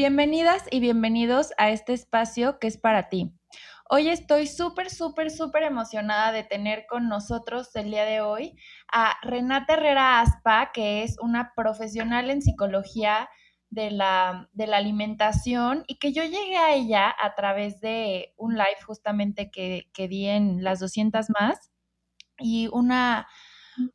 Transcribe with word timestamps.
Bienvenidas 0.00 0.64
y 0.70 0.80
bienvenidos 0.80 1.52
a 1.58 1.68
este 1.68 1.92
espacio 1.92 2.58
que 2.58 2.68
es 2.68 2.78
para 2.78 3.10
ti. 3.10 3.34
Hoy 3.90 4.08
estoy 4.08 4.46
súper, 4.46 4.88
súper, 4.88 5.30
súper 5.30 5.62
emocionada 5.62 6.32
de 6.32 6.42
tener 6.42 6.86
con 6.88 7.10
nosotros 7.10 7.76
el 7.76 7.90
día 7.90 8.06
de 8.06 8.22
hoy 8.22 8.56
a 8.90 9.18
Renata 9.20 9.74
Herrera 9.74 10.22
Aspa, 10.22 10.70
que 10.72 11.02
es 11.02 11.18
una 11.20 11.52
profesional 11.54 12.30
en 12.30 12.40
psicología 12.40 13.28
de 13.68 13.90
la, 13.90 14.48
de 14.54 14.68
la 14.68 14.78
alimentación 14.78 15.84
y 15.86 15.98
que 15.98 16.14
yo 16.14 16.24
llegué 16.24 16.56
a 16.56 16.72
ella 16.72 17.14
a 17.22 17.34
través 17.34 17.82
de 17.82 18.32
un 18.38 18.54
live 18.54 18.80
justamente 18.86 19.50
que, 19.50 19.90
que 19.92 20.08
di 20.08 20.28
en 20.28 20.64
las 20.64 20.80
200 20.80 21.26
más 21.28 21.70
y 22.38 22.70
una 22.72 23.28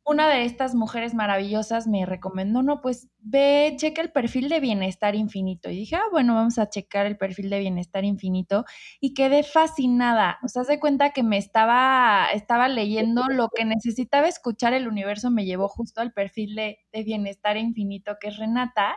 una 0.04 0.28
de 0.28 0.44
estas 0.44 0.74
mujeres 0.74 1.14
maravillosas 1.14 1.86
me 1.86 2.06
recomendó, 2.06 2.62
no, 2.62 2.80
pues 2.80 3.08
ve, 3.20 3.74
checa 3.78 4.02
el 4.02 4.12
perfil 4.12 4.48
de 4.48 4.60
bienestar 4.60 5.14
infinito. 5.14 5.70
Y 5.70 5.76
dije, 5.76 5.96
ah, 5.96 6.04
bueno, 6.10 6.34
vamos 6.34 6.58
a 6.58 6.68
checar 6.68 7.06
el 7.06 7.16
perfil 7.16 7.50
de 7.50 7.58
bienestar 7.58 8.04
infinito. 8.04 8.64
Y 9.00 9.14
quedé 9.14 9.42
fascinada. 9.42 10.38
O 10.42 10.48
sea, 10.48 10.64
se 10.64 10.80
cuenta 10.80 11.10
que 11.10 11.22
me 11.22 11.38
estaba, 11.38 12.28
estaba 12.32 12.68
leyendo 12.68 13.22
lo 13.30 13.48
que 13.54 13.64
necesitaba 13.64 14.28
escuchar. 14.28 14.72
El 14.72 14.88
universo 14.88 15.30
me 15.30 15.44
llevó 15.44 15.68
justo 15.68 16.00
al 16.00 16.12
perfil 16.12 16.54
de, 16.54 16.78
bienestar 17.04 17.56
infinito, 17.58 18.16
que 18.20 18.28
es 18.28 18.38
Renata. 18.38 18.96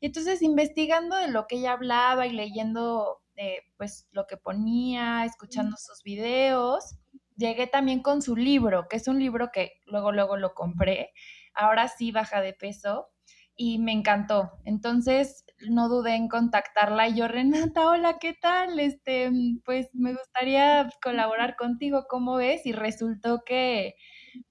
Y 0.00 0.06
entonces, 0.06 0.42
investigando 0.42 1.16
de 1.16 1.28
lo 1.28 1.46
que 1.48 1.56
ella 1.56 1.72
hablaba 1.72 2.26
y 2.26 2.32
leyendo, 2.32 3.20
eh, 3.36 3.58
pues, 3.76 4.06
lo 4.12 4.26
que 4.26 4.36
ponía, 4.36 5.24
escuchando 5.24 5.76
sus 5.76 6.02
videos 6.04 7.01
llegué 7.42 7.66
también 7.66 8.00
con 8.00 8.22
su 8.22 8.36
libro, 8.36 8.86
que 8.88 8.96
es 8.96 9.08
un 9.08 9.18
libro 9.18 9.50
que 9.52 9.72
luego, 9.86 10.12
luego 10.12 10.36
lo 10.36 10.54
compré. 10.54 11.10
Ahora 11.54 11.88
sí 11.88 12.12
baja 12.12 12.40
de 12.40 12.54
peso 12.54 13.08
y 13.56 13.78
me 13.78 13.92
encantó. 13.92 14.52
Entonces 14.64 15.44
no 15.68 15.88
dudé 15.88 16.14
en 16.14 16.28
contactarla 16.28 17.08
y 17.08 17.16
yo, 17.16 17.28
Renata, 17.28 17.88
hola, 17.88 18.18
¿qué 18.18 18.32
tal? 18.32 18.80
Este, 18.80 19.30
pues 19.64 19.88
me 19.92 20.12
gustaría 20.14 20.88
colaborar 21.02 21.56
contigo, 21.56 22.06
¿cómo 22.08 22.36
ves? 22.36 22.64
Y 22.64 22.72
resultó 22.72 23.42
que 23.44 23.96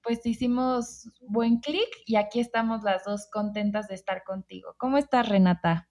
pues 0.03 0.23
hicimos 0.25 1.09
buen 1.21 1.59
clic 1.59 1.89
y 2.05 2.17
aquí 2.17 2.39
estamos 2.39 2.83
las 2.83 3.03
dos 3.05 3.27
contentas 3.31 3.87
de 3.87 3.95
estar 3.95 4.23
contigo. 4.23 4.75
¿Cómo 4.77 4.97
estás, 4.97 5.27
Renata? 5.27 5.89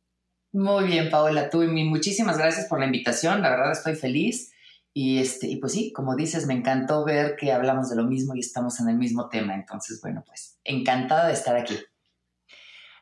Muy 0.52 0.84
bien, 0.84 1.10
Paola, 1.10 1.48
tú 1.48 1.62
y 1.62 1.68
mí, 1.68 1.84
muchísimas 1.84 2.36
gracias 2.36 2.66
por 2.66 2.78
la 2.78 2.86
invitación, 2.86 3.40
la 3.42 3.50
verdad 3.50 3.72
estoy 3.72 3.94
feliz 3.94 4.52
y, 4.92 5.18
este, 5.18 5.46
y 5.46 5.56
pues 5.56 5.72
sí, 5.72 5.92
como 5.92 6.16
dices, 6.16 6.46
me 6.46 6.54
encantó 6.54 7.04
ver 7.04 7.36
que 7.36 7.52
hablamos 7.52 7.90
de 7.90 7.96
lo 7.96 8.04
mismo 8.04 8.34
y 8.34 8.40
estamos 8.40 8.80
en 8.80 8.88
el 8.88 8.96
mismo 8.96 9.28
tema. 9.28 9.54
Entonces, 9.54 10.00
bueno, 10.02 10.24
pues 10.26 10.58
encantada 10.64 11.28
de 11.28 11.34
estar 11.34 11.56
aquí. 11.56 11.78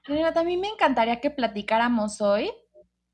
Renata, 0.04 0.40
a 0.40 0.44
me 0.44 0.68
encantaría 0.68 1.20
que 1.20 1.30
platicáramos 1.30 2.20
hoy 2.20 2.50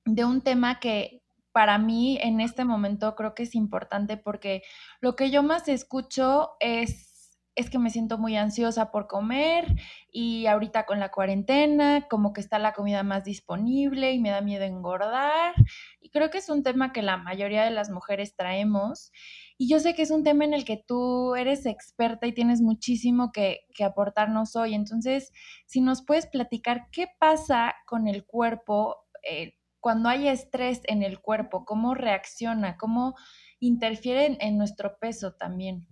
de 0.05 0.25
un 0.25 0.43
tema 0.43 0.81
que 0.81 1.23
para 1.53 1.79
mí 1.79 2.19
en 2.21 2.41
este 2.41 2.65
momento 2.65 3.15
creo 3.15 3.35
que 3.35 3.45
es 3.45 3.55
importante 3.55 4.17
porque 4.17 4.63
lo 5.01 5.15
que 5.15 5.31
yo 5.31 5.43
más 5.43 5.69
escucho 5.69 6.53
es 6.59 7.14
es 7.57 7.71
que 7.71 7.79
me 7.79 7.91
siento 7.91 8.19
muy 8.19 8.37
ansiosa 8.37 8.91
por 8.91 9.07
comer 9.07 9.77
y 10.11 10.47
ahorita 10.47 10.87
con 10.87 10.99
la 10.99 11.11
cuarentena 11.11 12.07
como 12.09 12.33
que 12.33 12.41
está 12.41 12.59
la 12.59 12.73
comida 12.73 13.03
más 13.03 13.25
disponible 13.25 14.13
y 14.13 14.19
me 14.19 14.31
da 14.31 14.41
miedo 14.41 14.65
engordar. 14.65 15.55
Y 16.01 16.11
creo 16.11 16.31
que 16.31 16.39
es 16.39 16.49
un 16.49 16.63
tema 16.63 16.93
que 16.93 17.03
la 17.03 17.17
mayoría 17.17 17.65
de 17.65 17.71
las 17.71 17.91
mujeres 17.91 18.35
traemos. 18.35 19.13
Y 19.57 19.69
yo 19.69 19.79
sé 19.79 19.95
que 19.95 20.03
es 20.03 20.11
un 20.11 20.25
tema 20.25 20.45
en 20.45 20.55
el 20.55 20.65
que 20.65 20.83
tú 20.85 21.37
eres 21.37 21.65
experta 21.67 22.27
y 22.27 22.35
tienes 22.35 22.61
muchísimo 22.61 23.31
que, 23.33 23.61
aportarnos 23.85 24.57
hoy. 24.57 24.75
Entonces, 24.75 25.33
si 25.67 25.81
nos 25.81 26.05
puedes 26.05 26.27
platicar 26.27 26.89
qué 26.91 27.07
pasa 27.19 27.75
con 27.87 28.09
el 28.09 28.25
cuerpo 28.25 28.97
eh, 29.23 29.55
cuando 29.81 30.09
hay 30.09 30.29
estrés 30.29 30.81
en 30.85 31.03
el 31.03 31.21
cuerpo, 31.21 31.65
cómo 31.65 31.95
reacciona, 31.95 32.79
cómo 32.79 33.15
interfiere 33.61 34.39
en 34.41 34.57
nuestro 34.57 34.99
peso 34.99 35.35
también. 35.35 35.87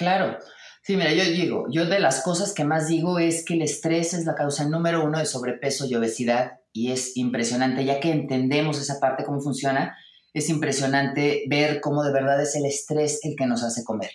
Claro. 0.00 0.38
Sí, 0.82 0.96
mira, 0.96 1.12
yo 1.12 1.22
digo, 1.24 1.66
yo 1.70 1.84
de 1.84 2.00
las 2.00 2.22
cosas 2.22 2.54
que 2.54 2.64
más 2.64 2.88
digo 2.88 3.18
es 3.18 3.44
que 3.44 3.52
el 3.52 3.60
estrés 3.60 4.14
es 4.14 4.24
la 4.24 4.34
causa 4.34 4.64
número 4.64 5.04
uno 5.04 5.18
de 5.18 5.26
sobrepeso 5.26 5.84
y 5.84 5.94
obesidad 5.94 6.52
y 6.72 6.90
es 6.90 7.18
impresionante, 7.18 7.84
ya 7.84 8.00
que 8.00 8.10
entendemos 8.10 8.80
esa 8.80 8.98
parte, 8.98 9.24
cómo 9.24 9.42
funciona, 9.42 9.94
es 10.32 10.48
impresionante 10.48 11.44
ver 11.50 11.82
cómo 11.82 12.02
de 12.02 12.14
verdad 12.14 12.40
es 12.40 12.56
el 12.56 12.64
estrés 12.64 13.20
el 13.24 13.36
que 13.36 13.44
nos 13.44 13.62
hace 13.62 13.84
comer. 13.84 14.08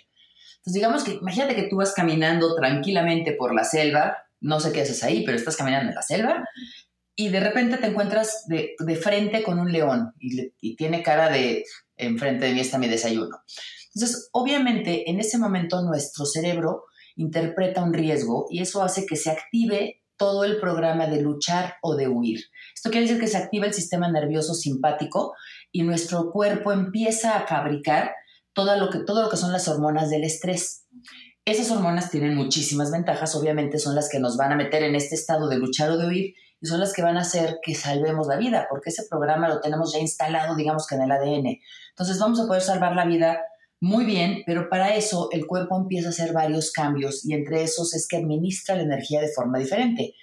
Entonces, 0.56 0.74
digamos 0.74 1.04
que 1.04 1.12
imagínate 1.12 1.54
que 1.54 1.68
tú 1.68 1.76
vas 1.76 1.92
caminando 1.92 2.56
tranquilamente 2.56 3.30
por 3.30 3.54
la 3.54 3.62
selva, 3.62 4.16
no 4.40 4.58
sé 4.58 4.72
qué 4.72 4.80
haces 4.80 5.04
ahí, 5.04 5.24
pero 5.24 5.38
estás 5.38 5.56
caminando 5.56 5.90
en 5.90 5.94
la 5.94 6.02
selva 6.02 6.48
y 7.14 7.28
de 7.28 7.38
repente 7.38 7.76
te 7.76 7.86
encuentras 7.86 8.44
de, 8.48 8.74
frente 9.00 9.44
con 9.44 9.60
un 9.60 9.70
león 9.70 10.14
y, 10.18 10.52
y 10.60 10.74
tiene 10.74 11.04
cara 11.04 11.28
de 11.28 11.64
enfrente 11.96 12.46
de 12.46 12.54
mí 12.54 12.60
está 12.60 12.76
mi 12.76 12.88
desayuno. 12.88 13.38
Entonces, 13.96 14.28
obviamente, 14.32 15.10
en 15.10 15.20
ese 15.20 15.38
momento 15.38 15.80
nuestro 15.80 16.26
cerebro 16.26 16.84
interpreta 17.16 17.82
un 17.82 17.94
riesgo 17.94 18.46
y 18.50 18.60
eso 18.60 18.82
hace 18.82 19.06
que 19.06 19.16
se 19.16 19.30
active 19.30 20.02
todo 20.18 20.44
el 20.44 20.60
programa 20.60 21.06
de 21.06 21.22
luchar 21.22 21.76
o 21.80 21.96
de 21.96 22.06
huir. 22.06 22.44
Esto 22.74 22.90
quiere 22.90 23.06
decir 23.06 23.18
que 23.18 23.26
se 23.26 23.38
activa 23.38 23.64
el 23.64 23.72
sistema 23.72 24.10
nervioso 24.12 24.52
simpático 24.52 25.32
y 25.72 25.82
nuestro 25.82 26.30
cuerpo 26.30 26.72
empieza 26.72 27.38
a 27.38 27.46
fabricar 27.46 28.12
todo 28.52 28.76
lo 28.76 28.90
que, 28.90 28.98
todo 28.98 29.22
lo 29.22 29.30
que 29.30 29.38
son 29.38 29.50
las 29.50 29.66
hormonas 29.66 30.10
del 30.10 30.24
estrés. 30.24 30.84
Esas 31.46 31.70
hormonas 31.70 32.10
tienen 32.10 32.34
muchísimas 32.34 32.90
ventajas, 32.90 33.34
obviamente 33.34 33.78
son 33.78 33.94
las 33.94 34.10
que 34.10 34.18
nos 34.18 34.36
van 34.36 34.52
a 34.52 34.56
meter 34.56 34.82
en 34.82 34.94
este 34.94 35.14
estado 35.14 35.48
de 35.48 35.56
luchar 35.56 35.90
o 35.90 35.96
de 35.96 36.06
huir 36.06 36.34
y 36.60 36.66
son 36.66 36.80
las 36.80 36.92
que 36.92 37.00
van 37.00 37.16
a 37.16 37.22
hacer 37.22 37.60
que 37.62 37.74
salvemos 37.74 38.26
la 38.26 38.36
vida, 38.36 38.66
porque 38.68 38.90
ese 38.90 39.04
programa 39.08 39.48
lo 39.48 39.60
tenemos 39.60 39.94
ya 39.94 40.00
instalado, 40.00 40.54
digamos 40.54 40.86
que 40.86 40.96
en 40.96 41.02
el 41.02 41.12
ADN. 41.12 41.60
Entonces 41.90 42.18
vamos 42.18 42.40
a 42.40 42.46
poder 42.46 42.60
salvar 42.60 42.94
la 42.94 43.06
vida 43.06 43.38
muy 43.80 44.06
bien, 44.06 44.42
pero 44.46 44.70
para 44.70 44.94
eso 44.94 45.28
el 45.32 45.46
cuerpo 45.46 45.76
empieza 45.76 46.08
a 46.08 46.10
hacer 46.10 46.32
varios 46.32 46.72
cambios 46.72 47.24
y 47.26 47.34
entre 47.34 47.62
esos 47.62 47.94
es 47.94 48.08
que 48.08 48.16
administra 48.16 48.74
la 48.74 48.82
energía 48.82 49.20
de 49.20 49.28
forma 49.28 49.58
diferente. 49.58 50.14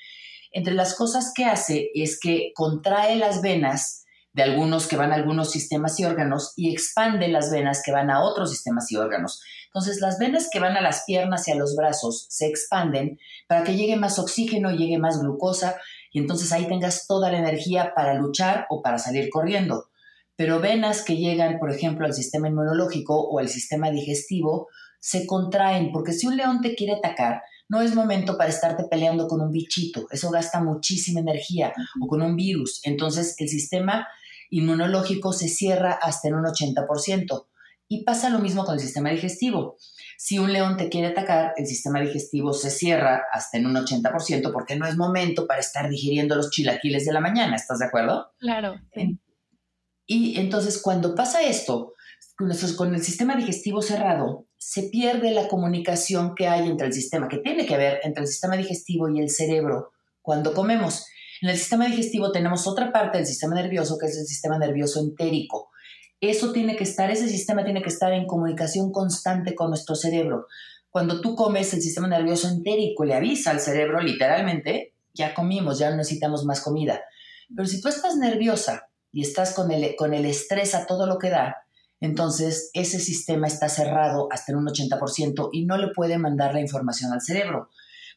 Entre 0.52 0.74
las 0.74 0.96
cosas 0.96 1.32
que 1.36 1.46
hace 1.46 1.90
es 1.94 2.20
que 2.20 2.52
contrae 2.56 3.16
las 3.16 3.42
venas 3.42 4.06
de 4.34 4.42
algunos 4.42 4.88
que 4.88 4.98
van 4.98 5.12
a 5.12 5.16
algunos 5.16 5.52
sistemas 5.52 6.00
y 6.00 6.06
órganos 6.06 6.54
y 6.56 6.72
expande 6.72 7.28
las 7.28 7.52
venas 7.52 7.84
que 7.86 7.92
van 7.92 8.10
a 8.10 8.24
otros 8.24 8.50
sistemas 8.50 8.92
y 8.92 8.96
órganos. 8.96 9.40
Entonces, 9.68 10.02
las 10.02 10.18
venas 10.18 10.50
que 10.52 10.60
van 10.60 10.76
a 10.76 10.82
las 10.82 11.04
piernas 11.06 11.48
y 11.48 11.52
a 11.52 11.56
los 11.56 11.76
brazos 11.76 12.26
se 12.30 12.48
expanden 12.48 13.20
para 13.48 13.64
que 13.64 13.76
llegue 13.76 13.96
más 13.96 14.18
oxígeno, 14.18 14.72
llegue 14.72 14.98
más 14.98 15.20
glucosa 15.20 15.80
y 16.12 16.20
entonces 16.20 16.52
ahí 16.52 16.68
tengas 16.68 17.06
toda 17.06 17.32
la 17.32 17.38
energía 17.38 17.94
para 17.96 18.16
luchar 18.16 18.66
o 18.70 18.82
para 18.82 18.98
salir 18.98 19.30
corriendo 19.30 19.90
pero 20.36 20.60
venas 20.60 21.04
que 21.04 21.18
llegan, 21.18 21.60
por 21.60 21.72
ejemplo, 21.72 22.06
al 22.06 22.14
sistema 22.14 22.48
inmunológico 22.48 23.20
o 23.20 23.40
al 23.40 23.50
sistema 23.50 23.92
digestivo, 23.92 24.68
se 25.00 25.28
contraen, 25.28 25.92
porque 25.92 26.14
si 26.14 26.28
un 26.28 26.38
león 26.38 26.62
te 26.62 26.76
quiere 26.76 26.94
atacar, 26.94 27.42
no 27.70 27.82
es 27.82 27.96
momento 27.96 28.38
para 28.38 28.50
estarte 28.50 28.86
peleando 28.90 29.28
con 29.28 29.42
un 29.42 29.52
bichito, 29.52 30.08
eso 30.12 30.30
gasta 30.32 30.62
muchísima 30.62 31.20
energía, 31.20 31.74
o 32.02 32.08
con 32.08 32.22
un 32.22 32.36
virus. 32.36 32.82
Entonces 32.84 33.36
el 33.40 33.50
sistema 33.50 34.08
inmunológico 34.50 35.34
se 35.34 35.48
cierra 35.48 35.94
hasta 35.94 36.28
en 36.28 36.36
un 36.36 36.46
80%. 36.46 37.48
Y 37.90 38.04
pasa 38.04 38.30
lo 38.30 38.40
mismo 38.40 38.64
con 38.64 38.76
el 38.76 38.80
sistema 38.80 39.10
digestivo. 39.10 39.78
Si 40.18 40.40
un 40.40 40.54
león 40.54 40.78
te 40.78 40.90
quiere 40.90 41.08
atacar, 41.08 41.54
el 41.58 41.68
sistema 41.68 42.00
digestivo 42.00 42.54
se 42.54 42.70
cierra 42.70 43.24
hasta 43.32 43.58
en 43.58 43.66
un 43.66 43.76
80% 43.76 44.52
porque 44.54 44.76
no 44.76 44.88
es 44.88 44.96
momento 44.96 45.48
para 45.48 45.60
estar 45.60 45.90
digiriendo 45.90 46.36
los 46.36 46.50
chilaquiles 46.50 47.06
de 47.06 47.14
la 47.14 47.20
mañana, 47.20 47.56
¿estás 47.56 47.80
de 47.80 47.86
acuerdo? 47.86 48.32
Claro. 48.40 48.76
Sí. 48.94 49.20
Y 50.06 50.40
entonces 50.40 50.82
cuando 50.82 51.16
pasa 51.16 51.42
esto, 51.42 51.94
con 52.78 52.94
el 52.94 53.04
sistema 53.04 53.36
digestivo 53.36 53.82
cerrado, 53.82 54.48
se 54.58 54.84
pierde 54.84 55.32
la 55.32 55.48
comunicación 55.48 56.34
que 56.36 56.48
hay 56.48 56.68
entre 56.68 56.88
el 56.88 56.94
sistema, 56.94 57.28
que 57.28 57.38
tiene 57.38 57.66
que 57.66 57.76
haber 57.76 58.00
entre 58.04 58.24
el 58.24 58.28
sistema 58.28 58.58
digestivo 58.58 59.10
y 59.10 59.20
el 59.20 59.30
cerebro 59.30 59.92
cuando 60.22 60.54
comemos. 60.54 61.06
En 61.42 61.50
el 61.50 61.58
sistema 61.58 61.86
digestivo 61.86 62.32
tenemos 62.32 62.68
otra 62.68 62.92
parte 62.92 63.18
del 63.18 63.28
sistema 63.28 63.56
nervioso, 63.56 63.98
que 64.00 64.08
es 64.08 64.18
el 64.18 64.26
sistema 64.26 64.58
nervioso 64.58 65.00
entérico. 65.02 65.70
Eso 66.22 66.54
tiene 66.54 66.78
que 66.78 66.86
estar, 66.86 67.12
ese 67.12 67.28
sistema 67.28 67.66
tiene 67.66 67.82
que 67.82 67.90
estar 67.90 68.14
en 68.14 68.26
comunicación 68.26 68.92
constante 68.92 69.54
con 69.54 69.70
nuestro 69.70 69.96
cerebro. 69.96 70.48
Cuando 70.90 71.20
tú 71.20 71.36
comes, 71.36 71.74
el 71.74 71.82
sistema 71.82 72.08
nervioso 72.08 72.48
entérico 72.48 73.04
le 73.04 73.16
avisa 73.16 73.52
al 73.52 73.60
cerebro 73.60 74.00
literalmente, 74.00 74.96
ya 75.14 75.34
comimos, 75.34 75.80
ya 75.80 75.90
no 75.90 75.98
necesitamos 75.98 76.46
más 76.46 76.62
comida. 76.62 77.02
Pero 77.54 77.68
si 77.68 77.82
tú 77.82 77.90
estás 77.90 78.16
nerviosa 78.16 78.88
y 79.14 79.22
estás 79.22 79.54
con 79.54 79.72
el, 79.72 79.96
con 79.96 80.14
el 80.14 80.26
estrés 80.26 80.76
a 80.76 80.86
todo 80.86 81.08
lo 81.08 81.18
que 81.18 81.30
da, 81.30 81.56
entonces 82.02 82.70
ese 82.74 83.00
sistema 83.00 83.48
está 83.48 83.70
cerrado 83.70 84.28
hasta 84.30 84.52
en 84.52 84.58
un 84.58 84.68
80% 84.68 85.50
y 85.54 85.66
no 85.66 85.78
le 85.78 85.88
puede 85.94 86.18
mandar 86.18 86.54
la 86.54 86.60
información 86.60 87.14
al 87.14 87.22
cerebro. 87.22 87.70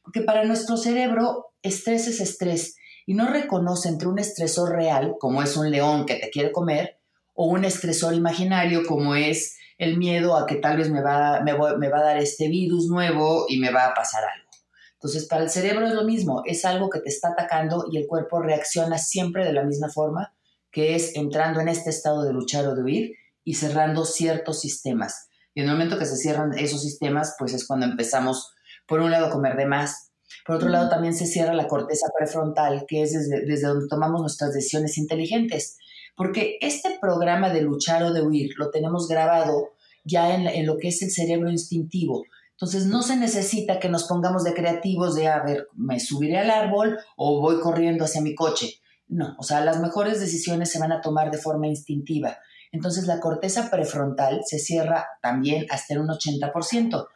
Porque 0.02 0.22
para 0.22 0.44
nuestro 0.44 0.76
cerebro, 0.76 1.52
estrés 1.62 2.08
es 2.08 2.20
estrés 2.20 2.76
y 3.06 3.14
no 3.14 3.28
reconoce 3.28 3.88
entre 3.88 4.08
un 4.08 4.19
estresor 4.19 4.70
real, 4.70 5.14
como 5.20 5.43
es 5.43 5.56
un 5.56 5.70
león 5.70 6.06
que 6.06 6.16
te 6.16 6.31
quiere 6.31 6.50
comer, 6.50 6.98
o 7.34 7.46
un 7.46 7.64
estresor 7.64 8.14
imaginario, 8.14 8.82
como 8.88 9.14
es 9.14 9.56
el 9.78 9.98
miedo 9.98 10.37
a 10.37 10.46
que 10.46 10.56
tal 10.56 10.78
vez 10.78 10.90
me 10.90 11.02
va, 11.02 11.43
me, 11.43 11.52
me 11.78 11.88
va 11.88 11.98
a 11.98 12.04
dar 12.04 12.19
este 12.19 12.48
virus 12.48 12.87
nuevo 12.88 13.46
y 13.48 13.58
me 13.58 13.70
va 13.70 13.87
a 13.87 13.94
pasar 13.94 14.25
algo. 14.25 14.50
Entonces, 14.94 15.26
para 15.28 15.44
el 15.44 15.50
cerebro 15.50 15.87
es 15.87 15.93
lo 15.93 16.04
mismo, 16.04 16.43
es 16.46 16.64
algo 16.64 16.88
que 16.88 17.00
te 17.00 17.10
está 17.10 17.28
atacando 17.28 17.84
y 17.93 17.98
el 17.98 18.06
cuerpo 18.06 18.40
reacciona 18.40 18.98
siempre 18.98 19.44
de 19.44 19.52
la 19.52 19.62
misma 19.62 19.88
forma, 19.90 20.36
que 20.76 20.94
es 20.94 21.17
entrando 21.17 21.61
en 21.61 21.69
este 21.69 21.88
estado 21.88 22.23
de 22.23 22.34
luchar 22.34 22.67
o 22.67 22.75
de 22.75 22.82
huir 22.82 23.12
y 23.44 23.55
cerrando 23.55 24.05
ciertos 24.05 24.61
sistemas. 24.61 25.31
Y 25.55 25.62
en 25.62 25.69
el 25.69 25.73
momento 25.73 25.99
que 25.99 26.05
se 26.05 26.19
cierran 26.19 26.52
esos 26.58 26.82
sistemas, 26.82 27.34
pues 27.38 27.55
es 27.55 27.67
cuando 27.67 27.87
empezamos, 27.87 28.52
por 28.87 29.00
un 29.00 29.11
lado, 29.11 29.28
a 29.28 29.31
comer 29.31 29.56
de 29.56 29.64
más, 29.64 30.11
por 30.44 30.56
otro 30.56 30.69
lado, 30.69 30.90
también 30.90 31.14
se 31.14 31.25
cierra 31.25 31.55
la 31.55 31.67
corteza 31.67 32.08
prefrontal, 32.14 32.84
que 32.87 33.00
es 33.00 33.14
desde, 33.14 33.46
desde 33.46 33.69
donde 33.69 33.88
tomamos 33.88 34.20
nuestras 34.20 34.52
decisiones 34.52 34.99
inteligentes. 34.99 35.78
Porque 36.14 36.58
este 36.61 36.99
programa 37.00 37.49
de 37.49 37.62
luchar 37.62 38.02
o 38.02 38.12
de 38.12 38.20
huir 38.20 38.50
lo 38.58 38.70
tenemos 38.70 39.08
grabado 39.08 39.70
ya 40.05 40.34
en, 40.34 40.46
en 40.46 40.67
lo 40.67 40.76
que 40.76 40.88
es 40.88 41.00
el 41.00 41.11
cerebro 41.11 41.50
instintivo. 41.50 42.26
Entonces 42.50 42.84
no 42.84 43.00
se 43.00 43.17
necesita 43.17 43.81
que 43.81 43.88
nos 43.88 44.05
pongamos 44.05 44.44
de 44.44 44.52
creativos 44.52 45.14
de, 45.14 45.29
a 45.29 45.43
ver, 45.43 45.69
me 45.75 46.00
subiré 46.00 46.37
al 46.37 46.50
árbol 46.50 46.99
o 47.17 47.40
voy 47.40 47.61
corriendo 47.61 48.05
hacia 48.05 48.20
mi 48.20 48.34
coche. 48.34 48.82
No, 49.08 49.37
o 49.38 49.43
sea, 49.43 49.61
las 49.64 49.81
mejores 49.81 50.20
decisiones 50.20 50.70
se 50.70 50.79
van 50.79 50.93
a 50.93 51.00
tomar 51.00 51.31
de 51.31 51.38
forma 51.38 51.67
instintiva. 51.67 52.38
Entonces 52.73 53.06
la 53.06 53.20
corteza 53.20 53.70
prefrontal 53.70 54.41
se 54.44 54.58
cierra 54.58 55.06
también 55.23 55.67
hasta 55.70 55.99
un 55.99 56.08
80%. 56.08 57.06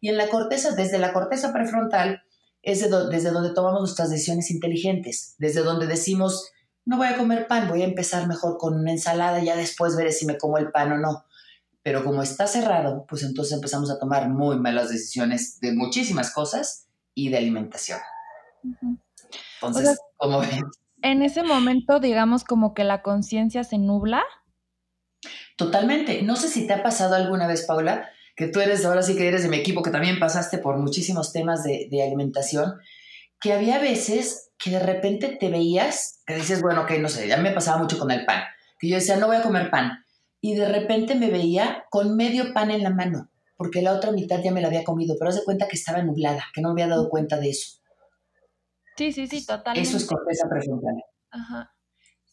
Y 0.00 0.08
en 0.08 0.16
la 0.16 0.28
corteza, 0.28 0.72
desde 0.72 0.98
la 0.98 1.12
corteza 1.12 1.52
prefrontal, 1.52 2.22
es 2.62 2.80
desde 2.80 3.30
donde 3.30 3.52
tomamos 3.52 3.80
nuestras 3.80 4.10
decisiones 4.10 4.50
inteligentes, 4.50 5.34
desde 5.38 5.62
donde 5.62 5.86
decimos, 5.86 6.50
no 6.84 6.96
voy 6.96 7.08
a 7.08 7.16
comer 7.16 7.46
pan, 7.46 7.68
voy 7.68 7.82
a 7.82 7.86
empezar 7.86 8.26
mejor 8.26 8.58
con 8.58 8.74
una 8.74 8.92
ensalada, 8.92 9.42
ya 9.42 9.56
después 9.56 9.96
veré 9.96 10.12
si 10.12 10.26
me 10.26 10.38
como 10.38 10.58
el 10.58 10.70
pan 10.70 10.92
o 10.92 10.98
no. 10.98 11.24
Pero 11.82 12.04
como 12.04 12.22
está 12.22 12.46
cerrado, 12.46 13.06
pues 13.08 13.22
entonces 13.22 13.54
empezamos 13.54 13.90
a 13.90 13.98
tomar 13.98 14.28
muy 14.28 14.58
malas 14.58 14.90
decisiones 14.90 15.58
de 15.60 15.72
muchísimas 15.72 16.32
cosas 16.32 16.86
y 17.14 17.30
de 17.30 17.38
alimentación. 17.38 17.98
Entonces, 19.62 19.98
¿cómo 20.16 20.40
ven? 20.40 20.60
En 21.02 21.22
ese 21.22 21.42
momento, 21.42 22.00
digamos, 22.00 22.44
como 22.44 22.74
que 22.74 22.84
la 22.84 23.02
conciencia 23.02 23.64
se 23.64 23.78
nubla. 23.78 24.22
Totalmente. 25.56 26.22
No 26.22 26.36
sé 26.36 26.48
si 26.48 26.66
te 26.66 26.74
ha 26.74 26.82
pasado 26.82 27.14
alguna 27.14 27.46
vez, 27.46 27.66
Paula, 27.66 28.08
que 28.36 28.48
tú 28.48 28.60
eres, 28.60 28.84
ahora 28.84 29.02
sí 29.02 29.16
que 29.16 29.28
eres 29.28 29.42
de 29.42 29.48
mi 29.48 29.58
equipo, 29.58 29.82
que 29.82 29.90
también 29.90 30.18
pasaste 30.18 30.58
por 30.58 30.78
muchísimos 30.78 31.32
temas 31.32 31.62
de, 31.62 32.02
alimentación, 32.02 32.74
que 33.40 33.52
había 33.52 33.78
veces 33.78 34.50
que 34.58 34.70
de 34.70 34.78
repente 34.78 35.36
te 35.38 35.50
veías, 35.50 36.22
que 36.26 36.36
dices, 36.36 36.62
bueno, 36.62 36.86
que 36.86 36.98
no 36.98 37.08
sé, 37.08 37.28
ya 37.28 37.36
me 37.36 37.50
pasaba 37.50 37.78
mucho 37.78 37.98
con 37.98 38.10
el 38.10 38.24
pan, 38.24 38.42
que 38.78 38.88
yo 38.88 38.96
decía, 38.96 39.16
no 39.16 39.26
voy 39.26 39.36
a 39.36 39.42
comer 39.42 39.70
pan, 39.70 40.04
y 40.40 40.54
de 40.54 40.68
repente 40.68 41.14
me 41.14 41.30
veía 41.30 41.84
con 41.90 42.16
medio 42.16 42.54
pan 42.54 42.70
en 42.70 42.82
la 42.82 42.90
mano, 42.90 43.30
porque 43.56 43.82
la 43.82 43.92
otra 43.92 44.12
mitad 44.12 44.42
ya 44.42 44.52
me 44.52 44.62
la 44.62 44.68
había 44.68 44.84
comido, 44.84 45.16
pero 45.18 45.28
haz 45.30 45.36
de 45.36 45.44
cuenta 45.44 45.68
que 45.68 45.76
estaba 45.76 46.02
nublada, 46.02 46.44
que 46.54 46.62
no 46.62 46.72
me 46.72 46.82
había 46.82 46.94
dado 46.94 47.10
cuenta 47.10 47.38
de 47.38 47.50
eso. 47.50 47.79
Sí, 48.96 49.12
sí, 49.12 49.26
sí, 49.26 49.46
totalmente. 49.46 49.88
Eso 49.88 49.96
es 49.96 50.06
corteza 50.06 50.48
prefrontal. 50.48 51.02
Ajá. 51.30 51.74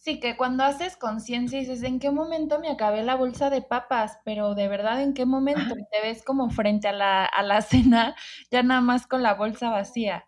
Sí, 0.07 0.19
que 0.19 0.37
cuando 0.37 0.63
haces 0.63 0.95
conciencia 0.95 1.59
dices, 1.59 1.83
¿en 1.83 1.99
qué 1.99 2.11
momento 2.11 2.59
me 2.59 2.69
acabé 2.69 3.03
la 3.03 3.15
bolsa 3.15 3.49
de 3.49 3.61
papas? 3.61 4.19
Pero 4.23 4.55
de 4.55 4.69
verdad, 4.69 5.01
¿en 5.01 5.13
qué 5.13 5.25
momento? 5.25 5.75
Y 5.77 5.83
te 5.91 6.01
ves 6.01 6.23
como 6.23 6.49
frente 6.49 6.87
a 6.87 6.93
la, 6.93 7.25
a 7.25 7.43
la 7.43 7.61
cena, 7.61 8.15
ya 8.49 8.63
nada 8.63 8.81
más 8.81 9.05
con 9.05 9.21
la 9.21 9.33
bolsa 9.33 9.69
vacía. 9.69 10.25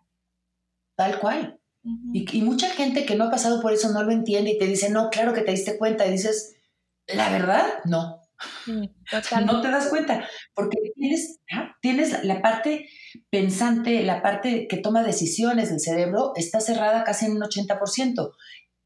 Tal 0.96 1.18
cual. 1.18 1.58
y, 1.82 2.36
y, 2.36 2.42
mucha 2.42 2.68
gente 2.68 3.06
que 3.06 3.16
no 3.16 3.24
ha 3.24 3.30
pasado 3.30 3.62
por 3.62 3.72
eso 3.72 3.90
no 3.90 4.02
lo 4.02 4.12
entiende 4.12 4.50
y 4.50 4.58
te 4.58 4.66
dice, 4.66 4.90
no, 4.90 5.08
claro 5.08 5.32
que 5.32 5.40
te 5.40 5.52
diste 5.52 5.78
cuenta. 5.78 6.06
Y 6.06 6.12
dices, 6.12 6.56
la 7.06 7.30
verdad, 7.30 7.66
no. 7.86 8.19
No 9.44 9.60
te 9.60 9.70
das 9.70 9.88
cuenta, 9.88 10.26
porque 10.54 10.78
tienes, 10.94 11.40
tienes 11.80 12.24
la 12.24 12.42
parte 12.42 12.88
pensante, 13.30 14.02
la 14.02 14.22
parte 14.22 14.66
que 14.68 14.76
toma 14.76 15.02
decisiones 15.02 15.70
del 15.70 15.80
cerebro, 15.80 16.32
está 16.36 16.60
cerrada 16.60 17.04
casi 17.04 17.26
en 17.26 17.32
un 17.32 17.42
80%. 17.42 18.32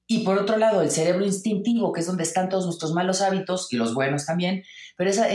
Y 0.07 0.25
por 0.25 0.39
otro 0.39 0.59
lado, 0.59 0.83
el 0.83 0.91
cerebro 0.91 1.25
instintivo, 1.25 1.93
que 1.93 2.01
es 2.01 2.07
donde 2.07 2.25
están 2.25 2.51
todos 2.51 2.67
nuestros 2.67 2.93
malos 2.93 3.23
hábitos 3.23 3.73
y 3.73 3.77
los 3.77 3.95
buenos 3.95 4.27
también, 4.27 4.63
pero 4.97 5.11
esa, 5.11 5.29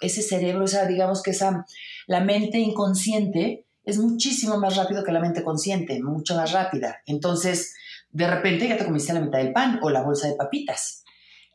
ese 0.00 0.22
cerebro, 0.22 0.64
esa, 0.64 0.86
digamos 0.86 1.22
que 1.22 1.30
esa, 1.30 1.64
la 2.06 2.20
mente 2.20 2.58
inconsciente 2.58 3.66
es 3.84 3.98
muchísimo 3.98 4.58
más 4.58 4.76
rápido 4.76 5.04
que 5.04 5.12
la 5.12 5.20
mente 5.20 5.44
consciente, 5.44 6.02
mucho 6.02 6.34
más 6.34 6.52
rápida. 6.52 7.02
Entonces, 7.06 7.74
de 8.10 8.26
repente 8.26 8.68
ya 8.68 8.76
te 8.76 8.84
comiste 8.84 9.12
la 9.12 9.20
mitad 9.20 9.38
del 9.38 9.52
pan 9.52 9.78
o 9.82 9.90
la 9.90 10.02
bolsa 10.02 10.26
de 10.26 10.34
papitas. 10.34 11.04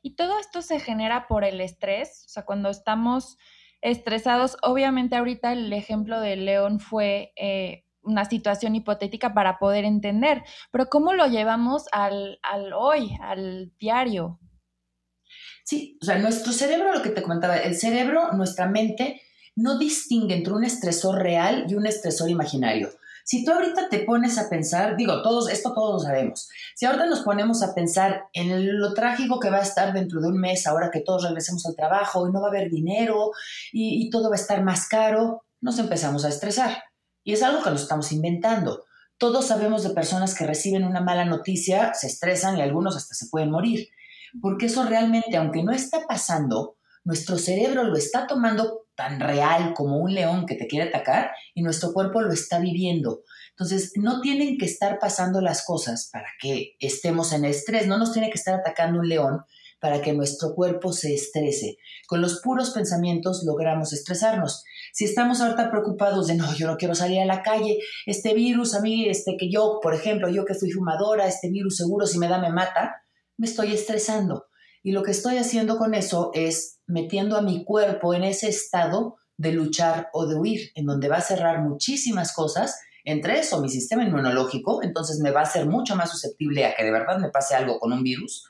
Y 0.02 0.16
todo 0.16 0.40
esto 0.40 0.62
se 0.62 0.80
genera 0.80 1.28
por 1.28 1.44
el 1.44 1.62
estrés, 1.62 2.24
o 2.26 2.30
sea, 2.30 2.44
cuando 2.44 2.70
estamos 2.70 3.38
estresados, 3.82 4.58
obviamente 4.62 5.16
ahorita 5.16 5.54
el 5.54 5.72
ejemplo 5.74 6.20
de 6.20 6.36
León 6.36 6.80
fue... 6.80 7.34
Eh, 7.36 7.86
una 8.04 8.26
situación 8.26 8.76
hipotética 8.76 9.34
para 9.34 9.60
poder 9.60 9.86
entender, 9.86 10.44
pero 10.72 10.88
¿cómo 10.90 11.14
lo 11.14 11.28
llevamos 11.28 11.86
al, 11.92 12.40
hoy, 12.76 13.16
al 13.22 13.72
diario? 13.80 14.40
Sí, 15.64 15.98
o 16.02 16.06
sea, 16.06 16.18
nuestro 16.18 16.52
cerebro, 16.52 16.94
lo 16.94 17.02
que 17.02 17.12
te 17.12 17.22
comentaba, 17.22 17.58
el 17.58 17.76
cerebro, 17.76 18.32
nuestra 18.34 18.68
mente, 18.68 19.22
no 19.56 19.78
distingue 19.78 20.36
entre 20.36 20.54
un 20.54 20.64
estresor 20.64 21.22
real 21.22 21.66
y 21.70 21.76
un 21.76 21.86
estresor 21.86 22.30
imaginario. 22.30 22.90
Si 23.24 23.46
tú 23.46 23.52
ahorita 23.52 23.90
te 23.90 24.00
pones 24.00 24.38
a 24.38 24.50
pensar, 24.50 24.96
digo, 24.98 25.22
todos, 25.22 25.50
esto 25.50 25.74
todos 25.74 25.94
lo 25.94 26.00
sabemos, 26.00 26.50
si 26.76 26.86
ahorita 26.86 27.06
nos 27.06 27.22
ponemos 27.22 27.64
a 27.64 27.74
pensar 27.74 28.26
en 28.34 28.80
lo 28.80 28.94
trágico 28.94 29.40
que 29.40 29.50
va 29.50 29.58
a 29.58 29.64
estar 29.64 29.94
dentro 29.94 30.22
de 30.22 30.28
un 30.28 30.40
mes, 30.40 30.68
ahora 30.68 30.90
que 30.92 31.02
todos 31.02 31.24
regresemos 31.24 31.66
al 31.66 31.76
trabajo 31.76 32.28
y 32.28 32.32
no 32.32 32.42
va 32.42 32.48
a 32.48 32.50
haber 32.50 32.70
dinero 32.70 33.32
y 33.72 34.10
todo 34.10 34.30
va 34.30 34.36
a 34.36 34.40
estar 34.40 34.64
más 34.64 34.88
caro, 34.88 35.44
nos 35.62 35.78
empezamos 35.80 36.26
a 36.26 36.30
estresar. 36.30 36.84
Y 37.24 37.34
es 37.34 37.44
algo 37.44 37.64
que 37.64 37.70
nos 37.70 37.84
estamos 37.84 38.12
inventando. 38.12 38.86
Todos 39.18 39.46
sabemos 39.46 39.84
de 39.84 39.92
personas 39.92 40.34
que 40.34 40.48
reciben 40.48 40.84
una 40.84 41.02
mala 41.02 41.26
noticia, 41.26 41.94
se 41.94 42.08
estresan 42.08 42.58
y 42.58 42.62
algunos 42.62 42.98
hasta 42.98 43.14
se 43.14 43.28
pueden 43.28 43.52
morir. 43.52 43.90
Porque 44.42 44.66
eso 44.66 44.84
realmente, 44.84 45.38
aunque 45.38 45.64
no 45.64 45.72
está 45.72 46.08
pasando, 46.08 46.78
nuestro 47.04 47.38
cerebro 47.38 47.84
lo 47.84 47.96
está 47.96 48.26
tomando 48.26 48.88
tan 49.02 49.20
real 49.20 49.74
como 49.74 49.98
un 49.98 50.14
león 50.14 50.46
que 50.46 50.54
te 50.54 50.68
quiere 50.68 50.90
atacar 50.90 51.32
y 51.56 51.64
nuestro 51.64 51.92
cuerpo 51.92 52.22
lo 52.22 52.32
está 52.32 52.60
viviendo. 52.60 53.24
Entonces, 53.50 53.94
no 53.96 54.22
tienen 54.22 54.60
que 54.60 54.66
estar 54.66 55.00
pasando 55.00 55.42
las 55.42 55.66
cosas 55.66 56.10
para 56.14 56.28
que 56.40 56.76
estemos 56.80 57.34
en 57.34 57.46
estrés, 57.46 57.88
no 57.88 57.98
nos 57.98 58.14
tiene 58.14 58.30
que 58.30 58.38
estar 58.38 58.54
atacando 58.54 59.00
un 59.00 59.10
león 59.10 59.42
para 59.80 60.04
que 60.04 60.14
nuestro 60.14 60.54
cuerpo 60.54 60.94
se 60.94 61.16
estrese. 61.16 61.78
Con 62.08 62.22
los 62.22 62.42
puros 62.42 62.70
pensamientos 62.70 63.44
logramos 63.44 63.92
estresarnos. 63.92 64.64
Si 64.94 65.06
estamos 65.06 65.42
ahorita 65.42 65.72
preocupados 65.72 66.28
de, 66.28 66.36
no, 66.36 66.54
yo 66.54 66.68
no 66.68 66.78
quiero 66.78 66.94
salir 66.94 67.22
a 67.22 67.26
la 67.26 67.42
calle, 67.42 67.80
este 68.06 68.36
virus, 68.36 68.76
a 68.76 68.82
mí, 68.82 69.10
este 69.10 69.36
que 69.36 69.50
yo, 69.50 69.80
por 69.82 69.96
ejemplo, 69.96 70.30
yo 70.30 70.46
que 70.46 70.54
fui 70.54 70.70
fumadora, 70.70 71.26
este 71.26 71.50
virus 71.50 71.78
seguro 71.78 72.06
si 72.06 72.20
me 72.20 72.28
da 72.28 72.38
me 72.38 72.52
mata, 72.52 73.02
me 73.38 73.48
estoy 73.48 73.74
estresando. 73.74 74.46
Y 74.84 74.92
lo 74.92 75.04
que 75.04 75.12
estoy 75.12 75.38
haciendo 75.38 75.78
con 75.78 75.94
eso 75.94 76.32
es 76.34 76.80
metiendo 76.88 77.38
a 77.38 77.42
mi 77.42 77.64
cuerpo 77.64 78.14
en 78.14 78.24
ese 78.24 78.50
estado 78.50 79.18
de 79.38 79.52
luchar 79.52 80.10
o 80.14 80.26
de 80.28 80.36
huir, 80.36 80.72
en 80.76 80.86
donde 80.86 81.08
va 81.08 81.18
a 81.18 81.22
cerrar 81.22 81.62
muchísimas 81.62 82.34
cosas, 82.34 82.80
entre 83.04 83.40
eso 83.40 83.62
mi 83.62 83.70
sistema 83.70 84.04
inmunológico, 84.04 84.84
entonces 84.84 85.20
me 85.20 85.32
va 85.32 85.42
a 85.42 85.46
ser 85.46 85.66
mucho 85.66 85.96
más 85.96 86.12
susceptible 86.12 86.66
a 86.66 86.76
que 86.76 86.84
de 86.84 86.92
verdad 86.92 87.18
me 87.20 87.30
pase 87.30 87.56
algo 87.56 87.80
con 87.80 87.92
un 87.92 88.04
virus, 88.04 88.46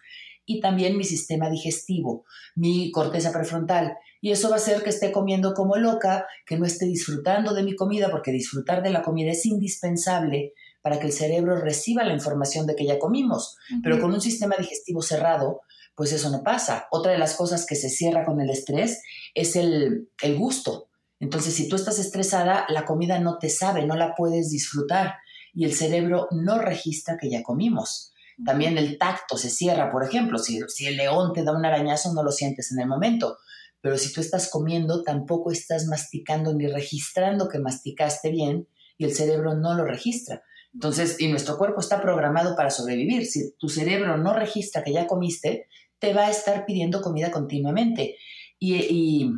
y 0.45 0.59
también 0.59 0.97
mi 0.97 1.03
sistema 1.03 1.49
digestivo, 1.49 2.25
mi 2.55 2.91
corteza 2.91 3.31
prefrontal. 3.31 3.95
Y 4.19 4.31
eso 4.31 4.49
va 4.49 4.55
a 4.55 4.57
hacer 4.57 4.83
que 4.83 4.89
esté 4.89 5.11
comiendo 5.11 5.53
como 5.53 5.77
loca, 5.77 6.27
que 6.45 6.57
no 6.57 6.65
esté 6.65 6.85
disfrutando 6.85 7.53
de 7.53 7.63
mi 7.63 7.75
comida, 7.75 8.11
porque 8.11 8.31
disfrutar 8.31 8.83
de 8.83 8.89
la 8.89 9.01
comida 9.01 9.31
es 9.31 9.45
indispensable 9.45 10.53
para 10.81 10.99
que 10.99 11.07
el 11.07 11.13
cerebro 11.13 11.55
reciba 11.57 12.03
la 12.03 12.13
información 12.13 12.65
de 12.67 12.75
que 12.75 12.85
ya 12.85 12.99
comimos. 12.99 13.55
Pero 13.83 14.01
con 14.01 14.13
un 14.13 14.21
sistema 14.21 14.55
digestivo 14.57 15.01
cerrado, 15.01 15.61
pues 15.95 16.13
eso 16.13 16.29
no 16.29 16.43
pasa. 16.43 16.87
Otra 16.91 17.11
de 17.11 17.17
las 17.17 17.35
cosas 17.35 17.65
que 17.65 17.75
se 17.75 17.89
cierra 17.89 18.25
con 18.25 18.39
el 18.41 18.49
estrés 18.49 19.01
es 19.33 19.55
el, 19.55 20.09
el 20.21 20.37
gusto. 20.37 20.89
Entonces, 21.19 21.53
si 21.53 21.69
tú 21.69 21.75
estás 21.75 21.99
estresada, 21.99 22.65
la 22.69 22.85
comida 22.85 23.19
no 23.19 23.37
te 23.37 23.49
sabe, 23.49 23.85
no 23.85 23.95
la 23.95 24.15
puedes 24.15 24.49
disfrutar 24.49 25.15
y 25.53 25.65
el 25.65 25.73
cerebro 25.73 26.27
no 26.31 26.57
registra 26.57 27.17
que 27.17 27.29
ya 27.29 27.43
comimos. 27.43 28.13
También 28.43 28.77
el 28.77 28.97
tacto 28.97 29.37
se 29.37 29.49
cierra, 29.49 29.91
por 29.91 30.03
ejemplo, 30.03 30.39
si, 30.39 30.61
si 30.67 30.87
el 30.87 30.97
león 30.97 31.33
te 31.33 31.43
da 31.43 31.55
un 31.55 31.65
arañazo 31.65 32.13
no 32.13 32.23
lo 32.23 32.31
sientes 32.31 32.71
en 32.71 32.79
el 32.79 32.87
momento, 32.87 33.37
pero 33.81 33.97
si 33.97 34.13
tú 34.13 34.21
estás 34.21 34.49
comiendo, 34.49 35.03
tampoco 35.03 35.51
estás 35.51 35.85
masticando 35.85 36.53
ni 36.53 36.67
registrando 36.67 37.49
que 37.49 37.59
masticaste 37.59 38.31
bien 38.31 38.67
y 38.97 39.05
el 39.05 39.13
cerebro 39.13 39.55
no 39.55 39.75
lo 39.75 39.85
registra. 39.85 40.43
Entonces, 40.73 41.19
y 41.19 41.27
nuestro 41.27 41.57
cuerpo 41.57 41.81
está 41.81 42.01
programado 42.01 42.55
para 42.55 42.69
sobrevivir. 42.69 43.25
Si 43.25 43.53
tu 43.57 43.67
cerebro 43.67 44.17
no 44.17 44.33
registra 44.33 44.83
que 44.83 44.93
ya 44.93 45.05
comiste, 45.05 45.67
te 46.01 46.13
va 46.13 46.25
a 46.25 46.31
estar 46.31 46.65
pidiendo 46.65 47.01
comida 47.01 47.31
continuamente. 47.31 48.17
Y, 48.59 49.31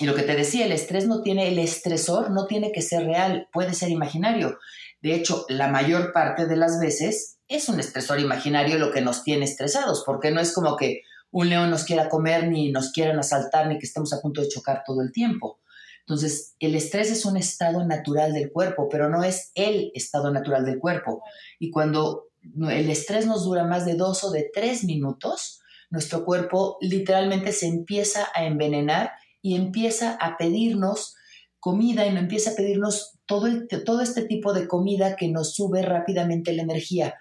lo 0.00 0.14
que 0.14 0.24
te 0.24 0.36
decía, 0.36 0.66
el 0.66 0.72
estrés 0.72 1.06
no 1.06 1.22
tiene, 1.22 1.48
el 1.48 1.58
estresor 1.58 2.30
no 2.30 2.46
tiene 2.46 2.70
que 2.70 2.82
ser 2.82 3.06
real, 3.06 3.48
puede 3.50 3.72
ser 3.72 3.88
imaginario. 3.88 4.58
De 5.00 5.14
hecho, 5.14 5.46
la 5.48 5.68
mayor 5.68 6.12
parte 6.12 6.46
de 6.46 6.56
las 6.56 6.78
veces 6.80 7.38
es 7.48 7.68
un 7.70 7.80
estresor 7.80 8.20
imaginario 8.20 8.78
lo 8.78 8.90
que 8.90 9.00
nos 9.00 9.22
tiene 9.22 9.46
estresados, 9.46 10.02
porque 10.04 10.32
no 10.32 10.40
es 10.40 10.52
como 10.52 10.76
que 10.76 11.02
un 11.30 11.48
león 11.48 11.70
nos 11.70 11.84
quiera 11.84 12.10
comer, 12.10 12.48
ni 12.48 12.72
nos 12.72 12.92
quieran 12.92 13.18
asaltar, 13.18 13.68
ni 13.68 13.78
que 13.78 13.86
estemos 13.86 14.12
a 14.12 14.20
punto 14.20 14.42
de 14.42 14.48
chocar 14.48 14.82
todo 14.84 15.00
el 15.00 15.12
tiempo. 15.12 15.60
Entonces, 16.00 16.54
el 16.58 16.74
estrés 16.74 17.10
es 17.10 17.24
un 17.24 17.36
estado 17.36 17.84
natural 17.86 18.32
del 18.32 18.52
cuerpo, 18.52 18.88
pero 18.90 19.08
no 19.08 19.24
es 19.24 19.52
el 19.54 19.92
estado 19.94 20.30
natural 20.30 20.64
del 20.64 20.78
cuerpo. 20.78 21.22
Y 21.58 21.70
cuando 21.70 22.26
el 22.42 22.90
estrés 22.90 23.26
nos 23.26 23.44
dura 23.44 23.64
más 23.64 23.86
de 23.86 23.94
dos 23.94 24.24
o 24.24 24.30
de 24.30 24.50
tres 24.52 24.84
minutos, 24.84 25.62
nuestro 25.90 26.24
cuerpo 26.24 26.78
literalmente 26.80 27.52
se 27.52 27.66
empieza 27.66 28.28
a 28.34 28.44
envenenar 28.44 29.12
y 29.42 29.56
empieza 29.56 30.16
a 30.20 30.36
pedirnos 30.36 31.14
comida 31.60 32.06
y 32.06 32.12
no 32.12 32.20
empieza 32.20 32.50
a 32.50 32.54
pedirnos 32.54 33.18
todo, 33.26 33.48
todo 33.84 34.00
este 34.00 34.22
tipo 34.22 34.52
de 34.52 34.68
comida 34.68 35.16
que 35.16 35.28
nos 35.28 35.54
sube 35.54 35.82
rápidamente 35.82 36.52
la 36.52 36.62
energía. 36.62 37.14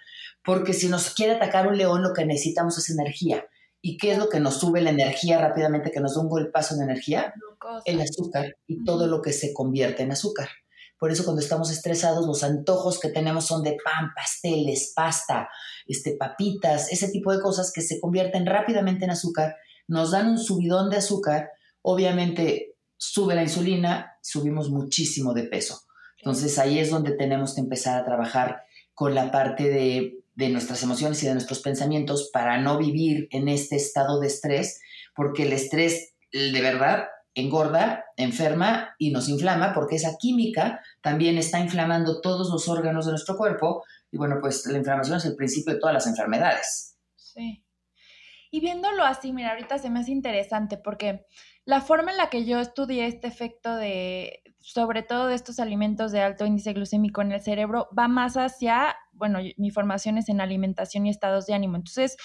Porque 0.44 0.74
si 0.74 0.88
nos 0.88 1.10
quiere 1.10 1.34
atacar 1.34 1.68
un 1.68 1.78
león, 1.78 2.04
lo 2.04 2.14
que 2.14 2.26
necesitamos 2.26 2.78
es 2.78 2.90
energía. 2.90 3.46
¿Y 3.82 3.98
qué 3.98 4.12
es 4.12 4.18
lo 4.18 4.30
que 4.30 4.40
nos 4.40 4.60
sube 4.60 4.82
la 4.82 4.92
energía 4.92 5.40
rápidamente, 5.40 5.92
que 5.92 6.00
nos 6.00 6.16
da 6.16 6.22
un 6.22 6.30
golpazo 6.30 6.76
de 6.76 6.84
energía? 6.84 7.34
El 7.86 8.02
azúcar 8.02 8.56
y 8.68 8.84
todo 8.84 9.08
lo 9.08 9.22
que 9.22 9.34
se 9.34 9.54
convierte 9.54 10.04
en 10.04 10.12
azúcar. 10.12 10.50
Por 10.98 11.12
eso 11.12 11.24
cuando 11.24 11.42
estamos 11.42 11.72
estresados, 11.72 12.26
los 12.26 12.44
antojos 12.44 13.00
que 13.00 13.10
tenemos 13.10 13.46
son 13.46 13.64
de 13.64 13.78
pan, 13.84 14.12
pasteles, 14.16 14.94
pasta, 14.96 15.50
este, 15.88 16.16
papitas, 16.18 16.92
ese 16.92 17.10
tipo 17.10 17.32
de 17.34 17.42
cosas 17.42 17.72
que 17.74 17.82
se 17.82 18.00
convierten 18.00 18.46
rápidamente 18.46 19.06
en 19.06 19.12
azúcar, 19.12 19.56
nos 19.88 20.12
dan 20.12 20.30
un 20.30 20.38
subidón 20.38 20.90
de 20.90 20.98
azúcar, 20.98 21.50
obviamente 21.82 22.76
sube 22.98 23.36
la 23.36 23.44
insulina, 23.44 24.18
subimos 24.22 24.70
muchísimo 24.70 25.34
de 25.34 25.44
peso. 25.44 25.82
Entonces 26.18 26.58
ahí 26.58 26.80
es 26.80 26.90
donde 26.90 27.12
tenemos 27.12 27.56
que 27.56 27.62
empezar 27.62 28.00
a 28.00 28.06
trabajar 28.06 28.64
con 28.94 29.14
la 29.14 29.32
parte 29.32 29.70
de 29.70 30.26
de 30.36 30.50
nuestras 30.50 30.84
emociones 30.84 31.24
y 31.24 31.28
de 31.28 31.34
nuestros 31.34 31.62
pensamientos 31.62 32.30
para 32.32 32.60
no 32.60 32.78
vivir 32.78 33.28
en 33.32 33.48
este 33.48 33.78
estado 33.78 34.20
de 34.20 34.28
estrés, 34.28 34.82
porque 35.16 35.44
el 35.44 35.54
estrés 35.54 36.14
de 36.32 36.62
verdad 36.62 37.06
engorda, 37.36 38.06
enferma 38.18 38.96
y 38.98 39.12
nos 39.12 39.30
inflama, 39.30 39.74
porque 39.74 39.98
esa 39.98 40.16
química 40.18 40.82
también 41.02 41.38
está 41.38 41.60
inflamando 41.60 42.22
todos 42.22 42.50
los 42.50 42.68
órganos 42.68 43.06
de 43.06 43.12
nuestro 43.12 43.38
cuerpo 43.38 43.84
y 44.12 44.18
bueno, 44.18 44.38
pues 44.42 44.66
la 44.66 44.78
inflamación 44.78 45.18
es 45.18 45.26
el 45.26 45.36
principio 45.36 45.74
de 45.74 45.80
todas 45.80 45.94
las 45.94 46.08
enfermedades. 46.08 46.98
Sí. 47.16 47.64
Y 48.50 48.62
viéndolo 48.62 49.04
así, 49.04 49.34
mira, 49.34 49.52
ahorita 49.52 49.78
se 49.78 49.90
me 49.90 50.00
hace 50.00 50.12
interesante 50.12 50.78
porque 50.78 51.26
la 51.66 51.82
forma 51.82 52.12
en 52.12 52.18
la 52.18 52.30
que 52.30 52.46
yo 52.46 52.60
estudié 52.62 53.06
este 53.06 53.28
efecto 53.28 53.76
de, 53.76 54.42
sobre 54.62 55.04
todo 55.04 55.28
de 55.28 55.36
estos 55.36 55.60
alimentos 55.60 56.14
de 56.14 56.22
alto 56.22 56.46
índice 56.46 56.72
glucémico 56.72 57.22
en 57.22 57.34
el 57.34 57.42
cerebro, 57.42 57.90
va 57.98 58.08
más 58.08 58.38
hacia, 58.38 58.96
bueno, 59.12 59.40
mi 59.58 59.72
formación 59.72 60.18
es 60.18 60.30
en 60.30 60.40
alimentación 60.40 61.06
y 61.06 61.10
estados 61.10 61.48
de 61.48 61.54
ánimo. 61.54 61.76
Entonces, 61.76 62.16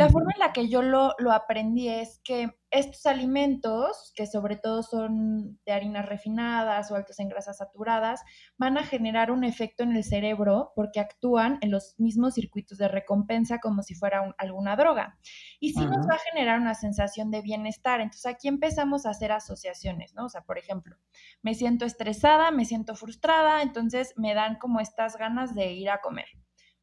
la 0.00 0.08
forma 0.08 0.32
en 0.34 0.40
la 0.40 0.52
que 0.54 0.68
yo 0.68 0.80
lo, 0.80 1.14
lo, 1.18 1.30
aprendí 1.30 1.88
es 1.88 2.20
que 2.24 2.56
estos 2.70 3.04
alimentos, 3.04 4.12
que 4.16 4.26
sobre 4.26 4.56
todo 4.56 4.82
son 4.82 5.60
de 5.66 5.72
harinas 5.72 6.06
refinadas 6.06 6.90
o 6.90 6.94
altos 6.94 7.20
en 7.20 7.28
grasas 7.28 7.58
saturadas, 7.58 8.22
van 8.56 8.78
a 8.78 8.82
generar 8.82 9.30
un 9.30 9.44
efecto 9.44 9.82
en 9.82 9.94
el 9.94 10.02
cerebro 10.02 10.72
porque 10.74 11.00
actúan 11.00 11.58
en 11.60 11.70
los 11.70 11.96
mismos 11.98 12.34
circuitos 12.34 12.78
de 12.78 12.88
recompensa 12.88 13.58
como 13.58 13.82
si 13.82 13.94
fuera 13.94 14.34
alguna 14.38 14.74
droga. 14.74 15.18
Y 15.58 15.74
sí 15.74 15.84
nos 15.84 16.08
va 16.08 16.14
a 16.14 16.30
generar 16.32 16.58
una 16.60 16.74
sensación 16.74 17.30
de 17.30 17.42
bienestar. 17.42 18.00
Entonces 18.00 18.26
aquí 18.26 18.48
empezamos 18.48 19.04
a 19.04 19.10
hacer 19.10 19.32
asociaciones, 19.32 20.14
¿no? 20.14 20.24
O 20.24 20.28
sea, 20.30 20.40
por 20.42 20.56
ejemplo, 20.56 20.96
me 21.42 21.54
siento 21.54 21.84
estresada, 21.84 22.50
me 22.52 22.64
siento 22.64 22.94
frustrada, 22.94 23.60
entonces 23.60 24.14
me 24.16 24.32
dan 24.32 24.56
como 24.56 24.80
estas 24.80 25.18
ganas 25.18 25.54
de 25.54 25.72
ir 25.72 25.90
a 25.90 26.00
comer 26.00 26.26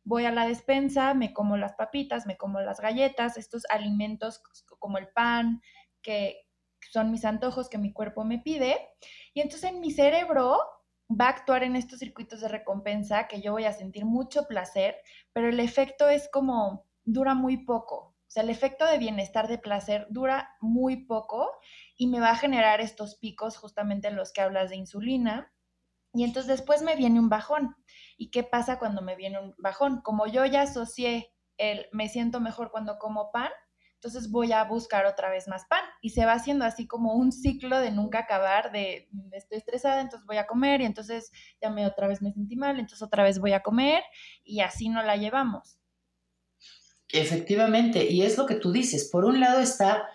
voy 0.07 0.23
a 0.25 0.31
la 0.31 0.47
despensa, 0.47 1.13
me 1.13 1.33
como 1.33 1.57
las 1.57 1.73
papitas, 1.73 2.25
me 2.25 2.37
como 2.37 2.61
las 2.61 2.79
galletas, 2.79 3.37
estos 3.37 3.63
alimentos 3.69 4.41
como 4.79 4.97
el 4.97 5.09
pan, 5.09 5.61
que 6.01 6.47
son 6.91 7.11
mis 7.11 7.25
antojos 7.25 7.67
que 7.67 7.77
mi 7.77 7.91
cuerpo 7.91 8.23
me 8.23 8.39
pide. 8.39 8.77
Y 9.33 9.41
entonces 9.41 9.69
en 9.69 9.81
mi 9.81 9.91
cerebro 9.91 10.59
va 11.09 11.25
a 11.25 11.31
actuar 11.31 11.63
en 11.63 11.75
estos 11.75 11.99
circuitos 11.99 12.39
de 12.39 12.47
recompensa 12.47 13.27
que 13.27 13.41
yo 13.41 13.51
voy 13.51 13.65
a 13.65 13.73
sentir 13.73 14.05
mucho 14.05 14.47
placer, 14.47 14.95
pero 15.33 15.49
el 15.49 15.59
efecto 15.59 16.07
es 16.07 16.29
como 16.31 16.85
dura 17.03 17.33
muy 17.35 17.65
poco. 17.65 18.15
O 18.27 18.29
sea, 18.29 18.43
el 18.43 18.49
efecto 18.49 18.85
de 18.85 18.99
bienestar, 18.99 19.49
de 19.49 19.57
placer, 19.57 20.07
dura 20.09 20.55
muy 20.61 21.05
poco 21.05 21.51
y 21.97 22.07
me 22.07 22.21
va 22.21 22.29
a 22.29 22.37
generar 22.37 22.79
estos 22.79 23.15
picos 23.15 23.57
justamente 23.57 24.07
en 24.07 24.15
los 24.15 24.31
que 24.31 24.41
hablas 24.41 24.69
de 24.69 24.77
insulina. 24.77 25.51
Y 26.17 26.23
entonces 26.23 26.47
después 26.47 26.81
me 26.81 26.95
viene 26.95 27.19
un 27.19 27.29
bajón. 27.29 27.75
¿Y 28.17 28.31
qué 28.31 28.43
pasa 28.43 28.79
cuando 28.79 29.03
me 29.03 29.15
viene 29.15 29.39
un 29.39 29.53
bajón? 29.59 30.01
Como 30.01 30.25
yo 30.25 30.45
ya 30.45 30.63
asocié 30.63 31.31
el 31.57 31.85
me 31.91 32.09
siento 32.09 32.39
mejor 32.39 32.71
cuando 32.71 32.97
como 32.97 33.31
pan, 33.31 33.51
entonces 33.93 34.31
voy 34.31 34.51
a 34.51 34.63
buscar 34.63 35.05
otra 35.05 35.29
vez 35.29 35.47
más 35.47 35.65
pan. 35.69 35.83
Y 36.01 36.09
se 36.09 36.25
va 36.25 36.33
haciendo 36.33 36.65
así 36.65 36.87
como 36.87 37.13
un 37.13 37.31
ciclo 37.31 37.79
de 37.79 37.91
nunca 37.91 38.19
acabar, 38.19 38.71
de 38.71 39.09
estoy 39.31 39.59
estresada, 39.59 40.01
entonces 40.01 40.25
voy 40.25 40.37
a 40.37 40.47
comer, 40.47 40.81
y 40.81 40.85
entonces 40.85 41.31
ya 41.61 41.69
me 41.69 41.85
otra 41.85 42.07
vez 42.07 42.23
me 42.23 42.31
sentí 42.31 42.55
mal, 42.55 42.79
entonces 42.79 43.03
otra 43.03 43.23
vez 43.23 43.37
voy 43.39 43.53
a 43.53 43.61
comer, 43.61 44.03
y 44.43 44.61
así 44.61 44.89
no 44.89 45.03
la 45.03 45.17
llevamos. 45.17 45.77
Efectivamente, 47.09 48.05
y 48.11 48.23
es 48.23 48.39
lo 48.39 48.47
que 48.47 48.55
tú 48.55 48.71
dices. 48.71 49.09
Por 49.11 49.23
un 49.23 49.39
lado 49.39 49.59
está 49.59 50.07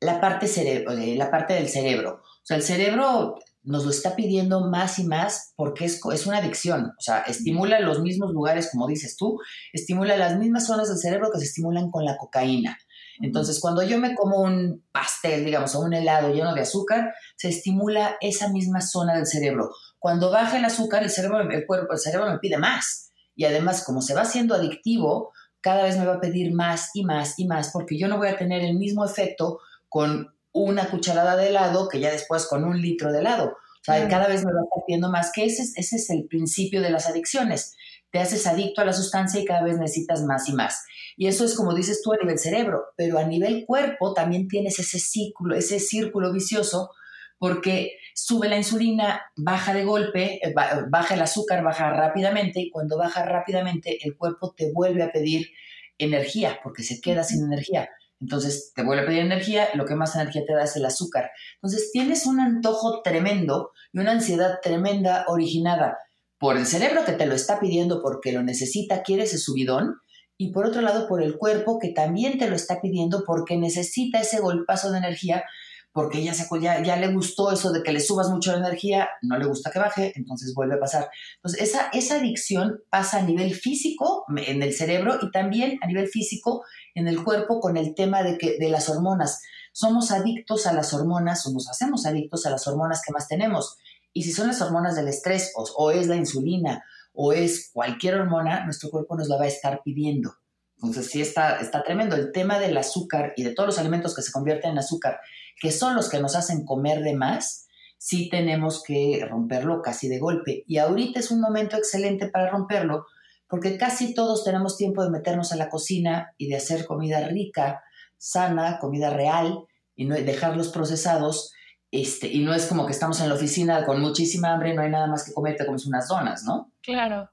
la 0.00 0.22
parte, 0.22 0.46
cerebro, 0.46 0.94
la 0.94 1.30
parte 1.30 1.52
del 1.52 1.68
cerebro. 1.68 2.22
O 2.24 2.44
sea, 2.44 2.56
el 2.56 2.62
cerebro 2.62 3.38
nos 3.62 3.84
lo 3.84 3.90
está 3.90 4.16
pidiendo 4.16 4.68
más 4.68 4.98
y 4.98 5.04
más 5.04 5.52
porque 5.56 5.84
es, 5.84 6.00
es 6.12 6.26
una 6.26 6.38
adicción. 6.38 6.92
O 6.98 7.00
sea, 7.00 7.20
estimula 7.20 7.80
los 7.80 8.00
mismos 8.00 8.32
lugares, 8.32 8.70
como 8.72 8.86
dices 8.86 9.16
tú, 9.16 9.38
estimula 9.72 10.16
las 10.16 10.38
mismas 10.38 10.66
zonas 10.66 10.88
del 10.88 10.98
cerebro 10.98 11.30
que 11.32 11.38
se 11.38 11.44
estimulan 11.44 11.90
con 11.90 12.04
la 12.04 12.16
cocaína. 12.16 12.78
Entonces, 13.22 13.60
cuando 13.60 13.82
yo 13.82 13.98
me 13.98 14.14
como 14.14 14.40
un 14.40 14.82
pastel, 14.92 15.44
digamos, 15.44 15.74
o 15.74 15.80
un 15.80 15.92
helado 15.92 16.32
lleno 16.32 16.54
de 16.54 16.62
azúcar, 16.62 17.12
se 17.36 17.50
estimula 17.50 18.16
esa 18.20 18.48
misma 18.48 18.80
zona 18.80 19.14
del 19.14 19.26
cerebro. 19.26 19.70
Cuando 19.98 20.30
baja 20.30 20.56
el 20.56 20.64
azúcar, 20.64 21.02
el 21.02 21.10
cerebro, 21.10 21.40
el 21.40 21.66
cuerpo, 21.66 21.92
el 21.92 21.98
cerebro 21.98 22.30
me 22.30 22.38
pide 22.38 22.56
más. 22.56 23.12
Y 23.36 23.44
además, 23.44 23.84
como 23.84 24.00
se 24.00 24.14
va 24.14 24.22
haciendo 24.22 24.54
adictivo, 24.54 25.32
cada 25.60 25.82
vez 25.82 25.98
me 25.98 26.06
va 26.06 26.14
a 26.14 26.20
pedir 26.20 26.54
más 26.54 26.90
y 26.94 27.04
más 27.04 27.38
y 27.38 27.46
más, 27.46 27.70
porque 27.72 27.98
yo 27.98 28.08
no 28.08 28.16
voy 28.16 28.28
a 28.28 28.38
tener 28.38 28.62
el 28.62 28.76
mismo 28.76 29.04
efecto 29.04 29.60
con 29.90 30.34
una 30.52 30.90
cucharada 30.90 31.36
de 31.36 31.48
helado 31.48 31.88
que 31.88 32.00
ya 32.00 32.10
después 32.10 32.46
con 32.46 32.64
un 32.64 32.80
litro 32.80 33.12
de 33.12 33.20
helado. 33.20 33.56
O 33.80 33.84
sea, 33.84 34.06
cada 34.08 34.28
vez 34.28 34.44
me 34.44 34.52
va 34.52 34.60
pidiendo 34.86 35.10
más, 35.10 35.32
que 35.32 35.46
ese, 35.46 35.62
ese 35.62 35.96
es 35.96 36.10
el 36.10 36.26
principio 36.26 36.82
de 36.82 36.90
las 36.90 37.06
adicciones. 37.06 37.76
Te 38.10 38.18
haces 38.18 38.46
adicto 38.46 38.82
a 38.82 38.84
la 38.84 38.92
sustancia 38.92 39.40
y 39.40 39.44
cada 39.44 39.62
vez 39.62 39.78
necesitas 39.78 40.22
más 40.22 40.48
y 40.48 40.52
más. 40.52 40.84
Y 41.16 41.28
eso 41.28 41.44
es 41.44 41.54
como 41.54 41.74
dices 41.74 42.02
tú 42.02 42.12
a 42.12 42.16
nivel 42.16 42.38
cerebro, 42.38 42.86
pero 42.96 43.18
a 43.18 43.24
nivel 43.24 43.64
cuerpo 43.66 44.12
también 44.12 44.48
tienes 44.48 44.78
ese 44.78 44.98
círculo, 44.98 45.56
ese 45.56 45.80
círculo 45.80 46.32
vicioso, 46.32 46.90
porque 47.38 47.92
sube 48.14 48.48
la 48.48 48.58
insulina, 48.58 49.22
baja 49.36 49.72
de 49.72 49.84
golpe, 49.84 50.46
eh, 50.46 50.54
baja 50.90 51.14
el 51.14 51.22
azúcar, 51.22 51.64
baja 51.64 51.90
rápidamente, 51.90 52.60
y 52.60 52.70
cuando 52.70 52.98
baja 52.98 53.24
rápidamente, 53.24 53.98
el 54.02 54.16
cuerpo 54.16 54.52
te 54.54 54.70
vuelve 54.72 55.02
a 55.02 55.12
pedir 55.12 55.48
energía, 55.96 56.60
porque 56.62 56.82
se 56.82 57.00
queda 57.00 57.24
sin 57.24 57.44
energía. 57.44 57.88
Entonces 58.20 58.72
te 58.74 58.82
vuelve 58.82 59.02
a 59.02 59.06
pedir 59.06 59.20
energía, 59.20 59.68
lo 59.74 59.86
que 59.86 59.94
más 59.94 60.14
energía 60.14 60.42
te 60.46 60.52
da 60.52 60.64
es 60.64 60.76
el 60.76 60.84
azúcar. 60.84 61.30
Entonces 61.54 61.90
tienes 61.92 62.26
un 62.26 62.38
antojo 62.40 63.00
tremendo 63.02 63.72
y 63.92 63.98
una 63.98 64.12
ansiedad 64.12 64.58
tremenda 64.62 65.24
originada 65.26 65.98
por 66.38 66.56
el 66.56 66.66
cerebro 66.66 67.04
que 67.04 67.12
te 67.12 67.26
lo 67.26 67.34
está 67.34 67.60
pidiendo 67.60 68.02
porque 68.02 68.32
lo 68.32 68.42
necesita, 68.42 69.02
quiere 69.02 69.24
ese 69.24 69.38
subidón, 69.38 69.96
y 70.36 70.52
por 70.52 70.64
otro 70.64 70.80
lado 70.80 71.06
por 71.06 71.22
el 71.22 71.36
cuerpo 71.36 71.78
que 71.78 71.90
también 71.90 72.38
te 72.38 72.48
lo 72.48 72.56
está 72.56 72.80
pidiendo 72.80 73.24
porque 73.26 73.58
necesita 73.58 74.20
ese 74.20 74.40
golpazo 74.40 74.90
de 74.90 74.96
energía 74.96 75.44
porque 75.92 76.32
se, 76.32 76.46
ya, 76.60 76.96
le 76.96 77.12
gustó 77.12 77.50
eso 77.50 77.72
de 77.72 77.82
que 77.82 77.92
le 77.92 78.00
subas 78.00 78.28
mucho 78.28 78.52
la 78.52 78.58
energía, 78.58 79.08
no 79.22 79.36
le 79.38 79.46
gusta 79.46 79.70
que 79.70 79.80
baje, 79.80 80.12
entonces 80.14 80.54
vuelve 80.54 80.76
a 80.76 80.80
pasar. 80.80 81.10
Entonces, 81.36 81.62
esa, 81.62 81.88
esa 81.92 82.16
adicción 82.16 82.80
pasa 82.90 83.18
a 83.18 83.22
nivel 83.22 83.54
físico 83.54 84.24
en 84.36 84.62
el 84.62 84.72
cerebro 84.72 85.18
y 85.20 85.30
también 85.30 85.78
a 85.82 85.86
nivel 85.86 86.08
físico 86.08 86.64
en 86.94 87.08
el 87.08 87.24
cuerpo 87.24 87.60
con 87.60 87.76
el 87.76 87.94
tema 87.94 88.22
de, 88.22 88.38
que, 88.38 88.56
de 88.58 88.68
las 88.68 88.88
hormonas. 88.88 89.40
Somos 89.72 90.10
adictos 90.10 90.66
a 90.66 90.72
las 90.72 90.94
hormonas 90.94 91.44
o 91.46 91.52
nos 91.52 91.68
hacemos 91.68 92.06
adictos 92.06 92.46
a 92.46 92.50
las 92.50 92.66
hormonas 92.68 93.02
que 93.04 93.12
más 93.12 93.26
tenemos. 93.26 93.76
Y 94.12 94.22
si 94.22 94.32
son 94.32 94.46
las 94.46 94.60
hormonas 94.60 94.94
del 94.94 95.08
estrés 95.08 95.52
o, 95.56 95.64
o 95.76 95.90
es 95.90 96.06
la 96.06 96.16
insulina 96.16 96.84
o 97.12 97.32
es 97.32 97.70
cualquier 97.72 98.14
hormona, 98.14 98.64
nuestro 98.64 98.90
cuerpo 98.90 99.16
nos 99.16 99.28
la 99.28 99.36
va 99.36 99.44
a 99.44 99.48
estar 99.48 99.82
pidiendo. 99.84 100.34
Entonces 100.82 101.10
sí 101.10 101.20
está, 101.20 101.60
está 101.60 101.82
tremendo. 101.82 102.16
El 102.16 102.32
tema 102.32 102.58
del 102.58 102.76
azúcar 102.76 103.32
y 103.36 103.42
de 103.42 103.54
todos 103.54 103.66
los 103.66 103.78
alimentos 103.78 104.14
que 104.14 104.22
se 104.22 104.32
convierten 104.32 104.72
en 104.72 104.78
azúcar, 104.78 105.20
que 105.60 105.70
son 105.70 105.94
los 105.94 106.08
que 106.08 106.20
nos 106.20 106.34
hacen 106.34 106.64
comer 106.64 107.02
de 107.02 107.14
más, 107.14 107.68
sí 107.98 108.30
tenemos 108.30 108.82
que 108.82 109.24
romperlo 109.28 109.82
casi 109.82 110.08
de 110.08 110.18
golpe. 110.18 110.64
Y 110.66 110.78
ahorita 110.78 111.20
es 111.20 111.30
un 111.30 111.40
momento 111.40 111.76
excelente 111.76 112.28
para 112.28 112.50
romperlo, 112.50 113.04
porque 113.46 113.76
casi 113.76 114.14
todos 114.14 114.42
tenemos 114.42 114.78
tiempo 114.78 115.04
de 115.04 115.10
meternos 115.10 115.52
a 115.52 115.56
la 115.56 115.68
cocina 115.68 116.32
y 116.38 116.48
de 116.48 116.56
hacer 116.56 116.86
comida 116.86 117.28
rica, 117.28 117.82
sana, 118.16 118.78
comida 118.80 119.10
real, 119.10 119.66
y 119.94 120.06
no 120.06 120.14
dejar 120.14 120.56
los 120.56 120.68
procesados. 120.68 121.52
Este, 121.90 122.28
y 122.28 122.42
no 122.42 122.54
es 122.54 122.66
como 122.66 122.86
que 122.86 122.92
estamos 122.92 123.20
en 123.20 123.28
la 123.28 123.34
oficina 123.34 123.84
con 123.84 124.00
muchísima 124.00 124.54
hambre, 124.54 124.72
no 124.72 124.80
hay 124.80 124.90
nada 124.90 125.08
más 125.08 125.24
que 125.24 125.34
comer, 125.34 125.56
te 125.56 125.66
comes 125.66 125.86
unas 125.86 126.08
donas, 126.08 126.44
¿no? 126.44 126.72
Claro. 126.82 127.28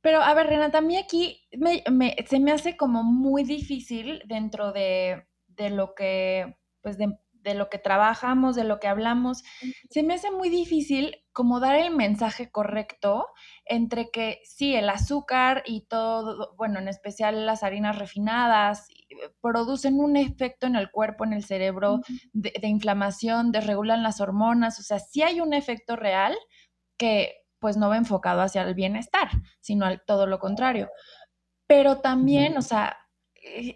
Pero 0.00 0.22
a 0.22 0.32
ver, 0.34 0.46
Renata, 0.46 0.78
a 0.78 0.82
mí 0.82 0.96
aquí 0.96 1.40
se 2.28 2.38
me 2.38 2.52
hace 2.52 2.76
como 2.76 3.02
muy 3.02 3.42
difícil 3.42 4.22
dentro 4.26 4.72
de, 4.72 5.26
de 5.48 5.70
lo 5.70 5.94
que, 5.94 6.56
pues 6.82 6.98
de, 6.98 7.18
de 7.48 7.54
lo 7.54 7.68
que 7.68 7.78
trabajamos, 7.78 8.56
de 8.56 8.64
lo 8.64 8.78
que 8.78 8.88
hablamos, 8.88 9.42
se 9.90 10.02
me 10.02 10.14
hace 10.14 10.30
muy 10.30 10.48
difícil 10.48 11.16
como 11.32 11.60
dar 11.60 11.76
el 11.76 11.94
mensaje 11.94 12.50
correcto 12.50 13.26
entre 13.64 14.10
que 14.10 14.40
sí, 14.44 14.74
el 14.74 14.88
azúcar 14.90 15.62
y 15.66 15.86
todo, 15.86 16.54
bueno, 16.56 16.78
en 16.78 16.88
especial 16.88 17.46
las 17.46 17.62
harinas 17.62 17.98
refinadas, 17.98 18.88
eh, 18.90 19.30
producen 19.40 20.00
un 20.00 20.16
efecto 20.16 20.66
en 20.66 20.76
el 20.76 20.90
cuerpo, 20.90 21.24
en 21.24 21.32
el 21.32 21.44
cerebro, 21.44 22.00
de, 22.32 22.52
de 22.60 22.68
inflamación, 22.68 23.52
desregulan 23.52 24.02
las 24.02 24.20
hormonas, 24.20 24.80
o 24.80 24.82
sea, 24.82 24.98
sí 24.98 25.22
hay 25.22 25.40
un 25.40 25.54
efecto 25.54 25.96
real 25.96 26.36
que 26.98 27.36
pues 27.60 27.76
no 27.76 27.88
va 27.88 27.96
enfocado 27.96 28.40
hacia 28.40 28.62
el 28.62 28.74
bienestar, 28.74 29.28
sino 29.60 29.86
al 29.86 30.02
todo 30.04 30.26
lo 30.26 30.38
contrario. 30.38 30.90
Pero 31.66 32.00
también, 32.00 32.56
o 32.56 32.62
sea, 32.62 32.96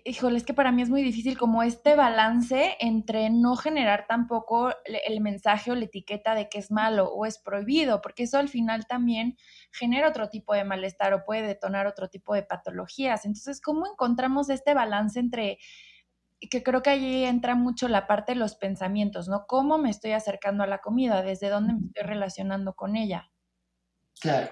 híjole, 0.04 0.36
es 0.36 0.44
que 0.44 0.54
para 0.54 0.72
mí 0.72 0.82
es 0.82 0.88
muy 0.88 1.02
difícil 1.02 1.36
como 1.38 1.62
este 1.62 1.94
balance 1.94 2.76
entre 2.80 3.30
no 3.30 3.56
generar 3.56 4.06
tampoco 4.06 4.72
el 4.84 5.20
mensaje 5.20 5.70
o 5.70 5.74
la 5.74 5.84
etiqueta 5.84 6.34
de 6.34 6.48
que 6.48 6.58
es 6.58 6.70
malo 6.70 7.12
o 7.12 7.26
es 7.26 7.38
prohibido, 7.38 8.00
porque 8.00 8.24
eso 8.24 8.38
al 8.38 8.48
final 8.48 8.86
también 8.86 9.36
genera 9.72 10.08
otro 10.08 10.28
tipo 10.28 10.54
de 10.54 10.64
malestar 10.64 11.14
o 11.14 11.24
puede 11.24 11.46
detonar 11.46 11.86
otro 11.86 12.08
tipo 12.08 12.34
de 12.34 12.42
patologías. 12.42 13.24
Entonces, 13.24 13.60
¿cómo 13.60 13.86
encontramos 13.86 14.50
este 14.50 14.74
balance 14.74 15.18
entre 15.18 15.58
que 16.50 16.62
creo 16.62 16.82
que 16.82 16.90
allí 16.90 17.24
entra 17.24 17.54
mucho 17.54 17.88
la 17.88 18.06
parte 18.06 18.32
de 18.32 18.38
los 18.38 18.56
pensamientos, 18.56 19.28
¿no? 19.28 19.46
¿Cómo 19.46 19.78
me 19.78 19.90
estoy 19.90 20.12
acercando 20.12 20.64
a 20.64 20.66
la 20.66 20.80
comida? 20.80 21.22
¿Desde 21.22 21.48
dónde 21.48 21.74
me 21.74 21.86
estoy 21.86 22.02
relacionando 22.02 22.74
con 22.74 22.96
ella? 22.96 23.30
Claro. 24.20 24.50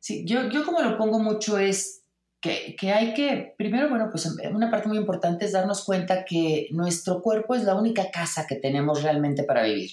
Sí, 0.00 0.24
yo, 0.26 0.48
yo 0.48 0.64
como 0.64 0.80
lo 0.80 0.96
pongo 0.96 1.18
mucho 1.18 1.58
es 1.58 2.05
que, 2.40 2.92
hay 2.92 3.14
que, 3.14 3.54
primero, 3.56 3.88
bueno, 3.88 4.08
pues 4.10 4.26
una 4.52 4.70
parte 4.70 4.88
muy 4.88 4.98
importante 4.98 5.44
es 5.44 5.52
darnos 5.52 5.84
cuenta 5.84 6.24
que 6.24 6.68
nuestro 6.70 7.22
cuerpo 7.22 7.54
es 7.54 7.64
la 7.64 7.74
única 7.74 8.10
casa 8.10 8.46
que 8.46 8.56
tenemos 8.56 9.02
realmente 9.02 9.42
para 9.44 9.62
vivir. 9.62 9.90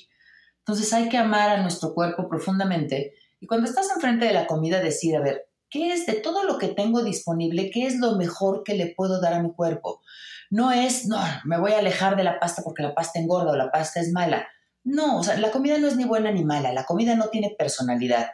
Entonces 0.60 0.94
hay 0.94 1.10
que 1.10 1.18
amar 1.18 1.50
a 1.50 1.62
nuestro 1.62 1.94
cuerpo 1.94 2.30
profundamente 2.30 3.14
y 3.44 3.48
cuando 3.48 3.68
estás 3.68 3.90
enfrente 3.94 4.26
de 4.26 4.34
la 4.34 4.48
comida 4.48 4.80
decir, 4.80 5.18
a 5.18 5.22
ver, 5.22 5.50
¿qué 5.70 5.92
es 5.92 6.06
de 6.06 6.14
todo 6.14 6.46
lo 6.46 6.58
que 6.58 6.70
tengo 6.70 7.04
disponible? 7.04 7.70
¿Qué 7.72 7.86
es 7.86 7.98
lo 7.98 8.16
mejor 8.16 8.64
que 8.64 8.76
le 8.76 8.94
puedo 8.96 9.20
dar 9.20 9.34
a 9.34 9.44
mi 9.44 9.52
cuerpo? 9.52 10.02
No 10.50 10.72
es, 10.72 11.08
no, 11.08 11.20
me 11.44 11.60
voy 11.60 11.74
a 11.74 11.80
alejar 11.80 12.16
de 12.16 12.24
la 12.24 12.40
pasta 12.40 12.62
porque 12.64 12.84
la 12.84 12.96
pasta 12.96 13.20
engorda 13.20 13.52
o 13.52 13.58
la 13.58 13.72
pasta 13.72 14.00
es 14.00 14.14
mala. 14.14 14.48
No, 14.86 15.20
o 15.20 15.24
sea, 15.24 15.38
la 15.38 15.52
comida 15.52 15.78
no 15.78 15.88
es 15.88 15.98
ni 15.98 16.06
buena 16.06 16.32
ni 16.32 16.46
mala, 16.46 16.72
la 16.72 16.86
comida 16.86 17.16
no 17.16 17.28
tiene 17.28 17.56
personalidad. 17.58 18.28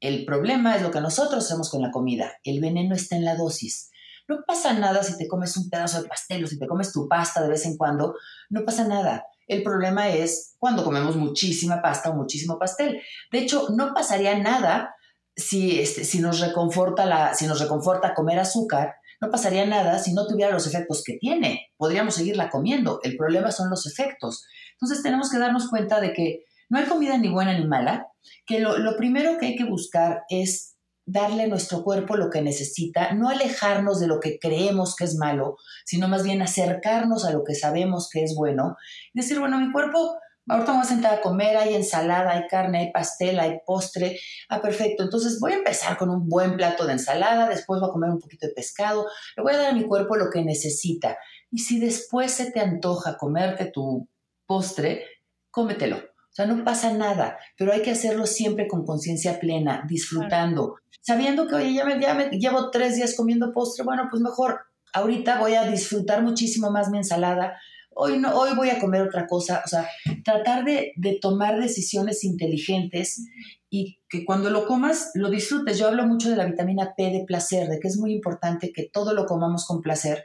El 0.00 0.24
problema 0.24 0.76
es 0.76 0.82
lo 0.82 0.90
que 0.90 1.00
nosotros 1.00 1.44
hacemos 1.44 1.70
con 1.70 1.82
la 1.82 1.90
comida. 1.90 2.32
El 2.42 2.60
veneno 2.60 2.94
está 2.94 3.16
en 3.16 3.24
la 3.24 3.36
dosis. 3.36 3.90
No 4.28 4.44
pasa 4.46 4.72
nada 4.72 5.02
si 5.02 5.18
te 5.18 5.28
comes 5.28 5.56
un 5.56 5.68
pedazo 5.68 6.02
de 6.02 6.08
pastel 6.08 6.44
o 6.44 6.46
si 6.46 6.58
te 6.58 6.66
comes 6.66 6.92
tu 6.92 7.06
pasta 7.08 7.42
de 7.42 7.48
vez 7.48 7.66
en 7.66 7.76
cuando. 7.76 8.14
No 8.48 8.64
pasa 8.64 8.86
nada. 8.86 9.26
El 9.46 9.62
problema 9.62 10.08
es 10.08 10.54
cuando 10.58 10.84
comemos 10.84 11.16
muchísima 11.16 11.82
pasta 11.82 12.10
o 12.10 12.14
muchísimo 12.14 12.58
pastel. 12.58 13.02
De 13.32 13.40
hecho, 13.40 13.68
no 13.70 13.92
pasaría 13.92 14.38
nada 14.38 14.94
si, 15.36 15.80
este, 15.80 16.04
si, 16.04 16.20
nos 16.20 16.40
reconforta 16.40 17.32
nos 17.46 17.60
reconforta 17.60 18.14
comer 18.14 18.38
azúcar. 18.38 18.94
No 19.20 19.30
pasaría 19.30 19.66
nada 19.66 19.98
si 19.98 20.14
no 20.14 20.26
tuviera 20.26 20.52
los 20.52 20.66
efectos 20.66 21.02
que 21.04 21.18
tiene. 21.18 21.72
Podríamos 21.76 22.14
seguirla 22.14 22.48
comiendo. 22.48 23.00
El 23.02 23.16
problema 23.16 23.50
son 23.50 23.68
los 23.68 23.86
efectos. 23.86 24.46
Entonces 24.80 25.02
tenemos 25.02 25.30
que 25.30 25.38
darnos 25.38 25.68
cuenta 25.68 26.00
de 26.00 26.12
que 26.12 26.44
no 26.68 26.78
hay 26.78 26.86
comida 26.86 27.18
ni 27.18 27.28
buena 27.28 27.58
ni 27.58 27.66
mala, 27.66 28.06
que 28.46 28.60
lo, 28.60 28.96
primero 28.96 29.38
que 29.38 29.46
hay 29.46 29.56
que 29.56 29.64
buscar 29.64 30.22
es 30.28 30.76
darle 31.06 31.44
a 31.44 31.48
nuestro 31.48 31.82
cuerpo 31.82 32.16
lo 32.16 32.30
que 32.30 32.42
necesita, 32.42 33.12
no 33.14 33.28
alejarnos 33.28 34.00
de 34.00 34.06
lo 34.06 34.20
que 34.20 34.38
creemos 34.38 34.94
que 34.94 35.04
es 35.04 35.16
malo, 35.16 35.56
sino 35.84 36.08
más 36.08 36.22
bien 36.22 36.40
acercarnos 36.42 37.24
a 37.24 37.32
lo 37.32 37.42
que 37.42 37.54
sabemos 37.54 38.08
que 38.10 38.22
es 38.22 38.34
bueno. 38.36 38.76
Y 39.12 39.20
decir, 39.20 39.40
bueno, 39.40 39.58
mi 39.58 39.72
cuerpo, 39.72 40.16
ahorita 40.46 40.72
me 40.72 40.78
voy 40.78 40.86
a 40.86 40.88
sentar 40.88 41.14
a 41.14 41.20
comer, 41.20 41.56
hay 41.56 41.74
ensalada, 41.74 42.30
hay 42.32 42.46
carne, 42.48 42.78
hay 42.78 42.92
pastel, 42.92 43.40
hay 43.40 43.58
postre. 43.66 44.20
Ah, 44.48 44.60
perfecto. 44.60 45.02
Entonces 45.02 45.40
voy 45.40 45.52
a 45.52 45.56
empezar 45.56 45.96
con 45.96 46.10
un 46.10 46.28
buen 46.28 46.56
plato 46.56 46.86
de 46.86 46.92
ensalada, 46.92 47.48
después 47.48 47.80
voy 47.80 47.88
a 47.88 47.92
comer 47.92 48.10
un 48.10 48.20
poquito 48.20 48.46
de 48.46 48.52
pescado, 48.52 49.06
le 49.36 49.42
voy 49.42 49.54
a 49.54 49.58
dar 49.58 49.70
a 49.70 49.74
mi 49.74 49.84
cuerpo 49.84 50.16
lo 50.16 50.30
que 50.30 50.44
necesita. 50.44 51.18
Y 51.50 51.58
si 51.58 51.80
después 51.80 52.30
se 52.30 52.52
te 52.52 52.60
antoja 52.60 53.16
comerte 53.16 53.66
tu 53.66 54.08
postre, 54.46 55.04
cómetelo 55.50 56.09
o 56.30 56.32
sea, 56.32 56.46
no 56.46 56.64
pasa 56.64 56.92
nada, 56.92 57.38
pero 57.58 57.72
hay 57.72 57.82
que 57.82 57.90
hacerlo 57.90 58.26
siempre 58.26 58.68
con 58.68 58.84
conciencia 58.84 59.40
plena, 59.40 59.84
disfrutando, 59.88 60.76
sabiendo 61.00 61.48
que, 61.48 61.56
oye, 61.56 61.74
ya 61.74 61.84
me, 61.84 62.00
ya 62.00 62.14
me 62.14 62.28
llevo 62.30 62.70
tres 62.70 62.94
días 62.94 63.14
comiendo 63.16 63.52
postre, 63.52 63.84
bueno, 63.84 64.06
pues 64.10 64.22
mejor 64.22 64.60
ahorita 64.92 65.40
voy 65.40 65.54
a 65.54 65.66
disfrutar 65.66 66.22
muchísimo 66.22 66.70
más 66.70 66.88
mi 66.88 66.98
ensalada, 66.98 67.58
hoy, 67.90 68.18
no, 68.18 68.34
hoy 68.34 68.54
voy 68.54 68.70
a 68.70 68.78
comer 68.78 69.02
otra 69.02 69.26
cosa, 69.26 69.62
o 69.64 69.68
sea, 69.68 69.88
tratar 70.24 70.64
de, 70.64 70.92
de 70.96 71.18
tomar 71.20 71.60
decisiones 71.60 72.22
inteligentes 72.22 73.26
y 73.68 73.98
que 74.08 74.24
cuando 74.24 74.50
lo 74.50 74.66
comas 74.66 75.10
lo 75.14 75.30
disfrutes. 75.30 75.78
Yo 75.78 75.88
hablo 75.88 76.06
mucho 76.06 76.30
de 76.30 76.36
la 76.36 76.44
vitamina 76.44 76.94
P 76.96 77.10
de 77.10 77.24
placer, 77.26 77.68
de 77.68 77.78
que 77.78 77.88
es 77.88 77.98
muy 77.98 78.12
importante 78.12 78.72
que 78.72 78.88
todo 78.92 79.14
lo 79.14 79.26
comamos 79.26 79.66
con 79.66 79.80
placer 79.80 80.24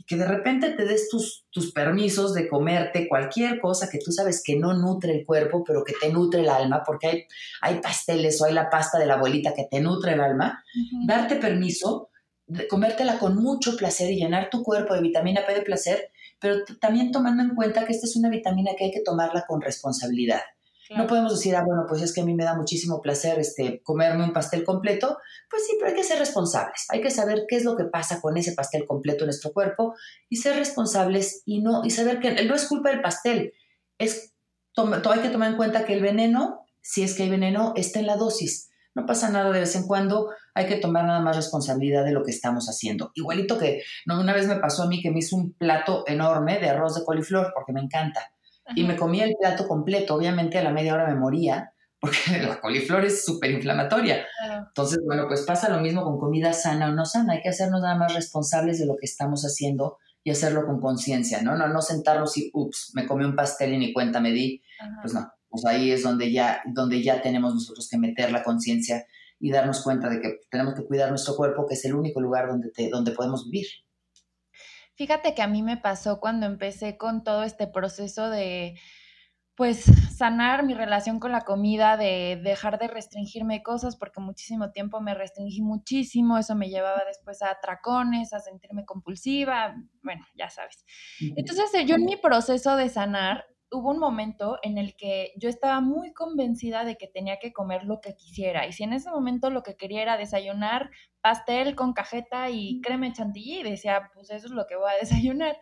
y 0.00 0.04
que 0.04 0.16
de 0.16 0.26
repente 0.26 0.70
te 0.70 0.86
des 0.86 1.10
tus, 1.10 1.44
tus 1.50 1.72
permisos 1.72 2.32
de 2.32 2.48
comerte 2.48 3.06
cualquier 3.06 3.60
cosa 3.60 3.90
que 3.90 3.98
tú 3.98 4.10
sabes 4.12 4.42
que 4.42 4.56
no 4.56 4.72
nutre 4.72 5.12
el 5.12 5.26
cuerpo, 5.26 5.62
pero 5.62 5.84
que 5.84 5.92
te 5.92 6.10
nutre 6.10 6.40
el 6.40 6.48
alma, 6.48 6.82
porque 6.86 7.06
hay, 7.06 7.24
hay 7.60 7.80
pasteles 7.80 8.40
o 8.40 8.46
hay 8.46 8.54
la 8.54 8.70
pasta 8.70 8.98
de 8.98 9.04
la 9.04 9.14
abuelita 9.14 9.52
que 9.52 9.66
te 9.70 9.78
nutre 9.80 10.14
el 10.14 10.22
alma, 10.22 10.64
darte 11.06 11.36
permiso 11.36 12.08
de 12.46 12.66
comértela 12.66 13.18
con 13.18 13.36
mucho 13.36 13.76
placer 13.76 14.10
y 14.10 14.16
llenar 14.16 14.48
tu 14.48 14.62
cuerpo 14.62 14.94
de 14.94 15.02
vitamina 15.02 15.44
P 15.46 15.52
de 15.52 15.62
placer, 15.62 16.10
pero 16.40 16.64
también 16.80 17.12
tomando 17.12 17.42
en 17.42 17.54
cuenta 17.54 17.84
que 17.84 17.92
esta 17.92 18.06
es 18.06 18.16
una 18.16 18.30
vitamina 18.30 18.72
que 18.78 18.86
hay 18.86 18.90
que 18.90 19.02
tomarla 19.02 19.44
con 19.46 19.60
responsabilidad. 19.60 20.40
No 20.96 21.06
podemos 21.06 21.32
decir, 21.32 21.54
ah, 21.54 21.62
bueno, 21.64 21.84
pues 21.88 22.02
es 22.02 22.12
que 22.12 22.20
a 22.20 22.24
mí 22.24 22.34
me 22.34 22.42
da 22.42 22.56
muchísimo 22.56 23.00
placer 23.00 23.38
este, 23.38 23.80
comerme 23.84 24.24
un 24.24 24.32
pastel 24.32 24.64
completo. 24.64 25.18
Pues 25.48 25.64
sí, 25.64 25.76
pero 25.78 25.90
hay 25.90 25.96
que 25.96 26.02
ser 26.02 26.18
responsables. 26.18 26.86
Hay 26.88 27.00
que 27.00 27.12
saber 27.12 27.44
qué 27.48 27.56
es 27.56 27.64
lo 27.64 27.76
que 27.76 27.84
pasa 27.84 28.20
con 28.20 28.36
ese 28.36 28.54
pastel 28.54 28.86
completo 28.86 29.22
en 29.22 29.28
nuestro 29.28 29.52
cuerpo 29.52 29.94
y 30.28 30.36
ser 30.36 30.56
responsables 30.56 31.42
y, 31.44 31.62
no, 31.62 31.82
y 31.84 31.90
saber 31.90 32.18
que 32.18 32.44
no 32.44 32.56
es 32.56 32.66
culpa 32.66 32.90
del 32.90 33.02
pastel. 33.02 33.52
Es, 33.98 34.34
hay 34.76 35.20
que 35.20 35.28
tomar 35.28 35.52
en 35.52 35.56
cuenta 35.56 35.84
que 35.84 35.94
el 35.94 36.02
veneno, 36.02 36.66
si 36.80 37.04
es 37.04 37.14
que 37.14 37.22
hay 37.22 37.30
veneno, 37.30 37.72
está 37.76 38.00
en 38.00 38.06
la 38.06 38.16
dosis. 38.16 38.70
No 38.92 39.06
pasa 39.06 39.30
nada 39.30 39.52
de 39.52 39.60
vez 39.60 39.76
en 39.76 39.86
cuando, 39.86 40.30
hay 40.54 40.66
que 40.66 40.74
tomar 40.74 41.04
nada 41.04 41.20
más 41.20 41.36
responsabilidad 41.36 42.04
de 42.04 42.10
lo 42.10 42.24
que 42.24 42.32
estamos 42.32 42.66
haciendo. 42.66 43.12
Igualito 43.14 43.58
que 43.58 43.84
no, 44.06 44.20
una 44.20 44.34
vez 44.34 44.48
me 44.48 44.56
pasó 44.56 44.82
a 44.82 44.88
mí 44.88 45.00
que 45.00 45.12
me 45.12 45.20
hizo 45.20 45.36
un 45.36 45.52
plato 45.52 46.02
enorme 46.08 46.58
de 46.58 46.68
arroz 46.68 46.96
de 46.96 47.04
coliflor 47.04 47.52
porque 47.54 47.72
me 47.72 47.80
encanta 47.80 48.32
y 48.74 48.84
me 48.84 48.96
comía 48.96 49.24
el 49.24 49.36
plato 49.40 49.66
completo. 49.66 50.14
Obviamente 50.14 50.58
a 50.58 50.62
la 50.62 50.70
media 50.70 50.94
hora 50.94 51.06
me 51.06 51.14
moría 51.14 51.72
porque 52.00 52.16
la 52.42 52.60
coliflor 52.60 53.04
es 53.04 53.24
súper 53.24 53.50
inflamatoria. 53.50 54.26
Entonces, 54.68 54.98
bueno, 55.04 55.26
pues 55.28 55.42
pasa 55.42 55.68
lo 55.68 55.80
mismo 55.80 56.02
con 56.02 56.18
comida 56.18 56.52
sana 56.52 56.88
o 56.88 56.92
no 56.92 57.04
sana. 57.04 57.34
Hay 57.34 57.42
que 57.42 57.50
hacernos 57.50 57.82
nada 57.82 57.96
más 57.96 58.14
responsables 58.14 58.78
de 58.78 58.86
lo 58.86 58.96
que 58.96 59.06
estamos 59.06 59.42
haciendo 59.42 59.98
y 60.24 60.30
hacerlo 60.30 60.66
con 60.66 60.80
conciencia, 60.80 61.42
¿no? 61.42 61.56
¿no? 61.56 61.68
No 61.68 61.82
sentarnos 61.82 62.36
y, 62.36 62.50
ups, 62.52 62.92
me 62.94 63.06
comí 63.06 63.24
un 63.24 63.36
pastel 63.36 63.74
y 63.74 63.78
ni 63.78 63.92
cuenta 63.92 64.20
me 64.20 64.32
di. 64.32 64.62
Pues 65.02 65.12
no, 65.14 65.30
pues 65.48 65.64
ahí 65.66 65.90
es 65.90 66.02
donde 66.02 66.32
ya, 66.32 66.62
donde 66.66 67.02
ya 67.02 67.20
tenemos 67.20 67.54
nosotros 67.54 67.88
que 67.90 67.98
meter 67.98 68.32
la 68.32 68.42
conciencia 68.42 69.04
y 69.38 69.50
darnos 69.50 69.82
cuenta 69.82 70.08
de 70.08 70.20
que 70.20 70.40
tenemos 70.50 70.74
que 70.74 70.84
cuidar 70.84 71.10
nuestro 71.10 71.36
cuerpo, 71.36 71.66
que 71.66 71.74
es 71.74 71.84
el 71.84 71.94
único 71.94 72.20
lugar 72.20 72.48
donde, 72.48 72.70
te, 72.70 72.88
donde 72.90 73.12
podemos 73.12 73.44
vivir. 73.46 73.66
Fíjate 75.00 75.34
que 75.34 75.40
a 75.40 75.46
mí 75.46 75.62
me 75.62 75.78
pasó 75.78 76.20
cuando 76.20 76.44
empecé 76.44 76.98
con 76.98 77.24
todo 77.24 77.42
este 77.42 77.66
proceso 77.66 78.28
de, 78.28 78.78
pues, 79.54 79.82
sanar 80.14 80.62
mi 80.62 80.74
relación 80.74 81.18
con 81.20 81.32
la 81.32 81.40
comida, 81.40 81.96
de 81.96 82.38
dejar 82.44 82.78
de 82.78 82.86
restringirme 82.86 83.62
cosas, 83.62 83.96
porque 83.96 84.20
muchísimo 84.20 84.72
tiempo 84.72 85.00
me 85.00 85.14
restringí 85.14 85.62
muchísimo, 85.62 86.36
eso 86.36 86.54
me 86.54 86.68
llevaba 86.68 87.02
después 87.06 87.40
a 87.40 87.48
atracones, 87.48 88.34
a 88.34 88.40
sentirme 88.40 88.84
compulsiva, 88.84 89.74
bueno, 90.02 90.22
ya 90.34 90.50
sabes. 90.50 90.84
Entonces, 91.34 91.70
yo 91.86 91.94
en 91.94 92.04
mi 92.04 92.18
proceso 92.18 92.76
de 92.76 92.90
sanar, 92.90 93.46
hubo 93.72 93.90
un 93.90 93.98
momento 93.98 94.58
en 94.62 94.78
el 94.78 94.96
que 94.96 95.32
yo 95.36 95.48
estaba 95.48 95.80
muy 95.80 96.12
convencida 96.12 96.84
de 96.84 96.96
que 96.96 97.06
tenía 97.06 97.38
que 97.38 97.52
comer 97.52 97.84
lo 97.84 98.00
que 98.00 98.14
quisiera. 98.16 98.66
Y 98.66 98.72
si 98.72 98.84
en 98.84 98.92
ese 98.92 99.10
momento 99.10 99.50
lo 99.50 99.62
que 99.62 99.76
quería 99.76 100.02
era 100.02 100.16
desayunar 100.16 100.90
pastel 101.20 101.74
con 101.76 101.92
cajeta 101.92 102.50
y 102.50 102.80
crema 102.80 103.12
chantilly, 103.12 103.62
decía, 103.62 104.10
pues 104.14 104.30
eso 104.30 104.46
es 104.46 104.52
lo 104.52 104.66
que 104.66 104.76
voy 104.76 104.90
a 104.90 104.98
desayunar. 105.00 105.58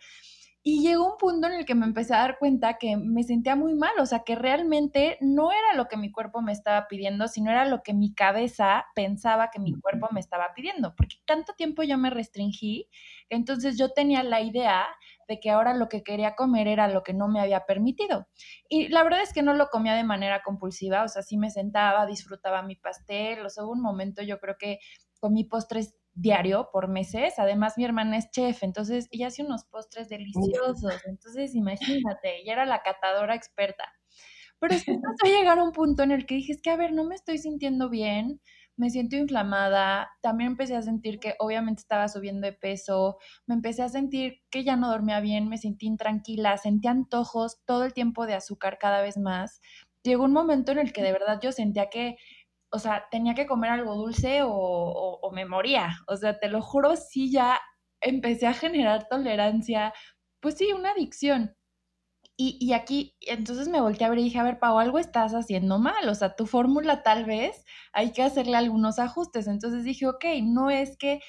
Y 0.70 0.83
llegó 0.83 1.12
un 1.12 1.16
punto 1.16 1.46
en 1.46 1.54
el 1.54 1.64
que 1.64 1.74
me 1.74 1.87
empecé 1.87 2.12
a 2.12 2.18
dar 2.18 2.38
cuenta 2.38 2.76
que 2.76 2.98
me 2.98 3.22
sentía 3.22 3.57
muy 3.57 3.72
mal, 3.72 3.92
o 4.00 4.04
sea, 4.04 4.18
que 4.18 4.35
realmente 4.35 5.16
no 5.22 5.50
era 5.50 5.72
lo 5.74 5.88
que 5.88 5.96
mi 5.96 6.12
cuerpo 6.12 6.42
me 6.42 6.52
estaba 6.52 6.88
pidiendo, 6.88 7.26
sino 7.26 7.50
era 7.50 7.64
lo 7.64 7.83
que 7.83 7.94
mi 7.94 8.12
cabeza 8.12 8.85
pensaba 8.94 9.48
que 9.50 9.61
mi 9.61 9.72
cuerpo 9.81 10.09
me 10.11 10.20
estaba 10.20 10.52
pidiendo, 10.54 10.94
porque 10.94 11.16
tanto 11.24 11.54
tiempo 11.54 11.85
yo 11.85 11.96
me 11.96 12.11
restringí, 12.11 12.87
entonces 13.31 13.78
yo 13.78 13.94
tenía 13.94 14.22
la 14.22 14.42
idea 14.42 14.85
de 15.26 15.40
que 15.40 15.48
ahora 15.48 15.72
lo 15.72 15.88
que 15.88 16.02
quería 16.02 16.35
comer 16.35 16.68
era 16.68 16.87
lo 16.87 17.02
que 17.02 17.14
no 17.14 17.28
me 17.28 17.40
había 17.40 17.64
permitido. 17.64 18.28
Y 18.68 18.88
la 18.88 19.02
verdad 19.04 19.22
es 19.22 19.33
que 19.33 19.42
no 19.42 19.54
lo 19.54 19.68
comía 19.68 19.94
de 19.94 20.04
manera 20.04 20.42
compulsiva, 20.42 21.02
o 21.02 21.09
sea, 21.09 21.22
sí 21.22 21.38
me 21.38 21.50
sentaba, 21.50 22.04
disfrutaba 22.04 22.62
mi 22.62 22.76
pastel, 22.76 23.40
o 23.46 23.48
sea, 23.48 23.64
hubo 23.64 23.72
un 23.72 23.81
momento 23.81 24.22
yo 24.22 24.38
creo 24.38 24.57
que 24.59 24.81
comí 25.18 25.44
postres 25.44 25.94
diario 26.18 26.68
por 26.72 26.88
meses. 26.88 27.35
Además, 27.38 27.74
mi 27.76 27.85
hermana 27.85 28.18
es 28.18 28.31
chef, 28.31 28.62
entonces 28.62 29.09
ella 29.11 29.28
hace 29.28 29.44
unos 29.44 29.64
postres 29.64 30.09
deliciosos. 30.09 31.04
Entonces, 31.07 31.54
imagínate, 31.54 32.40
ella 32.40 32.54
era 32.54 32.66
la 32.66 32.83
catadora 32.83 33.35
experta. 33.35 33.85
Pero 34.61 34.74
sí 34.76 34.90
empezó 34.90 35.24
a 35.24 35.38
llegar 35.38 35.59
a 35.59 35.62
un 35.62 35.72
punto 35.72 36.02
en 36.02 36.11
el 36.11 36.26
que 36.26 36.35
dije, 36.35 36.52
es 36.52 36.61
que, 36.61 36.70
a 36.70 36.76
ver, 36.76 36.92
no 36.92 37.04
me 37.04 37.14
estoy 37.14 37.38
sintiendo 37.38 37.88
bien, 37.88 38.40
me 38.76 38.90
siento 38.90 39.16
inflamada, 39.16 40.11
también 40.20 40.52
empecé 40.52 40.74
a 40.76 40.83
sentir 40.83 41.20
que 41.20 41.35
obviamente 41.38 41.81
estaba 41.81 42.09
subiendo 42.09 42.46
de 42.46 42.52
peso, 42.52 43.18
me 43.46 43.54
empecé 43.54 43.83
a 43.83 43.88
sentir 43.88 44.40
que 44.50 44.64
ya 44.64 44.76
no 44.76 44.90
dormía 44.90 45.20
bien, 45.20 45.48
me 45.48 45.59
sentí 45.59 45.87
intranquila, 45.87 46.57
sentí 46.59 46.88
antojos 46.88 47.61
todo 47.66 47.85
el 47.85 47.92
tiempo 47.92 48.26
de 48.26 48.35
azúcar 48.35 48.78
cada 48.78 49.00
vez 49.02 49.16
más. 49.16 49.61
Llegó 50.02 50.24
un 50.24 50.33
momento 50.33 50.72
en 50.72 50.78
el 50.78 50.92
que 50.92 51.02
de 51.02 51.12
verdad 51.12 51.38
yo 51.42 51.52
sentía 51.52 51.88
que, 51.88 52.16
o 52.70 52.78
sea, 52.78 53.07
tenía 53.11 53.35
que 53.35 53.46
comer 53.46 53.70
algo 53.70 53.94
dulce 53.94 54.42
o, 54.42 54.50
o, 54.50 55.31
me 55.33 55.46
moría. 55.46 55.98
O 56.07 56.16
sea, 56.16 56.38
te 56.38 56.48
lo 56.48 56.62
juro, 56.62 56.96
sí 56.96 57.31
ya 57.33 57.61
empecé 58.00 58.46
a 58.46 58.54
generar 58.54 59.09
tolerancia, 59.09 59.92
pues 60.40 60.57
sí, 60.57 60.72
una 60.72 60.92
adicción. 60.92 61.57
Y, 62.37 62.57
y, 62.61 62.72
aquí, 62.72 63.16
entonces 63.22 63.68
me 63.68 63.81
volteé 63.81 64.07
a 64.07 64.11
ver 64.11 64.20
y 64.20 64.24
dije, 64.24 64.38
a 64.38 64.44
ver, 64.44 64.59
Pau, 64.61 64.78
algo 64.78 64.98
estás 65.00 65.35
haciendo 65.35 65.78
mal, 65.78 66.09
o 66.09 66.14
sea, 66.14 66.37
tu 66.37 66.46
fórmula 66.46 67.02
tal 67.02 67.24
vez 67.24 67.64
hay 67.92 68.12
que 68.12 68.22
hacerle 68.22 68.57
algunos 68.57 68.98
ajustes. 69.00 69.48
Entonces 69.48 69.85
dije, 69.85 70.07
ok, 70.07 70.24
no 70.42 70.70
es 70.70 70.96
que 70.98 71.20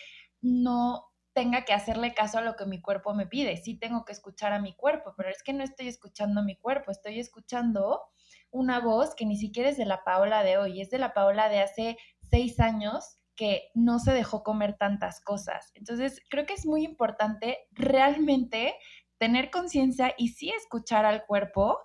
no 0.42 1.10
tenga 1.34 1.66
que 1.66 1.74
hacerle 1.74 2.14
caso 2.14 2.38
a 2.40 2.42
lo 2.42 2.56
que 2.56 2.66
mi 2.66 2.82
cuerpo 2.82 3.14
me 3.14 3.28
pide, 3.28 3.58
sí 3.58 3.78
tengo 3.80 4.06
que 4.06 4.12
escuchar 4.12 4.52
a 4.54 4.62
mi 4.62 4.76
cuerpo, 4.76 5.14
pero 5.18 5.30
es 5.30 5.42
que 5.44 5.54
no 5.54 5.64
estoy 5.64 5.88
escuchando 5.88 6.42
a 6.42 6.44
mi 6.44 6.58
cuerpo, 6.58 6.92
estoy 6.92 7.20
escuchando 7.20 8.02
una 8.52 8.80
voz 8.80 9.16
que 9.16 9.26
ni 9.26 9.38
siquiera 9.38 9.70
es 9.70 9.78
de 9.78 9.86
la 9.86 10.04
Paola 10.04 10.44
de 10.44 10.58
hoy, 10.58 10.82
es 10.82 10.90
de 10.90 10.98
la 10.98 11.14
Paola 11.14 11.50
de 11.50 11.60
hace 11.60 11.98
seis 12.22 12.60
años 12.60 13.20
que 13.36 13.70
no 13.74 14.00
se 14.00 14.12
dejó 14.12 14.44
comer 14.44 14.76
tantas 14.78 15.22
cosas. 15.22 15.72
Entonces, 15.76 16.22
creo 16.30 16.46
que 16.46 16.54
es 16.54 16.66
muy 16.66 16.84
importante 16.84 17.60
realmente 17.72 18.76
tener 19.18 19.50
conciencia 19.50 20.14
y 20.18 20.30
sí 20.30 20.50
escuchar 20.50 21.06
al 21.06 21.26
cuerpo 21.26 21.80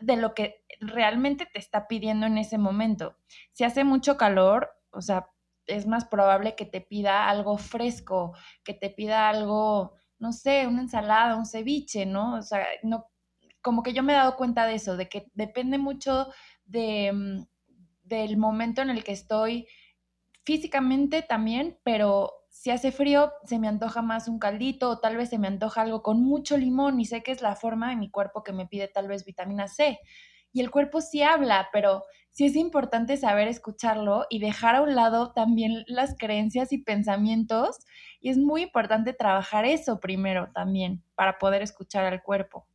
de 0.00 0.16
lo 0.16 0.34
que 0.34 0.64
realmente 0.80 1.46
te 1.46 1.58
está 1.58 1.86
pidiendo 1.88 2.26
en 2.26 2.38
ese 2.38 2.58
momento. 2.58 3.16
Si 3.52 3.64
hace 3.64 3.84
mucho 3.84 4.16
calor, 4.16 4.70
o 4.90 5.00
sea, 5.00 5.30
es 5.66 5.86
más 5.86 6.04
probable 6.04 6.54
que 6.54 6.66
te 6.66 6.80
pida 6.80 7.28
algo 7.28 7.58
fresco, 7.58 8.34
que 8.64 8.74
te 8.74 8.90
pida 8.90 9.28
algo, 9.28 9.94
no 10.18 10.32
sé, 10.32 10.66
una 10.66 10.82
ensalada, 10.82 11.36
un 11.36 11.46
ceviche, 11.46 12.06
¿no? 12.06 12.36
O 12.36 12.42
sea, 12.42 12.66
no, 12.82 13.06
como 13.66 13.82
que 13.82 13.92
yo 13.92 14.04
me 14.04 14.12
he 14.12 14.16
dado 14.16 14.36
cuenta 14.36 14.64
de 14.64 14.76
eso, 14.76 14.96
de 14.96 15.08
que 15.08 15.26
depende 15.34 15.76
mucho 15.76 16.28
mm, 16.66 17.42
del 18.04 18.36
momento 18.36 18.80
en 18.80 18.90
el 18.90 19.02
que 19.02 19.10
estoy 19.10 19.66
físicamente 20.44 21.22
también, 21.22 21.76
pero 21.82 22.30
si 22.48 22.70
hace 22.70 22.92
frío, 22.92 23.32
se 23.42 23.58
me 23.58 23.66
antoja 23.66 24.02
más 24.02 24.28
un 24.28 24.38
caldito 24.38 24.88
o 24.88 25.00
tal 25.00 25.16
vez 25.16 25.30
se 25.30 25.40
me 25.40 25.48
antoja 25.48 25.82
algo 25.82 26.04
con 26.04 26.22
mucho 26.22 26.56
limón 26.56 27.00
y 27.00 27.06
sé 27.06 27.24
que 27.24 27.32
es 27.32 27.42
la 27.42 27.56
forma 27.56 27.90
de 27.90 27.96
mi 27.96 28.08
cuerpo 28.08 28.44
que 28.44 28.52
me 28.52 28.68
pide 28.68 28.86
tal 28.86 29.08
vez 29.08 29.24
vitamina 29.24 29.66
C. 29.66 29.98
Y 30.52 30.60
el 30.60 30.70
cuerpo 30.70 31.00
sí 31.00 31.22
habla, 31.22 31.68
pero 31.72 32.04
sí 32.30 32.46
es 32.46 32.54
importante 32.54 33.16
saber 33.16 33.48
escucharlo 33.48 34.26
y 34.30 34.38
dejar 34.38 34.76
a 34.76 34.82
un 34.82 34.94
lado 34.94 35.32
también 35.32 35.82
las 35.88 36.14
creencias 36.16 36.72
y 36.72 36.78
pensamientos. 36.78 37.78
Y 38.20 38.30
es 38.30 38.38
muy 38.38 38.62
importante 38.62 39.12
trabajar 39.12 39.64
eso 39.64 39.98
primero 39.98 40.52
también 40.54 41.02
para 41.16 41.38
poder 41.38 41.62
escuchar 41.62 42.04
al 42.04 42.22
cuerpo. 42.22 42.68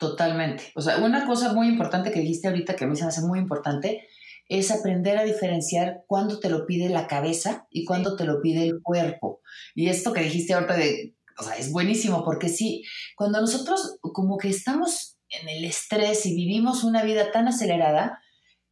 Totalmente. 0.00 0.72
O 0.76 0.80
sea, 0.80 0.96
una 0.96 1.26
cosa 1.26 1.52
muy 1.52 1.68
importante 1.68 2.10
que 2.10 2.20
dijiste 2.20 2.48
ahorita 2.48 2.74
que 2.74 2.84
a 2.84 2.86
mí 2.86 2.96
se 2.96 3.02
me 3.02 3.10
hace 3.10 3.20
muy 3.20 3.38
importante 3.38 4.08
es 4.48 4.70
aprender 4.70 5.18
a 5.18 5.24
diferenciar 5.24 6.04
cuándo 6.06 6.40
te 6.40 6.48
lo 6.48 6.64
pide 6.64 6.88
la 6.88 7.06
cabeza 7.06 7.66
y 7.70 7.84
cuándo 7.84 8.16
te 8.16 8.24
lo 8.24 8.40
pide 8.40 8.64
el 8.64 8.80
cuerpo. 8.80 9.42
Y 9.74 9.90
esto 9.90 10.14
que 10.14 10.22
dijiste 10.22 10.54
ahorita 10.54 10.78
de, 10.78 11.14
o 11.38 11.42
sea, 11.42 11.54
es 11.58 11.70
buenísimo 11.70 12.24
porque 12.24 12.48
sí, 12.48 12.82
cuando 13.14 13.42
nosotros 13.42 13.98
como 14.00 14.38
que 14.38 14.48
estamos 14.48 15.18
en 15.28 15.50
el 15.50 15.66
estrés 15.66 16.24
y 16.24 16.34
vivimos 16.34 16.82
una 16.82 17.02
vida 17.02 17.30
tan 17.30 17.46
acelerada, 17.46 18.20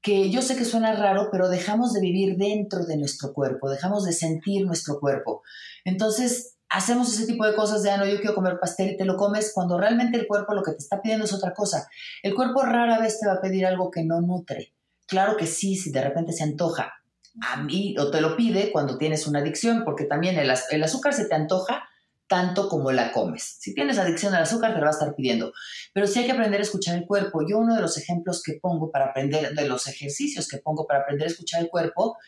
que 0.01 0.31
yo 0.31 0.41
sé 0.41 0.57
que 0.57 0.65
suena 0.65 0.95
raro, 0.95 1.29
pero 1.31 1.51
dejamos 1.51 1.93
de 1.93 2.01
vivir 2.01 2.39
dentro 2.39 2.87
de 2.87 2.97
nuestro 2.97 3.35
cuerpo, 3.35 3.69
dejamos 3.69 4.07
de 4.07 4.15
sentir 4.15 4.65
nuestro 4.65 4.99
cuerpo. 4.99 5.43
Entonces, 5.85 6.58
hacemos 6.69 7.13
ese 7.13 7.27
tipo 7.27 7.47
de 7.47 7.55
cosas 7.55 7.83
de, 7.83 7.91
ah, 7.91 7.97
no, 7.97 8.07
yo 8.07 8.19
quiero 8.19 8.35
comer 8.35 8.59
pastel 8.61 8.91
y 8.91 8.97
te 8.97 9.05
lo 9.05 9.17
comes 9.17 9.53
cuando 9.55 9.79
realmente 9.79 10.19
el 10.19 10.27
cuerpo 10.27 10.55
lo 10.55 10.63
que 10.63 10.73
te 10.73 10.79
está 10.79 11.01
pidiendo 11.01 11.25
es 11.25 11.33
otra 11.33 11.55
cosa. 11.55 11.89
El 12.23 12.35
cuerpo 12.35 12.63
rara 12.63 12.99
vez 12.99 13.19
te 13.21 13.27
va 13.27 13.35
a 13.35 13.41
pedir 13.41 13.67
algo 13.67 13.91
que 13.91 14.05
no 14.05 14.21
nutre. 14.21 14.75
Claro 15.07 15.37
que 15.37 15.47
sí, 15.47 15.77
si 15.77 15.91
de 15.91 16.03
repente 16.03 16.33
se 16.33 16.45
antoja 16.45 16.93
a 17.41 17.63
mí 17.63 17.95
o 17.99 18.11
te 18.11 18.21
lo 18.21 18.37
pide 18.37 18.73
cuando 18.73 18.99
tienes 18.99 19.27
una 19.27 19.39
adicción, 19.39 19.85
porque 19.85 20.05
también 20.05 20.39
el, 20.39 20.51
azúcar 20.83 21.15
se 21.15 21.27
te 21.27 21.35
antoja 21.35 21.85
tanto 22.27 22.69
como 22.69 22.93
la 22.93 23.13
comes. 23.13 23.57
Si 23.59 23.75
tienes 23.75 23.97
adicción 23.97 24.35
al 24.35 24.43
azúcar, 24.43 24.75
te 24.75 24.81
lo 24.81 24.85
va 24.85 24.91
a 24.91 24.93
estar 24.93 25.15
pidiendo. 25.15 25.55
Pero 25.95 26.07
sí 26.07 26.19
hay 26.19 26.27
que 26.27 26.33
aprender 26.33 26.61
a 26.61 26.65
escuchar 26.65 26.99
el 26.99 27.07
cuerpo. 27.07 27.41
Yo 27.49 27.57
uno 27.59 27.75
de 27.75 27.81
los 27.81 27.97
ejemplos 27.97 28.43
que 28.43 28.59
pongo 28.61 28.91
para 28.91 29.07
aprender, 29.07 29.55
de 29.55 29.67
los 29.67 29.87
ejercicios 29.87 30.47
que 30.47 30.59
pongo 30.59 30.87
para 30.87 31.01
aprender 31.01 31.29
a 31.29 31.31
escuchar 31.31 31.63
el 31.63 31.71
cuerpo, 31.71 32.19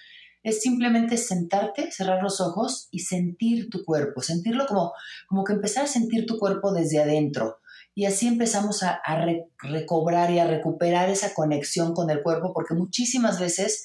es 0.43 0.63
simplemente 0.63 1.17
sentarte, 1.17 1.91
cerrar 1.93 2.23
los 2.23 2.41
ojos 2.41 2.89
y 2.91 3.01
sentir 3.01 3.69
tu 3.69 3.85
cuerpo, 3.85 4.23
sentirlo 4.23 4.67
como, 4.67 4.93
como 5.29 5.45
que 5.45 5.53
empezar 5.53 5.85
a 5.85 5.89
sentir 5.89 6.27
tu 6.27 6.39
cuerpo 6.39 6.73
desde 6.73 7.03
adentro. 7.03 7.59
Y 7.95 8.07
así 8.07 8.29
empezamos 8.29 8.83
a, 8.83 9.01
recobrar 9.63 10.31
y 10.31 10.39
a 10.39 10.47
recuperar 10.47 11.11
esa 11.11 11.35
conexión 11.35 11.93
con 11.93 12.09
el 12.11 12.23
cuerpo, 12.23 12.53
porque 12.55 12.75
muchísimas 12.75 13.39
veces 13.39 13.85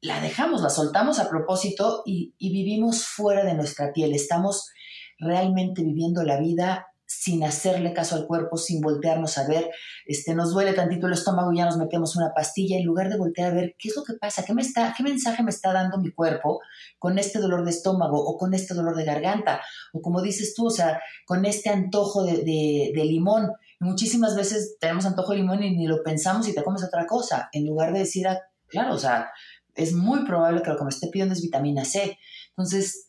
la 0.00 0.20
dejamos, 0.20 0.60
la 0.62 0.68
soltamos 0.68 1.18
a 1.18 1.30
propósito 1.30 2.02
y, 2.04 2.34
vivimos 2.38 3.06
fuera 3.06 3.44
de 3.44 3.54
nuestra 3.54 3.92
piel. 3.92 4.14
Estamos 4.14 4.70
realmente 5.18 5.82
viviendo 5.82 6.22
la 6.22 6.38
vida 6.38 6.88
sin 7.06 7.44
hacerle 7.44 7.92
caso 7.92 8.16
al 8.16 8.26
cuerpo, 8.26 8.56
sin 8.56 8.80
voltearnos 8.80 9.38
a 9.38 9.46
ver, 9.46 9.70
este, 10.06 10.34
nos 10.34 10.52
duele 10.52 10.72
tantito 10.72 11.06
el 11.06 11.12
estómago 11.12 11.52
y 11.52 11.58
ya 11.58 11.64
nos 11.64 11.76
metemos 11.76 12.16
una 12.16 12.32
pastilla, 12.34 12.76
en 12.76 12.84
lugar 12.84 13.08
de 13.08 13.16
voltear 13.16 13.52
a 13.52 13.54
ver 13.54 13.76
qué 13.78 13.88
es 13.88 13.96
lo 13.96 14.02
que 14.02 14.14
pasa, 14.14 14.44
qué, 14.44 14.52
me 14.52 14.62
está, 14.62 14.92
qué 14.96 15.04
mensaje 15.04 15.42
me 15.44 15.50
está 15.50 15.72
dando 15.72 15.98
mi 15.98 16.12
cuerpo 16.12 16.60
con 16.98 17.18
este 17.18 17.38
dolor 17.38 17.64
de 17.64 17.70
estómago 17.70 18.18
o 18.18 18.36
con 18.36 18.54
este 18.54 18.74
dolor 18.74 18.96
de 18.96 19.04
garganta, 19.04 19.60
o 19.92 20.00
como 20.00 20.20
dices 20.20 20.54
tú, 20.54 20.66
o 20.66 20.70
sea, 20.70 21.00
con 21.26 21.44
este 21.44 21.70
antojo 21.70 22.24
de, 22.24 22.42
de, 22.42 23.04
limón. 23.04 23.52
muchísimas 23.78 24.34
veces 24.34 24.76
tenemos 24.80 25.06
antojo 25.06 25.32
de 25.32 25.38
limón 25.38 25.62
y 25.62 25.76
ni 25.76 25.86
lo 25.86 26.02
pensamos 26.02 26.48
y 26.48 26.54
te 26.54 26.64
comes 26.64 26.82
otra 26.82 27.06
cosa, 27.06 27.48
en 27.52 27.66
lugar 27.66 27.92
de 27.92 28.00
decir, 28.00 28.26
ah, 28.26 28.40
claro, 28.66 28.94
o 28.94 28.98
sea, 28.98 29.30
es 29.76 29.92
muy 29.92 30.24
probable 30.24 30.62
que 30.62 30.70
lo 30.70 30.76
que 30.76 30.84
me 30.84 30.90
esté 30.90 31.08
pidiendo 31.08 31.34
es 31.34 31.42
vitamina 31.42 31.84
C. 31.84 32.18
Entonces, 32.48 33.05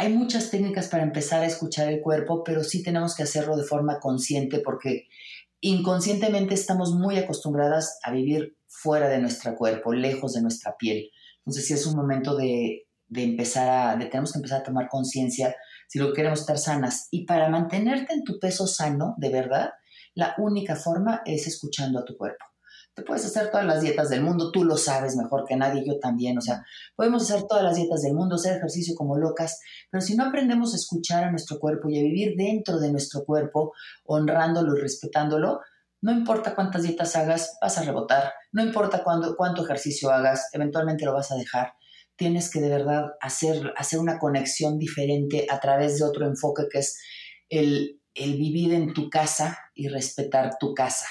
hay 0.00 0.14
muchas 0.14 0.50
técnicas 0.50 0.88
para 0.88 1.02
empezar 1.02 1.42
a 1.42 1.46
escuchar 1.46 1.88
el 1.88 2.00
cuerpo, 2.00 2.42
pero 2.42 2.64
sí 2.64 2.82
tenemos 2.82 3.14
que 3.14 3.22
hacerlo 3.22 3.54
de 3.54 3.64
forma 3.64 4.00
consciente 4.00 4.60
porque 4.60 5.08
inconscientemente 5.60 6.54
estamos 6.54 6.94
muy 6.94 7.18
acostumbradas 7.18 7.98
a 8.02 8.10
vivir 8.10 8.56
fuera 8.66 9.10
de 9.10 9.18
nuestro 9.18 9.54
cuerpo, 9.56 9.92
lejos 9.92 10.32
de 10.32 10.40
nuestra 10.40 10.74
piel. 10.78 11.10
Entonces 11.40 11.66
sí 11.66 11.74
es 11.74 11.84
un 11.84 11.96
momento 11.96 12.34
de, 12.34 12.86
empezar 13.14 13.68
a, 13.68 13.96
de 13.96 14.06
tenemos 14.06 14.32
que 14.32 14.38
empezar 14.38 14.62
a 14.62 14.64
tomar 14.64 14.88
conciencia 14.88 15.54
si 15.86 15.98
lo 15.98 16.14
queremos 16.14 16.40
estar 16.40 16.56
sanas. 16.56 17.08
Y 17.10 17.26
para 17.26 17.50
mantenerte 17.50 18.14
en 18.14 18.24
tu 18.24 18.38
peso 18.38 18.66
sano, 18.66 19.16
de 19.18 19.28
verdad, 19.28 19.72
la 20.14 20.34
única 20.38 20.76
forma 20.76 21.20
es 21.26 21.46
escuchando 21.46 21.98
a 21.98 22.06
tu 22.06 22.16
cuerpo. 22.16 22.46
Te 22.94 23.02
puedes 23.02 23.24
hacer 23.24 23.50
todas 23.50 23.66
las 23.66 23.80
dietas 23.80 24.08
del 24.10 24.22
mundo, 24.22 24.50
tú 24.50 24.64
lo 24.64 24.76
sabes 24.76 25.16
mejor 25.16 25.44
que 25.46 25.56
nadie, 25.56 25.84
yo 25.86 25.98
también, 25.98 26.36
o 26.38 26.40
sea, 26.40 26.64
podemos 26.96 27.22
hacer 27.22 27.46
todas 27.46 27.62
las 27.62 27.76
dietas 27.76 28.02
del 28.02 28.14
mundo, 28.14 28.34
hacer 28.34 28.56
ejercicio 28.56 28.94
como 28.94 29.16
locas, 29.16 29.60
pero 29.90 30.02
si 30.02 30.16
no 30.16 30.24
aprendemos 30.24 30.72
a 30.72 30.76
escuchar 30.76 31.24
a 31.24 31.30
nuestro 31.30 31.58
cuerpo 31.58 31.88
y 31.88 31.98
a 31.98 32.02
vivir 32.02 32.34
dentro 32.36 32.78
de 32.78 32.90
nuestro 32.90 33.24
cuerpo, 33.24 33.72
honrándolo 34.04 34.76
y 34.76 34.80
respetándolo, 34.80 35.60
no 36.02 36.12
importa 36.12 36.54
cuántas 36.54 36.82
dietas 36.82 37.14
hagas, 37.16 37.56
vas 37.60 37.78
a 37.78 37.82
rebotar, 37.82 38.32
no 38.52 38.62
importa 38.62 39.04
cuándo, 39.04 39.36
cuánto 39.36 39.64
ejercicio 39.64 40.10
hagas, 40.10 40.48
eventualmente 40.52 41.04
lo 41.04 41.14
vas 41.14 41.30
a 41.30 41.36
dejar. 41.36 41.74
Tienes 42.16 42.50
que 42.50 42.60
de 42.60 42.68
verdad 42.68 43.12
hacer, 43.20 43.72
hacer 43.76 43.98
una 43.98 44.18
conexión 44.18 44.78
diferente 44.78 45.46
a 45.48 45.60
través 45.60 45.98
de 45.98 46.04
otro 46.04 46.26
enfoque 46.26 46.64
que 46.70 46.80
es 46.80 46.98
el 47.48 48.00
el 48.14 48.36
vivir 48.36 48.74
en 48.74 48.92
tu 48.92 49.08
casa 49.08 49.58
y 49.74 49.88
respetar 49.88 50.58
tu 50.58 50.74
casa. 50.74 51.06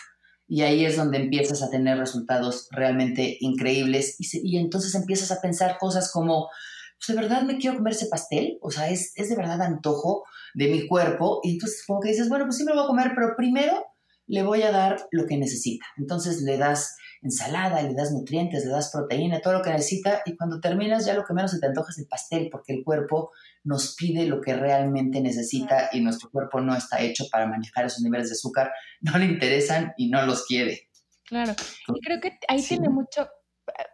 Y 0.50 0.64
ahí 0.64 0.84
es 0.84 0.98
donde 0.98 1.20
empiezas 1.20 1.62
a 1.62 1.70
tener 1.70 1.98
resultados 1.98 2.68
realmente 2.72 3.38
increíbles 3.40 4.16
y, 4.20 4.58
entonces 4.58 4.96
empiezas 4.96 5.32
a 5.32 5.42
pensar 5.42 5.78
cosas 5.78 6.12
como, 6.12 6.50
pues 6.98 7.16
de 7.16 7.22
verdad 7.22 7.44
me 7.44 7.60
quiero 7.60 7.78
comer 7.78 7.94
ese 7.94 8.08
pastel, 8.08 8.58
o 8.62 8.72
sea, 8.72 8.90
es, 8.90 9.14
es 9.16 9.30
de 9.30 9.36
verdad 9.36 9.62
antojo 9.62 10.24
de 10.56 10.68
mi 10.70 10.88
cuerpo. 10.88 11.40
Y 11.44 11.54
entonces 11.54 11.84
como 11.86 12.00
que 12.00 12.10
dices, 12.10 12.30
bueno, 12.30 12.46
pues 12.46 12.58
sí 12.58 12.66
me 12.66 12.72
lo 12.72 12.78
voy 12.78 12.86
a 12.86 12.88
comer, 12.88 13.12
pero 13.16 13.36
primero 13.38 13.86
le 14.26 14.44
voy 14.44 14.64
a 14.64 14.72
dar 14.72 15.08
lo 15.12 15.28
que 15.28 15.38
necesita. 15.38 15.86
Entonces 15.98 16.42
le 16.42 16.58
das 16.58 16.96
ensalada, 17.22 17.82
le 17.82 17.94
das 17.94 18.12
nutrientes, 18.12 18.66
le 18.66 18.72
das 18.72 18.92
proteína, 18.92 19.42
todo 19.42 19.54
lo 19.54 19.62
que 19.62 19.72
necesita 19.72 20.22
y 20.26 20.38
cuando 20.38 20.60
terminas 20.60 21.06
ya 21.06 21.14
lo 21.14 21.26
que 21.26 21.34
menos 21.34 21.52
se 21.52 21.60
te 21.60 21.68
antoja 21.68 21.92
es 21.92 22.00
el 22.00 22.08
pastel 22.08 22.50
porque 22.52 22.74
el 22.74 22.84
cuerpo 22.84 23.32
nos 23.64 23.96
pide 23.96 24.26
lo 24.26 24.42
que 24.42 24.56
realmente 24.56 25.22
necesita 25.22 25.90
y 25.92 26.02
nuestro 26.02 26.30
cuerpo 26.30 26.62
no 26.62 26.76
está 26.76 27.02
hecho 27.02 27.26
para 27.32 27.48
manejar 27.48 27.86
esos 27.86 28.04
niveles 28.04 28.30
de 28.30 28.34
azúcar, 28.34 28.72
no 29.02 29.18
le 29.18 29.26
interesan 29.26 29.94
y 29.98 30.10
no 30.10 30.26
los 30.26 30.46
quiere. 30.46 30.90
Claro, 31.26 31.54
y 31.94 32.02
creo 32.02 32.20
que 32.22 32.40
ahí 32.48 32.64
tiene 32.64 32.90
mucho, 32.90 33.28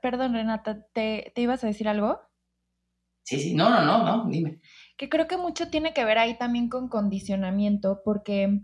perdón 0.02 0.34
Renata, 0.34 0.86
¿te, 0.94 1.32
¿te 1.36 1.42
ibas 1.42 1.64
a 1.64 1.68
decir 1.68 1.88
algo? 1.88 2.20
Sí, 3.24 3.40
sí, 3.40 3.56
no, 3.56 3.70
no, 3.72 3.84
no, 3.84 4.04
no, 4.06 4.30
dime. 4.30 4.62
Que 4.98 5.10
creo 5.10 5.28
que 5.28 5.36
mucho 5.36 5.70
tiene 5.70 5.94
que 5.94 6.06
ver 6.06 6.20
ahí 6.20 6.38
también 6.38 6.70
con 6.70 6.88
condicionamiento, 6.88 8.02
porque 8.06 8.62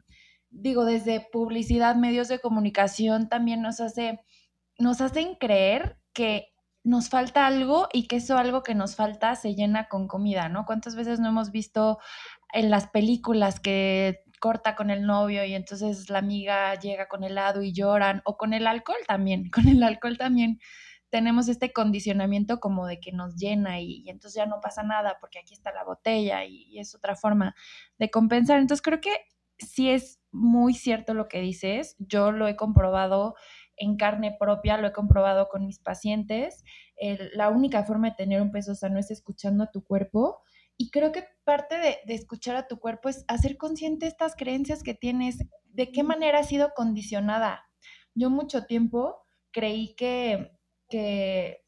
digo, 0.52 0.86
desde 0.86 1.28
publicidad, 1.32 1.96
medios 1.96 2.28
de 2.28 2.40
comunicación, 2.40 3.30
también 3.30 3.62
nos 3.62 3.80
hace, 3.80 4.20
nos 4.82 5.02
hacen 5.02 5.36
creer 5.36 5.98
que 6.14 6.48
nos 6.84 7.10
falta 7.10 7.46
algo 7.46 7.88
y 7.94 8.08
que 8.08 8.18
eso 8.18 8.38
algo 8.38 8.64
que 8.64 8.76
nos 8.76 8.96
falta 8.96 9.36
se 9.36 9.54
llena 9.54 9.88
con 9.88 10.08
comida, 10.08 10.50
¿no? 10.50 10.66
¿Cuántas 10.66 10.96
veces 10.96 11.20
no 11.20 11.30
hemos 11.30 11.52
visto 11.52 12.00
en 12.54 12.70
las 12.70 12.88
películas 12.90 13.60
que 13.60 14.24
corta 14.40 14.76
con 14.76 14.90
el 14.90 15.06
novio 15.06 15.46
y 15.46 15.54
entonces 15.54 16.10
la 16.10 16.20
amiga 16.20 16.74
llega 16.76 17.08
con 17.08 17.24
helado 17.24 17.62
y 17.62 17.74
lloran, 17.74 18.22
o 18.26 18.38
con 18.38 18.54
el 18.54 18.66
alcohol 18.66 18.98
también, 19.08 19.50
con 19.54 19.68
el 19.68 19.84
alcohol 19.84 20.18
también 20.18 20.60
tenemos 21.12 21.50
este 21.50 21.74
condicionamiento 21.74 22.60
como 22.60 22.88
de 22.88 23.00
que 23.00 23.12
nos 23.12 23.36
llena 23.36 23.82
y, 23.82 24.10
entonces 24.10 24.38
ya 24.38 24.46
no 24.46 24.62
pasa 24.62 24.82
nada 24.82 25.18
porque 25.20 25.40
aquí 25.40 25.54
está 25.54 25.72
la 25.74 25.84
botella 25.84 26.46
y, 26.46 26.64
y, 26.70 26.80
es 26.80 26.96
otra 26.96 27.16
forma 27.16 27.54
de 28.00 28.10
compensar. 28.10 28.60
Entonces 28.60 28.82
creo 28.82 29.02
que 29.02 29.12
sí 29.58 29.90
es 29.90 30.22
muy 30.32 30.74
cierto 30.74 31.14
lo 31.14 31.28
que 31.28 31.42
dices, 31.42 31.96
yo 32.00 32.32
lo 32.32 32.48
he 32.48 32.56
comprobado 32.56 33.36
en 33.82 33.98
carne 33.98 34.38
propia, 34.40 34.78
lo 34.78 34.88
he 34.88 34.94
comprobado 34.94 35.50
con 35.50 35.66
mis 35.66 35.80
pacientes. 35.80 36.64
la 37.34 37.50
única 37.50 37.84
forma 37.84 38.12
de 38.12 38.16
tener 38.16 38.42
un 38.42 38.52
peso 38.52 38.76
sano 38.76 39.00
es 39.00 39.10
escuchando 39.12 39.64
a 39.64 39.72
tu 39.72 39.84
cuerpo. 39.84 40.44
Y 40.78 40.92
creo 40.92 41.12
que 41.12 41.26
parte 41.44 41.76
de, 41.78 42.00
escuchar 42.14 42.56
a 42.56 42.68
tu 42.68 42.80
cuerpo 42.80 43.10
es 43.10 43.26
hacer 43.28 43.58
consciente 43.58 44.06
estas 44.06 44.36
creencias 44.36 44.84
que 44.84 44.94
tienes, 44.94 45.38
de 45.66 45.92
qué 45.92 46.04
manera 46.04 46.40
has 46.40 46.48
sido 46.48 46.74
condicionada. 46.76 47.64
Yo 48.14 48.30
mucho 48.30 48.66
tiempo 48.66 49.26
creí 49.52 49.96
que, 49.96 50.52
que 50.88 51.64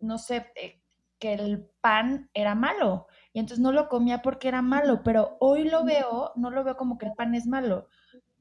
no 0.00 0.18
sé, 0.18 0.46
eh, 0.56 0.80
que 1.18 1.34
el 1.34 1.68
pan 1.80 2.30
era 2.34 2.54
malo 2.54 3.06
y 3.32 3.40
entonces 3.40 3.62
no 3.62 3.72
lo 3.72 3.88
comía 3.88 4.22
porque 4.22 4.48
era 4.48 4.62
malo, 4.62 5.02
pero 5.02 5.36
hoy 5.40 5.64
lo 5.64 5.84
veo, 5.84 6.32
no 6.36 6.50
lo 6.50 6.64
veo 6.64 6.76
como 6.76 6.98
que 6.98 7.06
el 7.06 7.14
pan 7.14 7.34
es 7.34 7.46
malo, 7.46 7.88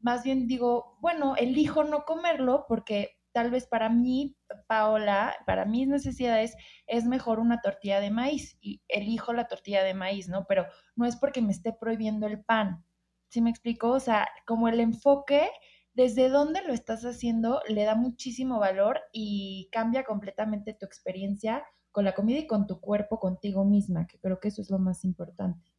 más 0.01 0.23
bien 0.23 0.47
digo, 0.47 0.97
bueno, 1.01 1.35
elijo 1.35 1.83
no 1.83 2.05
comerlo 2.05 2.65
porque 2.67 3.17
tal 3.31 3.51
vez 3.51 3.67
para 3.67 3.89
mí, 3.89 4.35
Paola, 4.67 5.35
para 5.45 5.65
mis 5.65 5.87
necesidades 5.87 6.55
es 6.87 7.05
mejor 7.05 7.39
una 7.39 7.61
tortilla 7.61 7.99
de 7.99 8.11
maíz 8.11 8.57
y 8.61 8.81
elijo 8.87 9.33
la 9.33 9.47
tortilla 9.47 9.83
de 9.83 9.93
maíz, 9.93 10.27
¿no? 10.27 10.45
Pero 10.47 10.65
no 10.95 11.05
es 11.05 11.15
porque 11.15 11.41
me 11.41 11.51
esté 11.51 11.73
prohibiendo 11.73 12.27
el 12.27 12.43
pan. 12.43 12.83
¿Sí 13.29 13.41
me 13.41 13.49
explico? 13.49 13.89
O 13.91 13.99
sea, 13.99 14.27
como 14.45 14.67
el 14.67 14.79
enfoque, 14.81 15.49
desde 15.93 16.29
dónde 16.29 16.61
lo 16.61 16.73
estás 16.73 17.03
haciendo, 17.03 17.61
le 17.67 17.85
da 17.85 17.95
muchísimo 17.95 18.59
valor 18.59 18.99
y 19.13 19.69
cambia 19.71 20.03
completamente 20.03 20.73
tu 20.73 20.85
experiencia 20.85 21.63
con 21.91 22.05
la 22.05 22.13
comida 22.13 22.39
y 22.39 22.47
con 22.47 22.67
tu 22.67 22.79
cuerpo, 22.79 23.19
contigo 23.19 23.65
misma, 23.65 24.07
que 24.07 24.19
creo 24.19 24.39
que 24.39 24.49
eso 24.49 24.61
es 24.61 24.69
lo 24.69 24.79
más 24.79 25.03
importante. 25.03 25.70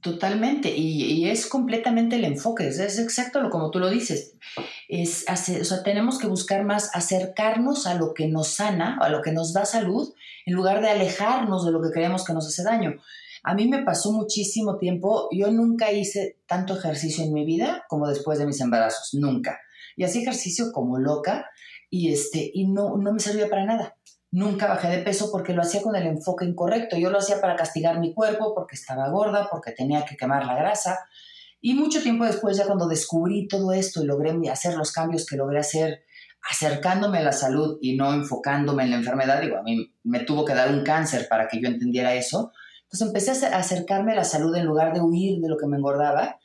Totalmente, 0.00 0.76
y, 0.76 1.28
es 1.28 1.46
completamente 1.46 2.16
el 2.16 2.24
enfoque, 2.24 2.66
es, 2.68 2.98
exacto 2.98 3.40
lo 3.40 3.50
como 3.50 3.70
tú 3.70 3.78
lo 3.78 3.90
dices. 3.90 4.34
Es 4.88 5.24
sea, 5.26 5.82
tenemos 5.82 6.18
que 6.18 6.26
buscar 6.26 6.64
más 6.64 6.90
acercarnos 6.94 7.86
a 7.86 7.94
lo 7.94 8.14
que 8.14 8.26
nos 8.26 8.48
sana, 8.48 8.98
a 9.00 9.08
lo 9.08 9.22
que 9.22 9.32
nos 9.32 9.52
da 9.52 9.64
salud, 9.64 10.12
en 10.46 10.54
lugar 10.54 10.80
de 10.80 10.88
alejarnos 10.88 11.64
de 11.64 11.72
lo 11.72 11.80
que 11.82 11.90
creemos 11.90 12.24
que 12.24 12.32
nos 12.32 12.46
hace 12.46 12.64
daño. 12.64 12.96
A 13.44 13.54
mí 13.54 13.68
me 13.68 13.82
pasó 13.84 14.12
muchísimo 14.12 14.78
tiempo, 14.78 15.28
yo 15.30 15.50
nunca 15.52 15.92
hice 15.92 16.38
tanto 16.46 16.76
ejercicio 16.76 17.24
en 17.24 17.32
mi 17.32 17.44
vida 17.44 17.84
como 17.88 18.08
después 18.08 18.38
de 18.38 18.46
mis 18.46 18.60
embarazos, 18.60 19.14
nunca. 19.14 19.60
Y 19.96 20.04
hacía 20.04 20.22
ejercicio 20.22 20.72
como 20.72 20.98
loca 20.98 21.46
y, 21.90 22.12
este, 22.12 22.50
y 22.52 22.66
no, 22.66 22.96
no 22.96 23.12
me 23.12 23.20
servía 23.20 23.48
para 23.48 23.64
nada. 23.64 23.97
Nunca 24.30 24.66
bajé 24.66 24.88
de 24.88 25.02
peso 25.02 25.30
porque 25.32 25.54
lo 25.54 25.62
hacía 25.62 25.82
con 25.82 25.96
el 25.96 26.06
enfoque 26.06 26.44
incorrecto. 26.44 26.98
Yo 26.98 27.10
lo 27.10 27.18
hacía 27.18 27.40
para 27.40 27.56
castigar 27.56 27.98
mi 27.98 28.12
cuerpo, 28.12 28.54
porque 28.54 28.76
estaba 28.76 29.08
gorda, 29.08 29.48
porque 29.50 29.72
tenía 29.72 30.04
que 30.04 30.16
quemar 30.16 30.44
la 30.44 30.56
grasa. 30.56 30.98
Y 31.60 31.74
mucho 31.74 32.02
tiempo 32.02 32.24
después, 32.24 32.56
ya 32.56 32.66
cuando 32.66 32.86
descubrí 32.86 33.48
todo 33.48 33.72
esto 33.72 34.02
y 34.02 34.06
logré 34.06 34.32
hacer 34.50 34.74
los 34.74 34.92
cambios 34.92 35.24
que 35.26 35.36
logré 35.36 35.58
hacer, 35.58 36.04
acercándome 36.48 37.18
a 37.18 37.22
la 37.22 37.32
salud 37.32 37.78
y 37.80 37.96
no 37.96 38.12
enfocándome 38.12 38.84
en 38.84 38.90
la 38.90 38.96
enfermedad, 38.96 39.40
digo, 39.40 39.56
a 39.56 39.62
mí 39.62 39.92
me 40.04 40.20
tuvo 40.20 40.44
que 40.44 40.54
dar 40.54 40.70
un 40.70 40.84
cáncer 40.84 41.26
para 41.28 41.48
que 41.48 41.60
yo 41.60 41.68
entendiera 41.68 42.14
eso. 42.14 42.52
Entonces 42.82 43.06
empecé 43.06 43.46
a 43.46 43.58
acercarme 43.58 44.12
a 44.12 44.16
la 44.16 44.24
salud 44.24 44.54
en 44.56 44.66
lugar 44.66 44.92
de 44.92 45.00
huir 45.00 45.40
de 45.40 45.48
lo 45.48 45.56
que 45.56 45.66
me 45.66 45.78
engordaba 45.78 46.38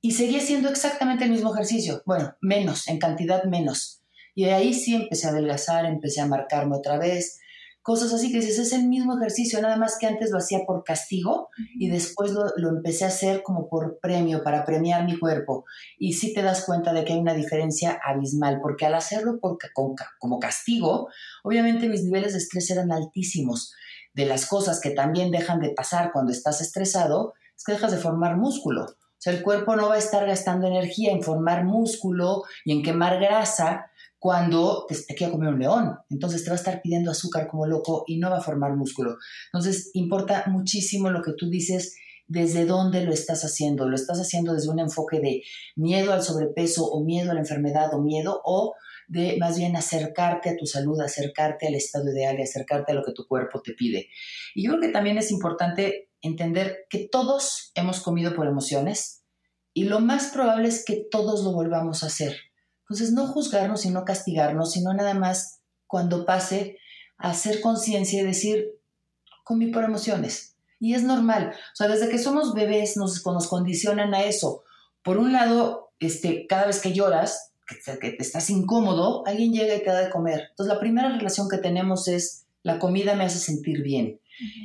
y 0.00 0.12
seguía 0.12 0.38
haciendo 0.38 0.68
exactamente 0.68 1.24
el 1.24 1.30
mismo 1.30 1.52
ejercicio. 1.52 2.02
Bueno, 2.06 2.36
menos, 2.40 2.88
en 2.88 2.98
cantidad 2.98 3.44
menos 3.44 4.01
y 4.34 4.44
de 4.44 4.52
ahí 4.52 4.74
sí 4.74 4.94
empecé 4.94 5.26
a 5.26 5.30
adelgazar, 5.30 5.84
empecé 5.84 6.20
a 6.20 6.26
marcarme 6.26 6.76
otra 6.76 6.98
vez, 6.98 7.38
cosas 7.82 8.12
así 8.12 8.30
que 8.30 8.38
dices, 8.38 8.58
es 8.58 8.72
el 8.72 8.88
mismo 8.88 9.16
ejercicio, 9.16 9.60
nada 9.60 9.76
más 9.76 9.98
que 9.98 10.06
antes 10.06 10.30
lo 10.30 10.38
hacía 10.38 10.60
por 10.64 10.84
castigo 10.84 11.48
y 11.74 11.88
después 11.88 12.32
lo, 12.32 12.68
empecé 12.68 13.04
a 13.04 13.08
hacer 13.08 13.42
como 13.42 13.68
por 13.68 13.98
premio, 14.00 14.42
para 14.44 14.64
premiar 14.64 15.04
mi 15.04 15.18
cuerpo. 15.18 15.64
Y 15.98 16.14
sí 16.14 16.32
te 16.32 16.42
das 16.42 16.64
cuenta 16.64 16.92
de 16.92 17.04
que 17.04 17.12
hay 17.12 17.18
una 17.18 17.34
diferencia 17.34 18.00
abismal, 18.04 18.60
porque 18.62 18.86
al 18.86 18.94
hacerlo 18.94 19.38
por, 19.40 19.58
como 20.18 20.38
castigo, 20.38 21.08
obviamente 21.42 21.88
mis 21.88 22.04
niveles 22.04 22.32
de 22.32 22.38
estrés 22.38 22.70
eran 22.70 22.92
altísimos. 22.92 23.74
De 24.14 24.26
las 24.26 24.46
cosas 24.46 24.80
que 24.80 24.90
también 24.90 25.30
dejan 25.30 25.58
de 25.60 25.70
pasar 25.70 26.12
cuando 26.12 26.32
estás 26.32 26.60
estresado, 26.60 27.34
es 27.56 27.64
que 27.64 27.72
dejas 27.72 27.92
de 27.92 27.98
formar 27.98 28.36
músculo. 28.36 28.84
O 28.84 29.24
sea, 29.24 29.32
el 29.32 29.42
cuerpo 29.42 29.76
no 29.76 29.88
va 29.88 29.94
a 29.94 29.98
estar 29.98 30.26
gastando 30.26 30.66
energía 30.66 31.12
en 31.12 31.22
formar 31.22 31.64
músculo 31.64 32.42
y 32.64 32.72
en 32.72 32.82
quemar 32.82 33.20
grasa 33.20 33.86
cuando 34.22 34.86
te, 34.88 34.94
te 34.94 35.16
quiera 35.16 35.32
comer 35.32 35.48
un 35.48 35.58
león. 35.58 35.98
Entonces 36.08 36.44
te 36.44 36.50
va 36.50 36.54
a 36.54 36.60
estar 36.60 36.80
pidiendo 36.80 37.10
azúcar 37.10 37.48
como 37.48 37.66
loco 37.66 38.04
y 38.06 38.18
no 38.18 38.30
va 38.30 38.38
a 38.38 38.40
formar 38.40 38.76
músculo. 38.76 39.16
Entonces 39.52 39.90
importa 39.94 40.44
muchísimo 40.46 41.10
lo 41.10 41.22
que 41.22 41.32
tú 41.32 41.50
dices, 41.50 41.96
desde 42.28 42.64
dónde 42.64 43.04
lo 43.04 43.12
estás 43.12 43.44
haciendo. 43.44 43.88
Lo 43.88 43.96
estás 43.96 44.20
haciendo 44.20 44.54
desde 44.54 44.70
un 44.70 44.78
enfoque 44.78 45.18
de 45.18 45.42
miedo 45.74 46.12
al 46.12 46.22
sobrepeso 46.22 46.86
o 46.86 47.02
miedo 47.02 47.32
a 47.32 47.34
la 47.34 47.40
enfermedad 47.40 47.92
o 47.94 48.00
miedo 48.00 48.40
o 48.44 48.76
de 49.08 49.38
más 49.40 49.58
bien 49.58 49.74
acercarte 49.74 50.50
a 50.50 50.56
tu 50.56 50.66
salud, 50.66 51.00
acercarte 51.00 51.66
al 51.66 51.74
estado 51.74 52.12
ideal 52.12 52.38
y 52.38 52.42
acercarte 52.42 52.92
a 52.92 52.94
lo 52.94 53.02
que 53.02 53.10
tu 53.10 53.26
cuerpo 53.26 53.60
te 53.60 53.72
pide. 53.72 54.08
Y 54.54 54.62
yo 54.62 54.70
creo 54.70 54.82
que 54.82 54.90
también 54.90 55.18
es 55.18 55.32
importante 55.32 56.10
entender 56.20 56.86
que 56.88 57.08
todos 57.10 57.72
hemos 57.74 58.00
comido 58.00 58.36
por 58.36 58.46
emociones 58.46 59.24
y 59.74 59.86
lo 59.86 59.98
más 59.98 60.28
probable 60.28 60.68
es 60.68 60.84
que 60.84 61.04
todos 61.10 61.42
lo 61.42 61.50
volvamos 61.50 62.04
a 62.04 62.06
hacer. 62.06 62.36
Entonces, 62.82 63.12
no 63.12 63.26
juzgarnos 63.26 63.84
y 63.84 63.90
no 63.90 64.04
castigarnos, 64.04 64.72
sino 64.72 64.92
nada 64.92 65.14
más 65.14 65.60
cuando 65.86 66.24
pase 66.24 66.78
a 67.18 67.30
hacer 67.30 67.60
conciencia 67.60 68.20
y 68.20 68.24
decir, 68.24 68.78
comí 69.44 69.68
por 69.68 69.84
emociones. 69.84 70.56
Y 70.80 70.94
es 70.94 71.02
normal. 71.02 71.52
O 71.54 71.76
sea, 71.76 71.88
desde 71.88 72.08
que 72.08 72.18
somos 72.18 72.54
bebés 72.54 72.96
nos, 72.96 73.24
nos 73.24 73.46
condicionan 73.46 74.14
a 74.14 74.24
eso. 74.24 74.62
Por 75.02 75.18
un 75.18 75.32
lado, 75.32 75.92
este, 76.00 76.46
cada 76.46 76.66
vez 76.66 76.80
que 76.80 76.92
lloras, 76.92 77.52
que, 77.66 77.98
que 77.98 78.10
te 78.10 78.22
estás 78.22 78.50
incómodo, 78.50 79.24
alguien 79.26 79.52
llega 79.52 79.76
y 79.76 79.82
te 79.82 79.90
da 79.90 80.00
de 80.00 80.10
comer. 80.10 80.48
Entonces, 80.50 80.74
la 80.74 80.80
primera 80.80 81.08
relación 81.08 81.48
que 81.48 81.58
tenemos 81.58 82.08
es, 82.08 82.46
la 82.62 82.78
comida 82.78 83.14
me 83.14 83.24
hace 83.24 83.38
sentir 83.38 83.82
bien. 83.82 84.20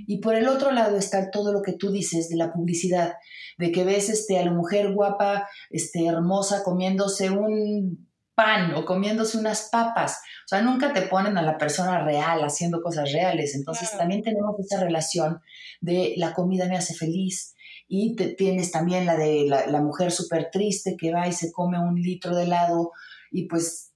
Y 0.07 0.17
por 0.19 0.35
el 0.35 0.47
otro 0.47 0.71
lado 0.71 0.97
está 0.97 1.29
todo 1.29 1.51
lo 1.51 1.61
que 1.61 1.73
tú 1.73 1.91
dices 1.91 2.29
de 2.29 2.35
la 2.35 2.51
publicidad, 2.51 3.15
de 3.57 3.71
que 3.71 3.83
ves 3.83 4.09
este, 4.09 4.39
a 4.39 4.45
la 4.45 4.51
mujer 4.51 4.93
guapa, 4.93 5.47
este, 5.69 6.05
hermosa, 6.05 6.63
comiéndose 6.63 7.29
un 7.29 8.06
pan 8.37 8.75
o 8.75 8.85
comiéndose 8.85 9.35
unas 9.39 9.69
papas. 9.71 10.19
O 10.45 10.47
sea, 10.47 10.61
nunca 10.61 10.93
te 10.93 11.01
ponen 11.01 11.39
a 11.39 11.41
la 11.41 11.57
persona 11.57 12.03
real 12.05 12.43
haciendo 12.43 12.83
cosas 12.83 13.11
reales. 13.11 13.55
Entonces 13.55 13.97
también 13.97 14.21
tenemos 14.21 14.59
esa 14.59 14.79
relación 14.79 15.41
de 15.81 16.13
la 16.17 16.33
comida 16.33 16.67
me 16.67 16.77
hace 16.77 16.93
feliz. 16.93 17.55
Y 17.87 18.15
tienes 18.35 18.71
también 18.71 19.07
la 19.07 19.17
de 19.17 19.47
la, 19.47 19.81
mujer 19.81 20.11
súper 20.11 20.51
triste 20.51 20.97
que 20.99 21.11
va 21.11 21.27
y 21.27 21.33
se 21.33 21.51
come 21.51 21.79
un 21.79 21.95
litro 21.95 22.35
de 22.35 22.43
helado 22.43 22.91
y 23.31 23.47
pues 23.47 23.93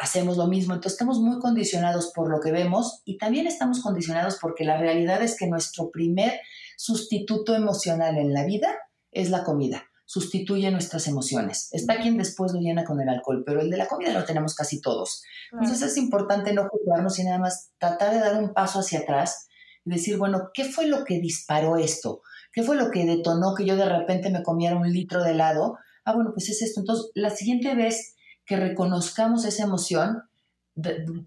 hacemos 0.00 0.38
lo 0.38 0.46
mismo. 0.46 0.72
Entonces 0.72 0.92
estamos 0.92 1.18
muy 1.20 1.38
condicionados 1.38 2.12
por 2.14 2.30
lo 2.30 2.40
que 2.40 2.52
vemos 2.52 3.02
y 3.04 3.18
también 3.18 3.46
estamos 3.46 3.82
condicionados 3.82 4.38
porque 4.40 4.64
la 4.64 4.78
realidad 4.78 5.22
es 5.22 5.36
que 5.36 5.48
nuestro 5.48 5.90
primer 5.90 6.40
sustituto 6.78 7.54
emocional 7.54 8.16
en 8.16 8.32
la 8.32 8.44
vida 8.44 8.74
es 9.10 9.28
la 9.28 9.44
comida. 9.44 9.89
Sustituye 10.10 10.68
nuestras 10.72 11.06
emociones. 11.06 11.68
Está 11.70 12.00
quien 12.00 12.18
después 12.18 12.52
lo 12.52 12.58
llena 12.58 12.82
con 12.82 13.00
el 13.00 13.08
alcohol, 13.08 13.44
pero 13.46 13.60
el 13.60 13.70
de 13.70 13.76
la 13.76 13.86
comida 13.86 14.12
lo 14.12 14.24
tenemos 14.24 14.56
casi 14.56 14.80
todos. 14.80 15.22
Entonces 15.52 15.82
es 15.82 15.96
importante 15.96 16.52
no 16.52 16.68
juzgarnos 16.68 17.16
y 17.20 17.22
nada 17.22 17.38
más 17.38 17.70
tratar 17.78 18.12
de 18.12 18.18
dar 18.18 18.42
un 18.42 18.52
paso 18.52 18.80
hacia 18.80 18.98
atrás 18.98 19.46
y 19.84 19.90
decir, 19.90 20.18
bueno, 20.18 20.50
¿qué 20.52 20.64
fue 20.64 20.88
lo 20.88 21.04
que 21.04 21.20
disparó 21.20 21.76
esto? 21.76 22.22
¿Qué 22.52 22.64
fue 22.64 22.74
lo 22.74 22.90
que 22.90 23.06
detonó 23.06 23.54
que 23.54 23.64
yo 23.64 23.76
de 23.76 23.88
repente 23.88 24.30
me 24.30 24.42
comiera 24.42 24.74
un 24.74 24.92
litro 24.92 25.22
de 25.22 25.30
helado? 25.30 25.78
Ah, 26.04 26.12
bueno, 26.12 26.32
pues 26.34 26.48
es 26.48 26.60
esto. 26.60 26.80
Entonces, 26.80 27.12
la 27.14 27.30
siguiente 27.30 27.76
vez 27.76 28.16
que 28.44 28.56
reconozcamos 28.56 29.44
esa 29.44 29.62
emoción, 29.62 30.24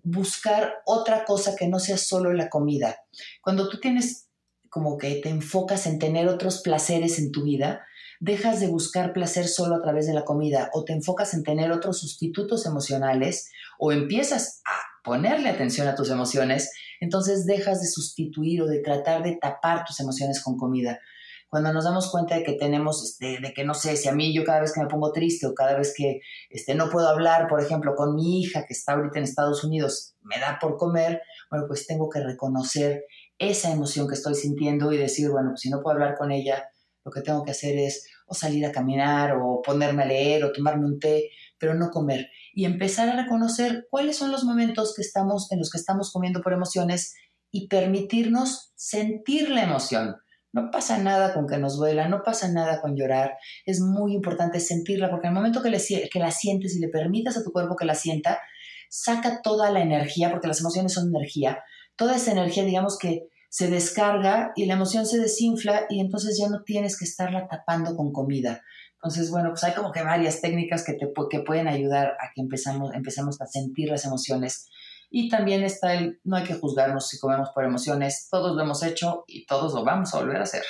buscar 0.03 0.73
otra 0.85 1.23
cosa 1.23 1.55
que 1.55 1.69
no 1.69 1.79
sea 1.79 1.97
solo 1.97 2.33
la 2.33 2.49
comida. 2.49 2.97
Cuando 3.41 3.69
tú 3.69 3.79
tienes 3.79 4.27
como 4.67 4.97
que 4.97 5.21
te 5.21 5.29
enfocas 5.29 5.87
en 5.87 5.99
tener 5.99 6.27
otros 6.27 6.61
placeres 6.63 7.17
en 7.17 7.31
tu 7.31 7.43
vida, 7.43 7.85
dejas 8.23 8.61
de 8.61 8.67
buscar 8.67 9.11
placer 9.11 9.49
solo 9.49 9.75
a 9.75 9.81
través 9.81 10.07
de 10.07 10.13
la 10.13 10.23
comida 10.23 10.69
o 10.71 10.85
te 10.85 10.93
enfocas 10.93 11.33
en 11.33 11.43
tener 11.43 11.73
otros 11.73 11.99
sustitutos 11.99 12.65
emocionales 12.65 13.51
o 13.77 13.91
empiezas 13.91 14.61
a 14.63 15.03
ponerle 15.03 15.49
atención 15.49 15.89
a 15.89 15.95
tus 15.95 16.09
emociones, 16.09 16.71
entonces 17.01 17.45
dejas 17.45 17.81
de 17.81 17.87
sustituir 17.87 18.61
o 18.61 18.67
de 18.67 18.79
tratar 18.79 19.23
de 19.23 19.35
tapar 19.35 19.83
tus 19.83 19.99
emociones 19.99 20.41
con 20.41 20.57
comida. 20.57 21.01
Cuando 21.49 21.73
nos 21.73 21.83
damos 21.83 22.09
cuenta 22.09 22.35
de 22.35 22.43
que 22.43 22.53
tenemos, 22.53 23.03
este, 23.03 23.41
de 23.41 23.53
que 23.53 23.65
no 23.65 23.73
sé, 23.73 23.97
si 23.97 24.07
a 24.07 24.13
mí 24.13 24.33
yo 24.33 24.45
cada 24.45 24.61
vez 24.61 24.71
que 24.71 24.79
me 24.79 24.87
pongo 24.87 25.11
triste 25.11 25.45
o 25.45 25.53
cada 25.53 25.77
vez 25.77 25.93
que 25.93 26.21
este, 26.49 26.75
no 26.75 26.89
puedo 26.89 27.09
hablar, 27.09 27.49
por 27.49 27.59
ejemplo, 27.59 27.93
con 27.93 28.15
mi 28.15 28.39
hija 28.39 28.65
que 28.65 28.73
está 28.73 28.93
ahorita 28.93 29.17
en 29.17 29.25
Estados 29.25 29.65
Unidos, 29.65 30.15
me 30.21 30.39
da 30.39 30.59
por 30.61 30.77
comer, 30.77 31.21
bueno, 31.51 31.65
pues 31.67 31.85
tengo 31.85 32.09
que 32.09 32.21
reconocer 32.21 33.03
esa 33.37 33.69
emoción 33.69 34.07
que 34.07 34.13
estoy 34.13 34.35
sintiendo 34.35 34.93
y 34.93 34.97
decir, 34.97 35.29
bueno, 35.29 35.57
si 35.57 35.69
no 35.69 35.81
puedo 35.81 35.95
hablar 35.95 36.15
con 36.17 36.31
ella, 36.31 36.69
lo 37.05 37.11
que 37.11 37.21
tengo 37.21 37.43
que 37.43 37.51
hacer 37.51 37.77
es 37.77 38.07
o 38.27 38.33
salir 38.33 38.65
a 38.65 38.71
caminar 38.71 39.37
o 39.37 39.61
ponerme 39.61 40.03
a 40.03 40.05
leer 40.05 40.43
o 40.43 40.51
tomarme 40.51 40.85
un 40.85 40.99
té, 40.99 41.29
pero 41.57 41.73
no 41.75 41.89
comer. 41.89 42.27
Y 42.53 42.65
empezar 42.65 43.09
a 43.09 43.21
reconocer 43.21 43.87
cuáles 43.89 44.17
son 44.17 44.31
los 44.31 44.43
momentos 44.43 44.93
que 44.95 45.01
estamos, 45.01 45.51
en 45.51 45.59
los 45.59 45.69
que 45.69 45.77
estamos 45.77 46.11
comiendo 46.11 46.41
por 46.41 46.53
emociones 46.53 47.15
y 47.51 47.67
permitirnos 47.67 48.71
sentir 48.75 49.49
la 49.49 49.63
emoción 49.63 50.15
no 50.53 50.69
pasa 50.69 50.99
nada 50.99 51.33
con 51.33 51.47
que 51.47 51.57
nos 51.57 51.77
duela, 51.77 52.07
no 52.07 52.21
pasa 52.23 52.47
nada 52.47 52.79
con 52.79 52.95
llorar. 52.95 53.37
Es 53.65 53.81
muy 53.81 54.13
importante 54.13 54.59
sentirla 54.59 55.09
porque 55.09 55.27
en 55.27 55.33
el 55.33 55.35
momento 55.35 55.63
que, 55.63 55.71
le, 55.71 55.79
que 56.09 56.19
la 56.19 56.29
sientes 56.29 56.75
y 56.75 56.79
le 56.79 56.89
permitas 56.89 57.35
a 57.35 57.43
tu 57.43 57.51
cuerpo 57.51 57.75
que 57.75 57.85
la 57.85 57.95
sienta, 57.95 58.39
saca 58.87 59.41
toda 59.41 59.71
la 59.71 59.81
energía, 59.81 60.29
porque 60.29 60.47
las 60.47 60.59
emociones 60.59 60.93
son 60.93 61.07
energía, 61.07 61.63
toda 61.95 62.15
esa 62.15 62.31
energía, 62.31 62.63
digamos 62.63 62.99
que 62.99 63.27
se 63.53 63.69
descarga 63.69 64.51
y 64.55 64.65
la 64.65 64.73
emoción 64.73 65.05
se 65.05 65.19
desinfla 65.19 65.85
y 65.87 65.99
entonces 65.99 66.39
ya 66.41 66.49
no 66.49 66.63
tienes 66.63 66.97
que 66.97 67.05
estarla 67.05 67.47
tapando 67.47 67.95
con 67.95 68.11
comida. 68.11 68.63
Entonces, 68.93 69.29
bueno, 69.29 69.49
pues 69.49 69.63
hay 69.63 69.75
como 69.75 69.91
que 69.91 70.01
varias 70.01 70.41
técnicas 70.41 70.83
que, 70.83 70.93
te, 70.93 71.07
que 71.29 71.39
pueden 71.41 71.67
ayudar 71.67 72.17
a 72.19 72.31
que 72.33 72.41
empezamos, 72.41 72.95
empecemos 72.95 73.39
a 73.41 73.45
sentir 73.45 73.89
las 73.89 74.05
emociones 74.05 74.71
y 75.11 75.29
también 75.29 75.61
está 75.61 75.93
el, 75.93 76.19
no 76.23 76.37
hay 76.37 76.45
que 76.45 76.55
juzgarnos 76.55 77.07
si 77.07 77.19
comemos 77.19 77.51
por 77.53 77.63
emociones, 77.63 78.27
todos 78.31 78.55
lo 78.55 78.63
hemos 78.63 78.81
hecho 78.81 79.23
y 79.27 79.45
todos 79.45 79.75
lo 79.75 79.83
vamos 79.83 80.15
a 80.15 80.17
volver 80.17 80.37
a 80.37 80.43
hacer. 80.43 80.63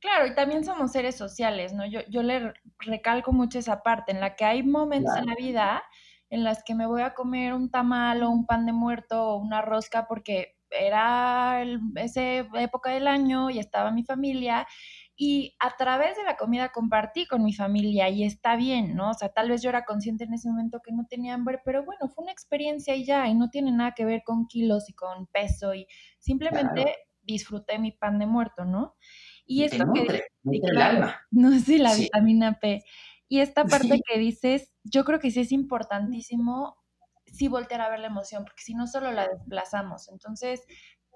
Claro, 0.00 0.26
y 0.26 0.34
también 0.34 0.64
somos 0.64 0.90
seres 0.90 1.14
sociales, 1.14 1.72
¿no? 1.72 1.86
Yo, 1.86 2.00
yo 2.08 2.24
le 2.24 2.52
recalco 2.80 3.32
mucho 3.32 3.60
esa 3.60 3.84
parte 3.84 4.10
en 4.10 4.18
la 4.18 4.34
que 4.34 4.44
hay 4.44 4.64
momentos 4.64 5.16
en 5.16 5.26
la 5.26 5.36
vida 5.36 5.82
en 6.30 6.42
las 6.42 6.64
que 6.64 6.74
me 6.74 6.86
voy 6.86 7.02
a 7.02 7.14
comer 7.14 7.54
un 7.54 7.70
tamal 7.70 8.24
o 8.24 8.30
un 8.30 8.44
pan 8.44 8.66
de 8.66 8.72
muerto 8.72 9.22
o 9.22 9.36
una 9.36 9.62
rosca 9.62 10.06
porque 10.08 10.57
era 10.70 11.62
esa 11.96 12.22
época 12.22 12.90
del 12.90 13.06
año 13.06 13.50
y 13.50 13.58
estaba 13.58 13.90
mi 13.90 14.04
familia 14.04 14.66
y 15.20 15.56
a 15.58 15.76
través 15.76 16.16
de 16.16 16.22
la 16.22 16.36
comida 16.36 16.70
compartí 16.70 17.26
con 17.26 17.42
mi 17.42 17.52
familia 17.52 18.08
y 18.08 18.22
está 18.22 18.54
bien, 18.54 18.94
¿no? 18.94 19.10
O 19.10 19.14
sea, 19.14 19.30
tal 19.30 19.50
vez 19.50 19.62
yo 19.62 19.68
era 19.68 19.84
consciente 19.84 20.24
en 20.24 20.32
ese 20.32 20.48
momento 20.48 20.80
que 20.80 20.92
no 20.92 21.06
tenía 21.08 21.34
hambre, 21.34 21.60
pero 21.64 21.84
bueno, 21.84 22.08
fue 22.08 22.22
una 22.22 22.32
experiencia 22.32 22.94
y 22.94 23.04
ya, 23.04 23.26
y 23.26 23.34
no 23.34 23.50
tiene 23.50 23.72
nada 23.72 23.94
que 23.96 24.04
ver 24.04 24.22
con 24.24 24.46
kilos 24.46 24.88
y 24.88 24.94
con 24.94 25.26
peso 25.26 25.74
y 25.74 25.88
simplemente 26.20 26.94
disfruté 27.20 27.80
mi 27.80 27.90
pan 27.90 28.20
de 28.20 28.26
muerto, 28.26 28.64
¿no? 28.64 28.94
Y, 29.44 29.64
esto 29.64 29.84
que 29.92 30.24
el 30.44 30.80
alma. 30.80 31.20
No 31.32 31.58
sé, 31.58 31.78
la 31.78 31.96
vitamina 31.96 32.60
P. 32.60 32.84
Y 33.28 33.40
esta 33.40 33.64
parte 33.98 34.00
que 34.06 34.18
dices, 34.20 34.72
yo 34.84 35.04
creo 35.04 35.18
que 35.18 35.32
sí 35.32 35.40
es 35.40 35.50
importantísimo 35.50 36.77
sí 37.32 37.48
voltear 37.48 37.80
a 37.80 37.90
ver 37.90 38.00
la 38.00 38.08
emoción, 38.08 38.44
porque 38.44 38.62
si 38.62 38.74
no 38.74 38.86
solo 38.86 39.12
la 39.12 39.28
desplazamos. 39.28 40.08
Entonces, 40.10 40.64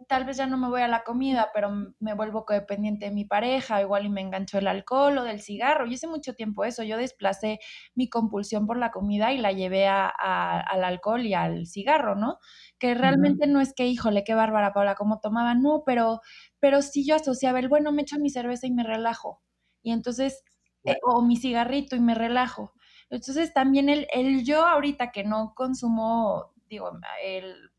tal 0.09 0.25
vez 0.25 0.37
ya 0.37 0.47
no 0.47 0.59
me 0.59 0.69
voy 0.69 0.83
a 0.83 0.89
la 0.89 1.05
comida, 1.05 1.51
pero 1.55 1.71
me 2.01 2.15
vuelvo 2.15 2.45
codependiente 2.45 3.07
de 3.07 3.13
mi 3.13 3.25
pareja, 3.25 3.81
igual 3.81 4.07
y 4.07 4.09
me 4.09 4.21
engancho 4.21 4.59
el 4.59 4.67
alcohol 4.67 5.19
o 5.19 5.25
del 5.25 5.41
cigarro. 5.41 5.87
Yo 5.87 5.93
hice 5.93 6.07
mucho 6.07 6.35
tiempo 6.35 6.65
eso, 6.65 6.83
yo 6.83 6.97
desplacé 6.97 7.61
mi 7.95 8.09
compulsión 8.09 8.67
por 8.67 8.77
la 8.79 8.91
comida 8.91 9.33
y 9.33 9.39
la 9.39 9.53
llevé 9.53 9.87
a, 9.89 10.09
al 10.09 10.85
alcohol 10.85 11.25
y 11.27 11.35
al 11.35 11.67
cigarro, 11.67 12.15
¿no? 12.17 12.39
Que 12.79 12.95
realmente 12.95 13.47
no 13.47 13.61
es 13.61 13.75
que, 13.75 13.87
híjole, 13.87 14.25
qué 14.25 14.35
bárbara 14.35 14.73
Paula, 14.73 14.95
cómo 14.95 15.21
tomaba, 15.21 15.55
no, 15.55 15.83
pero, 15.87 16.21
pero 16.61 16.83
sí 16.83 17.07
yo 17.07 17.17
asociaba 17.17 17.59
el, 17.61 17.69
bueno, 17.69 17.93
me 17.93 18.03
echo 18.03 18.19
mi 18.19 18.31
cerveza 18.31 18.67
y 18.67 18.73
me 18.73 18.85
relajo. 18.85 19.43
Y 19.83 19.93
entonces, 19.93 20.43
eh, 20.85 20.97
o 21.03 21.23
mi 21.23 21.37
cigarrito 21.37 21.97
y 21.97 22.01
me 22.01 22.15
relajo. 22.15 22.73
Entonces 23.13 23.53
también 23.53 23.89
el, 23.89 24.07
el 24.13 24.45
yo 24.45 24.67
ahorita 24.67 25.13
que 25.13 25.25
no 25.25 25.55
consumo, 25.55 26.53
digo, 26.69 26.91
el 27.23 27.71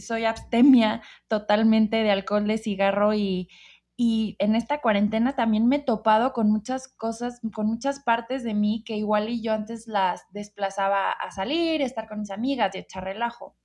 soy 0.00 0.24
abstemia 0.24 1.02
totalmente 1.28 2.02
de 2.02 2.10
alcohol, 2.10 2.46
de 2.46 2.58
cigarro 2.58 3.14
y, 3.14 3.48
y 3.96 4.36
en 4.38 4.56
esta 4.56 4.80
cuarentena 4.80 5.36
también 5.36 5.68
me 5.68 5.76
he 5.76 5.82
topado 5.82 6.32
con 6.32 6.50
muchas 6.50 6.88
cosas, 6.88 7.40
con 7.54 7.66
muchas 7.66 8.00
partes 8.02 8.42
de 8.42 8.54
mí 8.54 8.82
que 8.84 8.96
igual 8.96 9.28
y 9.28 9.42
yo 9.42 9.52
antes 9.52 9.86
las 9.86 10.22
desplazaba 10.32 11.12
a 11.12 11.30
salir, 11.30 11.80
estar 11.82 12.08
con 12.08 12.20
mis 12.20 12.30
amigas 12.30 12.74
y 12.74 12.78
echar 12.78 13.04
relajo. 13.04 13.56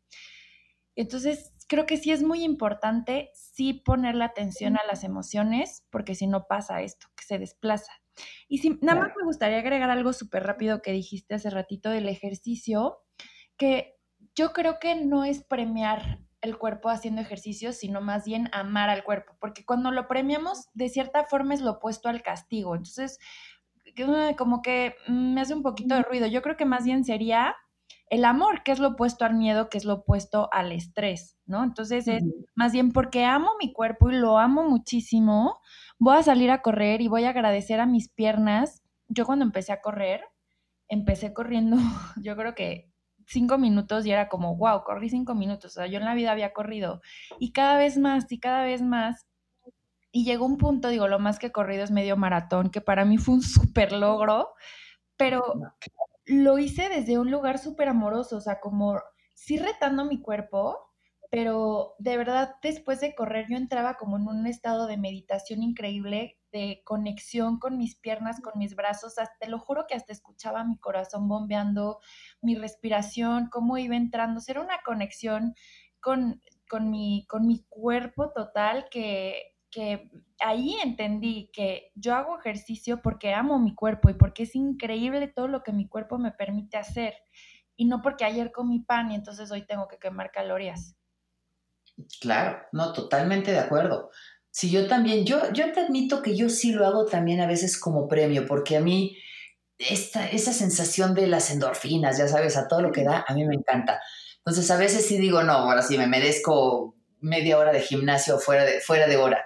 Entonces, 0.95 1.53
creo 1.67 1.85
que 1.87 1.97
sí 1.97 2.11
es 2.11 2.21
muy 2.23 2.43
importante 2.43 3.31
sí 3.33 3.73
ponerle 3.73 4.23
atención 4.25 4.77
a 4.77 4.85
las 4.85 5.03
emociones, 5.03 5.85
porque 5.89 6.13
si 6.15 6.27
no 6.27 6.45
pasa 6.47 6.81
esto, 6.81 7.07
que 7.15 7.23
se 7.23 7.39
desplaza. 7.39 7.91
Y 8.47 8.59
si, 8.59 8.77
nada 8.81 8.99
más 8.99 9.11
me 9.17 9.25
gustaría 9.25 9.59
agregar 9.59 9.89
algo 9.89 10.13
súper 10.13 10.43
rápido 10.43 10.81
que 10.81 10.91
dijiste 10.91 11.35
hace 11.35 11.49
ratito 11.49 11.89
del 11.89 12.07
ejercicio, 12.07 12.99
que 13.57 13.95
yo 14.35 14.53
creo 14.53 14.79
que 14.79 14.95
no 14.95 15.23
es 15.23 15.43
premiar 15.43 16.19
el 16.41 16.57
cuerpo 16.57 16.89
haciendo 16.89 17.21
ejercicio, 17.21 17.73
sino 17.73 18.01
más 18.01 18.25
bien 18.25 18.49
amar 18.53 18.89
al 18.89 19.03
cuerpo, 19.03 19.35
porque 19.39 19.65
cuando 19.65 19.91
lo 19.91 20.07
premiamos, 20.07 20.69
de 20.73 20.89
cierta 20.89 21.25
forma 21.25 21.53
es 21.53 21.61
lo 21.61 21.71
opuesto 21.71 22.07
al 22.09 22.21
castigo. 22.21 22.75
Entonces, 22.75 23.19
como 24.37 24.61
que 24.61 24.95
me 25.07 25.41
hace 25.41 25.53
un 25.53 25.63
poquito 25.63 25.95
de 25.95 26.03
ruido. 26.03 26.27
Yo 26.27 26.41
creo 26.41 26.55
que 26.55 26.65
más 26.65 26.85
bien 26.85 27.03
sería 27.03 27.55
el 28.09 28.25
amor, 28.25 28.63
que 28.63 28.71
es 28.71 28.79
lo 28.79 28.89
opuesto 28.89 29.25
al 29.25 29.35
miedo, 29.35 29.69
que 29.69 29.77
es 29.77 29.85
lo 29.85 29.95
opuesto 29.95 30.49
al 30.51 30.71
estrés, 30.71 31.37
¿no? 31.45 31.63
Entonces 31.63 32.07
es 32.07 32.23
más 32.55 32.71
bien 32.71 32.91
porque 32.91 33.25
amo 33.25 33.51
mi 33.59 33.71
cuerpo 33.71 34.09
y 34.09 34.15
lo 34.15 34.39
amo 34.39 34.63
muchísimo, 34.63 35.59
voy 35.99 36.17
a 36.17 36.23
salir 36.23 36.49
a 36.51 36.61
correr 36.61 37.01
y 37.01 37.07
voy 37.07 37.25
a 37.25 37.29
agradecer 37.29 37.79
a 37.79 37.85
mis 37.85 38.09
piernas. 38.09 38.81
Yo 39.07 39.25
cuando 39.25 39.45
empecé 39.45 39.73
a 39.73 39.81
correr, 39.81 40.23
empecé 40.87 41.33
corriendo, 41.33 41.77
yo 42.23 42.35
creo 42.35 42.55
que 42.55 42.91
cinco 43.27 43.59
minutos 43.59 44.05
y 44.05 44.11
era 44.11 44.27
como, 44.27 44.55
wow, 44.57 44.83
corrí 44.83 45.09
cinco 45.09 45.35
minutos. 45.35 45.71
O 45.71 45.75
sea, 45.75 45.87
yo 45.87 45.99
en 45.99 46.05
la 46.05 46.15
vida 46.15 46.31
había 46.31 46.53
corrido 46.53 47.01
y 47.39 47.51
cada 47.51 47.77
vez 47.77 47.97
más 47.97 48.31
y 48.31 48.39
cada 48.39 48.63
vez 48.63 48.81
más. 48.81 49.27
Y 50.11 50.25
llegó 50.25 50.45
un 50.47 50.57
punto, 50.57 50.89
digo, 50.89 51.07
lo 51.07 51.19
más 51.19 51.37
que 51.37 51.47
he 51.47 51.51
corrido 51.51 51.83
es 51.83 51.91
medio 51.91 52.17
maratón, 52.17 52.71
que 52.71 52.81
para 52.81 53.05
mí 53.05 53.19
fue 53.19 53.35
un 53.35 53.41
súper 53.43 53.91
logro, 53.91 54.49
pero 55.17 55.53
lo 56.29 56.59
hice 56.59 56.89
desde 56.89 57.17
un 57.17 57.31
lugar 57.31 57.57
súper 57.57 57.89
amoroso, 57.89 58.37
o 58.37 58.41
sea, 58.41 58.59
como 58.59 59.01
sí 59.33 59.57
retando 59.57 60.05
mi 60.05 60.21
cuerpo, 60.21 60.77
pero 61.31 61.95
de 61.97 62.17
verdad 62.17 62.55
después 62.61 63.01
de 63.01 63.15
correr 63.15 63.47
yo 63.49 63.57
entraba 63.57 63.95
como 63.95 64.17
en 64.17 64.27
un 64.27 64.45
estado 64.45 64.85
de 64.85 64.97
meditación 64.97 65.63
increíble, 65.63 66.37
de 66.51 66.83
conexión 66.85 67.57
con 67.57 67.79
mis 67.79 67.95
piernas, 67.95 68.41
con 68.41 68.53
mis 68.57 68.75
brazos, 68.75 69.15
te 69.39 69.49
lo 69.49 69.57
juro 69.57 69.85
que 69.87 69.95
hasta 69.95 70.13
escuchaba 70.13 70.63
mi 70.63 70.77
corazón 70.77 71.27
bombeando, 71.27 71.99
mi 72.43 72.53
respiración, 72.53 73.49
cómo 73.51 73.79
iba 73.79 73.95
entrando, 73.95 74.39
era 74.47 74.61
una 74.61 74.81
conexión 74.85 75.55
con, 75.99 76.43
con, 76.69 76.91
mi, 76.91 77.25
con 77.27 77.47
mi 77.47 77.65
cuerpo 77.69 78.31
total 78.33 78.87
que, 78.91 79.55
que 79.71 80.09
ahí 80.39 80.75
entendí 80.83 81.49
que 81.53 81.91
yo 81.95 82.15
hago 82.15 82.37
ejercicio 82.39 83.01
porque 83.01 83.33
amo 83.33 83.59
mi 83.59 83.75
cuerpo 83.75 84.09
y 84.09 84.13
porque 84.13 84.43
es 84.43 84.55
increíble 84.55 85.27
todo 85.27 85.47
lo 85.47 85.63
que 85.63 85.71
mi 85.71 85.87
cuerpo 85.87 86.17
me 86.17 86.31
permite 86.31 86.77
hacer 86.77 87.13
y 87.75 87.85
no 87.85 88.01
porque 88.01 88.25
ayer 88.25 88.51
comí 88.51 88.79
pan 88.79 89.11
y 89.11 89.15
entonces 89.15 89.51
hoy 89.51 89.65
tengo 89.65 89.87
que 89.87 89.97
quemar 89.97 90.31
calorías. 90.31 90.95
Claro, 92.19 92.61
no, 92.71 92.93
totalmente 92.93 93.51
de 93.51 93.59
acuerdo. 93.59 94.09
Si 94.51 94.69
yo 94.69 94.87
también, 94.87 95.25
yo, 95.25 95.51
yo 95.53 95.71
te 95.71 95.81
admito 95.81 96.21
que 96.21 96.35
yo 96.35 96.49
sí 96.49 96.71
lo 96.71 96.85
hago 96.85 97.05
también 97.05 97.39
a 97.39 97.47
veces 97.47 97.79
como 97.79 98.07
premio, 98.07 98.45
porque 98.45 98.77
a 98.77 98.81
mí 98.81 99.17
esta, 99.77 100.29
esa 100.29 100.51
sensación 100.51 101.13
de 101.13 101.27
las 101.27 101.51
endorfinas, 101.51 102.17
ya 102.17 102.27
sabes, 102.27 102.57
a 102.57 102.67
todo 102.67 102.81
lo 102.81 102.91
que 102.91 103.03
da, 103.03 103.23
a 103.27 103.33
mí 103.33 103.45
me 103.45 103.55
encanta. 103.55 104.01
Entonces 104.37 104.69
a 104.71 104.77
veces 104.77 105.05
sí 105.05 105.17
digo, 105.17 105.43
no, 105.43 105.53
ahora 105.53 105.81
sí 105.81 105.97
me 105.97 106.07
merezco 106.07 106.95
media 107.21 107.57
hora 107.57 107.71
de 107.71 107.81
gimnasio 107.81 108.39
fuera 108.39 108.65
de, 108.65 108.81
fuera 108.81 109.07
de 109.07 109.17
hora. 109.17 109.45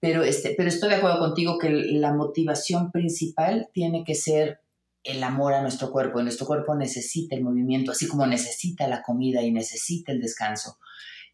Pero, 0.00 0.22
este, 0.22 0.54
pero 0.56 0.68
estoy 0.68 0.90
de 0.90 0.96
acuerdo 0.96 1.18
contigo 1.18 1.58
que 1.58 1.70
la 1.70 2.14
motivación 2.14 2.92
principal 2.92 3.68
tiene 3.72 4.04
que 4.04 4.14
ser 4.14 4.60
el 5.02 5.22
amor 5.22 5.54
a 5.54 5.62
nuestro 5.62 5.90
cuerpo. 5.90 6.22
Nuestro 6.22 6.46
cuerpo 6.46 6.74
necesita 6.74 7.34
el 7.34 7.42
movimiento, 7.42 7.92
así 7.92 8.06
como 8.06 8.26
necesita 8.26 8.86
la 8.86 9.02
comida 9.02 9.42
y 9.42 9.50
necesita 9.50 10.12
el 10.12 10.20
descanso. 10.20 10.78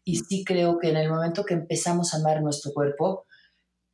Y 0.03 0.17
sí 0.17 0.43
creo 0.45 0.77
que 0.79 0.89
en 0.89 0.97
el 0.97 1.09
momento 1.09 1.45
que 1.45 1.55
empezamos 1.55 2.13
a 2.13 2.17
amar 2.17 2.41
nuestro 2.41 2.71
cuerpo, 2.73 3.25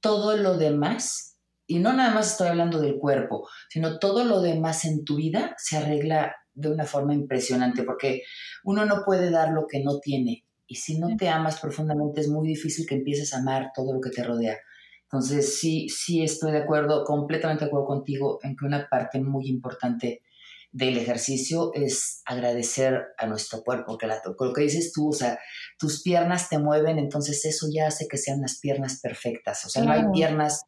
todo 0.02 0.36
lo 0.36 0.58
demás, 0.58 1.38
y 1.68 1.80
no 1.80 1.94
nada 1.94 2.14
más 2.14 2.32
estoy 2.32 2.50
hablando 2.50 2.80
del 2.80 2.98
cuerpo, 2.98 3.48
sino 3.70 3.98
todo 3.98 4.26
lo 4.26 4.42
demás 4.42 4.84
en 4.86 5.06
tu 5.06 5.16
vida 5.16 5.56
se 5.58 5.78
arregla 5.78 6.36
de 6.54 6.70
una 6.70 6.86
forma 6.86 7.14
impresionante, 7.14 7.84
porque 7.84 8.24
uno 8.64 8.86
no 8.86 9.04
puede 9.06 9.32
dar 9.32 9.52
lo 9.52 9.68
que 9.68 9.82
no 9.82 10.00
tiene. 10.00 10.46
Y 10.72 10.76
si 10.76 10.98
no 10.98 11.18
te 11.18 11.28
amas 11.28 11.60
profundamente, 11.60 12.22
es 12.22 12.30
muy 12.30 12.48
difícil 12.48 12.86
que 12.88 12.96
empieces 12.96 13.34
a 13.34 13.40
amar 13.40 13.72
todo 13.76 13.94
lo 13.94 14.00
que 14.00 14.10
te 14.10 14.24
rodea. 14.24 14.58
Entonces, 15.04 15.60
sí, 15.60 15.90
sí 15.90 16.24
estoy 16.24 16.54
de 16.54 16.60
acuerdo, 16.60 17.04
completamente 17.04 17.66
de 17.66 17.68
acuerdo 17.68 17.88
contigo 17.88 18.40
en 18.42 18.56
que 18.56 18.64
una 18.64 18.88
parte 18.90 19.20
muy 19.20 19.50
importante 19.50 20.22
del 20.72 20.98
ejercicio 20.98 21.74
es 21.74 22.22
agradecer 22.24 23.02
a 23.18 23.28
nuestro 23.28 23.64
cuerpo, 23.64 23.98
que 23.98 24.08
la, 24.08 24.22
lo 24.24 24.54
que 24.54 24.62
dices 24.62 24.94
tú, 24.94 25.10
o 25.10 25.14
sea, 25.14 25.38
tus 25.78 26.04
piernas 26.04 26.48
te 26.48 26.58
mueven, 26.58 27.00
entonces 27.00 27.44
eso 27.44 27.68
ya 27.70 27.88
hace 27.88 28.08
que 28.08 28.18
sean 28.18 28.40
las 28.40 28.58
piernas 28.62 29.02
perfectas, 29.02 29.66
o 29.66 29.70
sea, 29.70 29.84
no 29.84 29.92
hay 29.92 30.04
piernas 30.14 30.64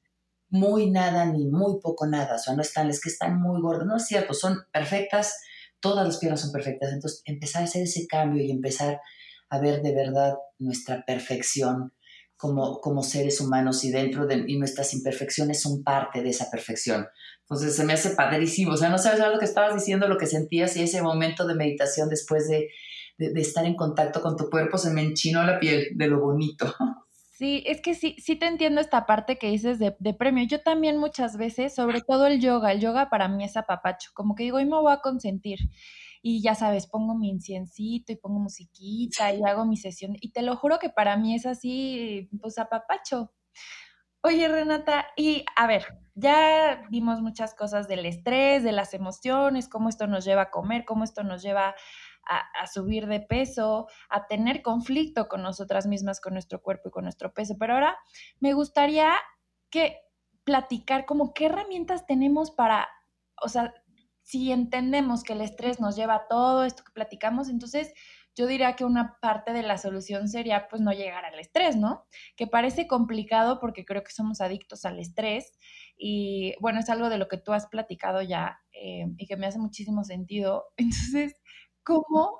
muy 0.49 0.91
nada 0.91 1.23
ni 1.27 1.47
muy 1.47 1.79
poco 1.79 2.07
nada, 2.07 2.35
o 2.35 2.39
sea, 2.39 2.53
no 2.53 2.61
están, 2.61 2.89
es 2.89 2.99
que 2.99 3.07
están 3.07 3.41
muy 3.41 3.61
gordas, 3.61 3.87
no 3.87 3.95
es 3.95 4.05
cierto, 4.05 4.33
son 4.33 4.57
perfectas, 4.73 5.37
todas 5.79 6.05
las 6.05 6.17
piernas 6.17 6.41
son 6.41 6.51
perfectas, 6.51 6.91
entonces 6.91 7.21
empezar 7.23 7.61
a 7.61 7.65
hacer 7.65 7.83
ese 7.83 8.05
cambio 8.05 8.43
y 8.43 8.51
empezar 8.51 8.99
a 9.53 9.59
ver 9.59 9.83
de 9.83 9.93
verdad 9.93 10.33
nuestra 10.57 11.05
perfección 11.05 11.93
como, 12.35 12.81
como 12.81 13.03
seres 13.03 13.39
humanos 13.39 13.83
y 13.83 13.91
dentro 13.91 14.25
de 14.25 14.45
y 14.47 14.57
nuestras 14.57 14.95
imperfecciones 14.95 15.61
son 15.61 15.83
parte 15.83 16.23
de 16.23 16.29
esa 16.29 16.49
perfección. 16.49 17.05
Entonces 17.41 17.75
se 17.75 17.83
me 17.85 17.93
hace 17.93 18.15
padrísimo, 18.15 18.73
o 18.73 18.77
sea, 18.77 18.89
no 18.89 18.97
sabes 18.97 19.19
lo 19.19 19.37
que 19.37 19.45
estabas 19.45 19.75
diciendo, 19.75 20.07
lo 20.07 20.17
que 20.17 20.25
sentías 20.25 20.75
y 20.75 20.81
ese 20.81 21.03
momento 21.03 21.45
de 21.45 21.53
meditación 21.53 22.09
después 22.09 22.49
de, 22.49 22.69
de, 23.19 23.39
estar 23.39 23.63
en 23.65 23.75
contacto 23.75 24.23
con 24.23 24.35
tu 24.35 24.49
cuerpo 24.49 24.79
se 24.79 24.91
me 24.91 25.03
enchinó 25.03 25.43
la 25.43 25.59
piel 25.59 25.89
de 25.93 26.07
lo 26.07 26.19
bonito. 26.19 26.73
Sí, 27.35 27.63
es 27.65 27.81
que 27.81 27.93
sí, 27.93 28.15
sí 28.19 28.35
te 28.35 28.45
entiendo 28.45 28.79
esta 28.79 29.05
parte 29.05 29.37
que 29.37 29.49
dices 29.49 29.77
de, 29.77 29.95
de, 29.99 30.13
premio. 30.13 30.45
Yo 30.47 30.61
también 30.61 30.97
muchas 30.97 31.35
veces, 31.35 31.75
sobre 31.75 32.01
todo 32.01 32.27
el 32.27 32.39
yoga, 32.39 32.71
el 32.71 32.79
yoga 32.79 33.09
para 33.09 33.27
mí 33.27 33.43
es 33.43 33.57
apapacho, 33.57 34.11
como 34.13 34.33
que 34.35 34.43
digo, 34.43 34.57
hoy 34.57 34.65
me 34.65 34.77
voy 34.77 34.93
a 34.93 35.01
consentir 35.01 35.59
y 36.25 36.41
ya 36.41 36.55
sabes, 36.55 36.87
pongo 36.87 37.15
mi 37.15 37.29
inciencito 37.29 38.13
y 38.13 38.15
pongo 38.15 38.39
musiquita 38.39 39.33
y 39.33 39.43
hago 39.43 39.65
mi 39.65 39.75
sesión. 39.75 40.15
Y 40.21 40.31
te 40.31 40.41
lo 40.41 40.55
juro 40.55 40.79
que 40.79 40.89
para 40.89 41.17
mí 41.17 41.35
es 41.35 41.45
así, 41.45 42.29
pues 42.41 42.57
apapacho. 42.57 43.33
Oye, 44.21 44.47
Renata, 44.47 45.07
y 45.17 45.43
a 45.57 45.67
ver, 45.67 45.85
ya 46.15 46.87
vimos 46.89 47.19
muchas 47.21 47.53
cosas 47.53 47.89
del 47.89 48.05
estrés, 48.05 48.63
de 48.63 48.71
las 48.71 48.93
emociones, 48.93 49.67
cómo 49.67 49.89
esto 49.89 50.07
nos 50.07 50.23
lleva 50.23 50.43
a 50.43 50.49
comer, 50.49 50.85
cómo 50.85 51.03
esto 51.03 51.23
nos 51.23 51.43
lleva 51.43 51.75
a, 52.25 52.37
a, 52.61 52.67
subir 52.67 53.07
de 53.07 53.19
peso, 53.19 53.87
a 54.09 54.25
tener 54.25 54.61
conflicto 54.61 55.27
con 55.27 55.41
nosotras 55.41 55.87
mismas, 55.87 56.21
con 56.21 56.31
nuestro 56.31 56.61
cuerpo 56.61 56.87
y 56.87 56.91
con 56.91 57.03
nuestro 57.03 57.33
peso. 57.33 57.55
Pero 57.59 57.73
ahora 57.73 57.97
me 58.39 58.53
gustaría 58.53 59.11
que 59.69 59.97
platicar 60.45 61.05
como 61.05 61.33
qué 61.33 61.47
herramientas 61.47 62.05
tenemos 62.05 62.49
para, 62.49 62.87
o 63.43 63.49
sea, 63.49 63.73
si 64.23 64.51
entendemos 64.51 65.23
que 65.23 65.33
el 65.33 65.41
estrés 65.41 65.79
nos 65.79 65.95
lleva 65.95 66.15
a 66.15 66.27
todo 66.27 66.63
esto 66.63 66.83
que 66.83 66.91
platicamos, 66.93 67.49
entonces 67.49 67.93
yo 68.35 68.47
diría 68.47 68.75
que 68.75 68.85
una 68.85 69.19
parte 69.21 69.53
de 69.53 69.61
la 69.61 69.77
solución 69.77 70.27
sería 70.27 70.67
pues 70.67 70.81
no 70.81 70.91
llegar 70.91 71.23
al 71.25 71.37
estrés, 71.39 71.75
¿no? 71.75 72.07
Que 72.35 72.47
parece 72.47 72.87
complicado 72.87 73.59
porque 73.59 73.85
creo 73.85 74.03
que 74.03 74.11
somos 74.11 74.41
adictos 74.41 74.85
al 74.85 74.99
estrés 74.99 75.51
y 75.95 76.55
bueno, 76.59 76.79
es 76.79 76.89
algo 76.89 77.09
de 77.09 77.19
lo 77.19 77.27
que 77.27 77.37
tú 77.37 77.53
has 77.53 77.67
platicado 77.67 78.21
ya 78.23 78.59
eh, 78.71 79.05
y 79.17 79.27
que 79.27 79.37
me 79.37 79.45
hace 79.45 79.59
muchísimo 79.59 80.03
sentido. 80.03 80.65
Entonces, 80.77 81.39
¿cómo 81.83 82.39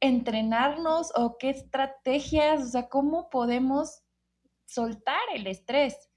entrenarnos 0.00 1.12
o 1.14 1.36
qué 1.38 1.50
estrategias, 1.50 2.60
o 2.62 2.66
sea, 2.66 2.88
cómo 2.88 3.30
podemos 3.30 4.02
soltar 4.66 5.20
el 5.34 5.46
estrés? 5.46 6.10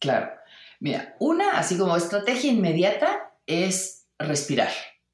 Claro. 0.00 0.32
Mira, 0.80 1.14
una, 1.20 1.52
así 1.52 1.78
como 1.78 1.96
estrategia 1.96 2.50
inmediata, 2.50 3.31
es 3.46 4.06
respirar. 4.18 4.70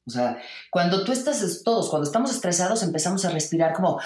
O 0.06 0.10
sea, 0.10 0.38
cuando 0.70 1.04
tú 1.04 1.12
estás, 1.12 1.62
todos, 1.64 1.90
cuando 1.90 2.06
estamos 2.06 2.30
estresados, 2.30 2.82
empezamos 2.82 3.24
a 3.24 3.30
respirar 3.30 3.74
como, 3.74 4.00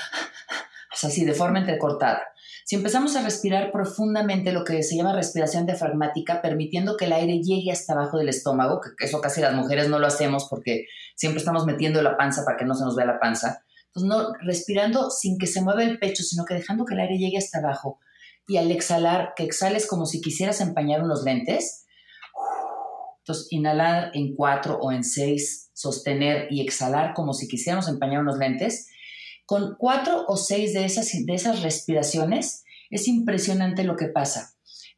así, 0.91 1.25
de 1.25 1.35
forma 1.35 1.61
entrecortada. 1.61 2.23
Si 2.65 2.77
empezamos 2.77 3.17
a 3.17 3.23
respirar 3.23 3.71
profundamente, 3.73 4.53
lo 4.53 4.65
que 4.65 4.83
se 4.83 4.97
llama 4.97 5.15
respiración 5.15 5.67
diafragmática, 5.67 6.43
permitiendo 6.43 6.97
que 6.97 7.07
el 7.07 7.13
aire 7.13 7.41
llegue 7.41 7.71
hasta 7.73 7.93
abajo 7.93 8.19
del 8.19 8.29
estómago, 8.29 8.81
que 8.81 9.05
eso 9.05 9.21
casi 9.21 9.41
las 9.41 9.55
mujeres 9.55 9.89
no 9.89 9.99
lo 9.99 10.07
hacemos 10.07 10.47
porque 10.49 10.87
siempre 11.17 11.39
estamos 11.39 11.67
metiendo 11.67 12.03
la 12.03 12.17
panza 12.17 12.45
para 12.45 12.57
que 12.57 12.65
no 12.65 12.75
se 12.75 12.85
nos 12.85 12.97
vea 12.97 13.07
la 13.07 13.21
panza. 13.21 13.65
Entonces, 13.87 14.09
no, 14.09 14.33
respirando 14.41 15.11
sin 15.11 15.39
que 15.39 15.47
se 15.47 15.61
mueva 15.61 15.83
el 15.83 15.99
pecho, 15.99 16.23
sino 16.23 16.45
que 16.45 16.55
dejando 16.55 16.85
que 16.85 16.95
el 16.95 17.01
aire 17.01 17.19
llegue 17.19 17.39
hasta 17.39 17.59
abajo. 17.59 17.99
Y 18.47 18.57
al 18.57 18.71
exhalar, 18.71 19.35
que 19.37 19.45
exhales 19.45 19.87
como 19.87 20.07
si 20.07 20.21
quisieras 20.21 20.61
empañar 20.61 21.03
unos 21.03 21.25
lentes, 21.25 21.85
entonces, 23.23 23.47
inhalar 23.51 24.11
en 24.15 24.35
cuatro 24.35 24.79
o 24.81 24.91
en 24.91 25.05
seis, 25.05 25.71
sostener 25.75 26.49
y 26.51 26.61
exhalar 26.61 27.15
como 27.15 27.35
si 27.35 27.47
quisiéramos 27.47 27.89
empañar 27.89 28.21
unos 28.21 28.37
lentes. 28.37 28.89
Con 29.47 29.77
cuatro 29.79 30.25
o 30.27 30.37
seis 30.37 30.75
de 30.75 30.85
esas, 30.85 31.09
de 31.13 31.35
esas 31.35 31.63
respiraciones, 31.63 32.65
es 32.91 33.07
impresionante 33.07 33.85
lo 33.85 33.97
que 33.97 34.09
pasa. 34.09 34.55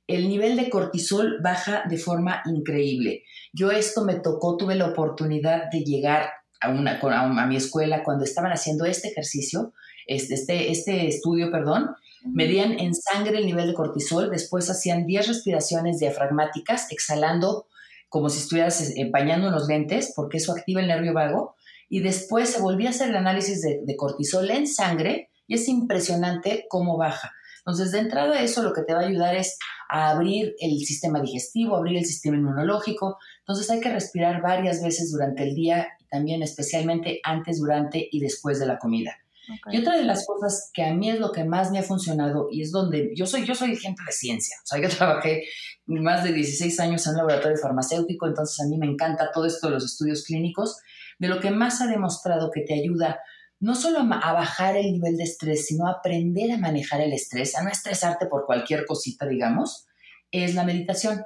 El 0.07 0.29
nivel 0.29 0.57
de 0.57 0.71
cortisol 0.71 1.39
baja 1.43 1.85
de 1.89 1.99
forma 1.99 2.43
increíble. 2.47 3.25
Yo 3.53 3.71
esto 3.71 4.05
me 4.05 4.15
tocó, 4.15 4.57
tuve 4.57 4.75
la 4.75 4.87
oportunidad 4.87 5.71
de 5.71 5.81
llegar 5.81 6.31
a, 6.63 6.71
una, 6.71 6.99
a, 7.01 7.47
mi 7.47 7.57
escuela 7.57 8.03
cuando 8.03 8.25
estaban 8.25 8.53
haciendo 8.53 8.87
este 8.87 9.09
ejercicio, 9.09 9.75
este, 10.07 10.35
este, 10.35 10.71
este 10.71 11.09
estudio, 11.09 11.51
perdón, 11.51 11.91
medían 12.25 12.79
en 12.79 12.95
sangre 12.95 13.39
el 13.39 13.47
nivel 13.47 13.67
de 13.67 13.75
cortisol, 13.75 14.31
después 14.31 14.71
hacían 14.71 15.07
10 15.07 15.29
respiraciones 15.29 15.99
diafragmáticas, 15.99 16.91
exhalando 16.91 17.67
como 18.15 18.29
si 18.29 18.39
estuvieras 18.39 18.93
empañando 18.95 19.49
unos 19.49 19.67
lentes, 19.67 20.13
porque 20.15 20.37
eso 20.37 20.53
activa 20.53 20.81
el 20.81 20.87
nervio 20.87 21.13
vago, 21.13 21.57
y 21.89 21.99
después 21.99 22.49
se 22.49 22.61
volvía 22.61 22.87
a 22.87 22.91
hacer 22.91 23.09
el 23.09 23.17
análisis 23.17 23.61
de, 23.61 23.97
cortisol 23.97 24.49
en 24.53 24.69
sangre 24.69 25.31
y 25.49 25.55
es 25.55 25.67
impresionante 25.67 26.67
cómo 26.69 26.97
baja. 26.97 27.33
Entonces, 27.59 27.91
de 27.91 27.99
entrada, 27.99 28.41
eso 28.41 28.63
lo 28.63 28.73
que 28.73 28.83
te 28.83 28.95
va 28.95 29.01
a 29.01 29.09
ayudar 29.09 29.35
es 29.35 29.59
a 29.89 30.11
abrir 30.11 30.55
el 30.61 30.79
sistema 30.87 31.21
digestivo, 31.21 31.75
abrir 31.75 31.99
el 31.99 32.05
sistema 32.05 32.37
inmunológico. 32.37 33.19
Entonces, 33.41 33.69
hay 33.71 33.81
que 33.81 33.91
respirar 33.91 34.41
varias 34.41 34.81
veces 34.81 35.11
durante 35.11 35.43
el 35.43 35.57
día 35.57 35.89
también 36.09 36.45
especialmente 36.45 37.19
antes, 37.25 37.59
durante 37.59 38.09
y 38.13 38.21
después 38.21 38.61
de 38.61 38.67
la 38.67 38.79
comida. 38.79 39.24
Y 39.71 39.79
otra 39.79 39.97
de 39.97 40.05
las 40.05 40.27
cosas 40.27 40.71
que 40.73 40.83
a 40.83 40.95
mí 40.95 41.11
es 41.11 41.19
lo 41.19 41.33
que 41.33 41.45
más 41.45 41.71
me 41.71 41.79
ha 41.79 41.83
funcionado 41.83 42.49
y 42.51 42.63
es 42.63 42.71
donde 42.71 43.13
yo 43.15 43.27
soy, 43.27 43.45
yo 43.45 43.55
soy 43.55 43.77
gente 43.77 44.03
de 44.07 44.13
ciencia, 44.13 44.57
o 44.63 44.67
sea, 44.67 44.81
yo 44.81 44.89
trabajé 44.97 45.45
más 45.87 46.25
de 46.25 46.33
16 46.33 46.81
años 46.81 47.07
en 47.07 47.13
un 47.13 47.19
laboratorio 47.19 47.59
farmacéutico, 47.59 48.27
entonces 48.27 48.59
a 48.61 48.69
mí 48.69 48.79
me 48.79 48.87
encanta 48.87 49.31
todo 49.33 49.47
esto 49.47 49.69
de 49.69 49.75
los 49.75 49.85
estudios 49.85 50.25
clínicos, 50.25 50.79
de 51.19 51.29
lo 51.29 51.41
que 51.41 51.51
más 51.51 51.81
ha 51.81 51.87
demostrado 51.87 52.51
que 52.51 52.63
te 52.63 52.75
ayuda 52.75 53.21
no 53.61 53.75
solo 53.75 54.01
a 54.01 54.33
bajar 54.33 54.77
el 54.77 54.93
nivel 54.93 55.17
de 55.17 55.25
estrés, 55.25 55.67
sino 55.67 55.87
a 55.87 55.93
aprender 55.93 56.53
a 56.53 56.59
manejar 56.59 57.01
el 57.01 57.13
estrés, 57.13 57.57
a 57.57 57.63
no 57.63 57.71
estresarte 57.71 58.27
por 58.27 58.45
cualquier 58.47 58.85
cosita, 58.85 59.27
digamos, 59.27 59.87
es 60.31 60.55
la 60.55 60.65
meditación 60.65 61.25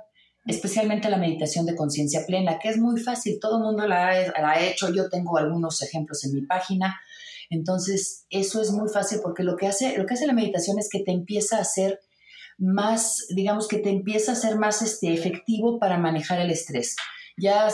especialmente 0.48 1.10
la 1.10 1.18
meditación 1.18 1.66
de 1.66 1.76
conciencia 1.76 2.24
plena, 2.26 2.58
que 2.58 2.70
es 2.70 2.78
muy 2.78 2.98
fácil, 3.00 3.38
todo 3.38 3.58
el 3.58 3.64
mundo 3.64 3.86
la 3.86 4.12
la 4.12 4.50
ha, 4.50 4.60
hecho, 4.60 4.92
yo 4.92 5.08
tengo 5.10 5.36
algunos 5.36 5.82
ejemplos 5.82 6.24
en 6.24 6.34
mi 6.34 6.40
página, 6.40 6.98
entonces, 7.50 8.26
eso 8.30 8.60
es 8.60 8.70
muy 8.70 8.88
fácil 8.88 9.20
porque 9.22 9.42
lo 9.42 9.56
que 9.56 9.66
hace, 9.66 9.96
lo 9.96 10.06
que 10.06 10.14
hace 10.14 10.26
la 10.26 10.34
meditación 10.34 10.78
es 10.78 10.88
que 10.90 11.00
te 11.00 11.12
empieza 11.12 11.58
a 11.58 11.62
hacer 11.62 12.00
más, 12.58 13.26
digamos 13.34 13.68
que 13.68 13.78
te 13.78 13.90
empieza 13.90 14.32
a 14.32 14.36
ser 14.36 14.56
más 14.56 14.82
este, 14.82 15.12
efectivo 15.14 15.78
para 15.78 15.96
manejar 15.96 16.40
el 16.40 16.50
estrés. 16.50 16.96
Ya 17.36 17.68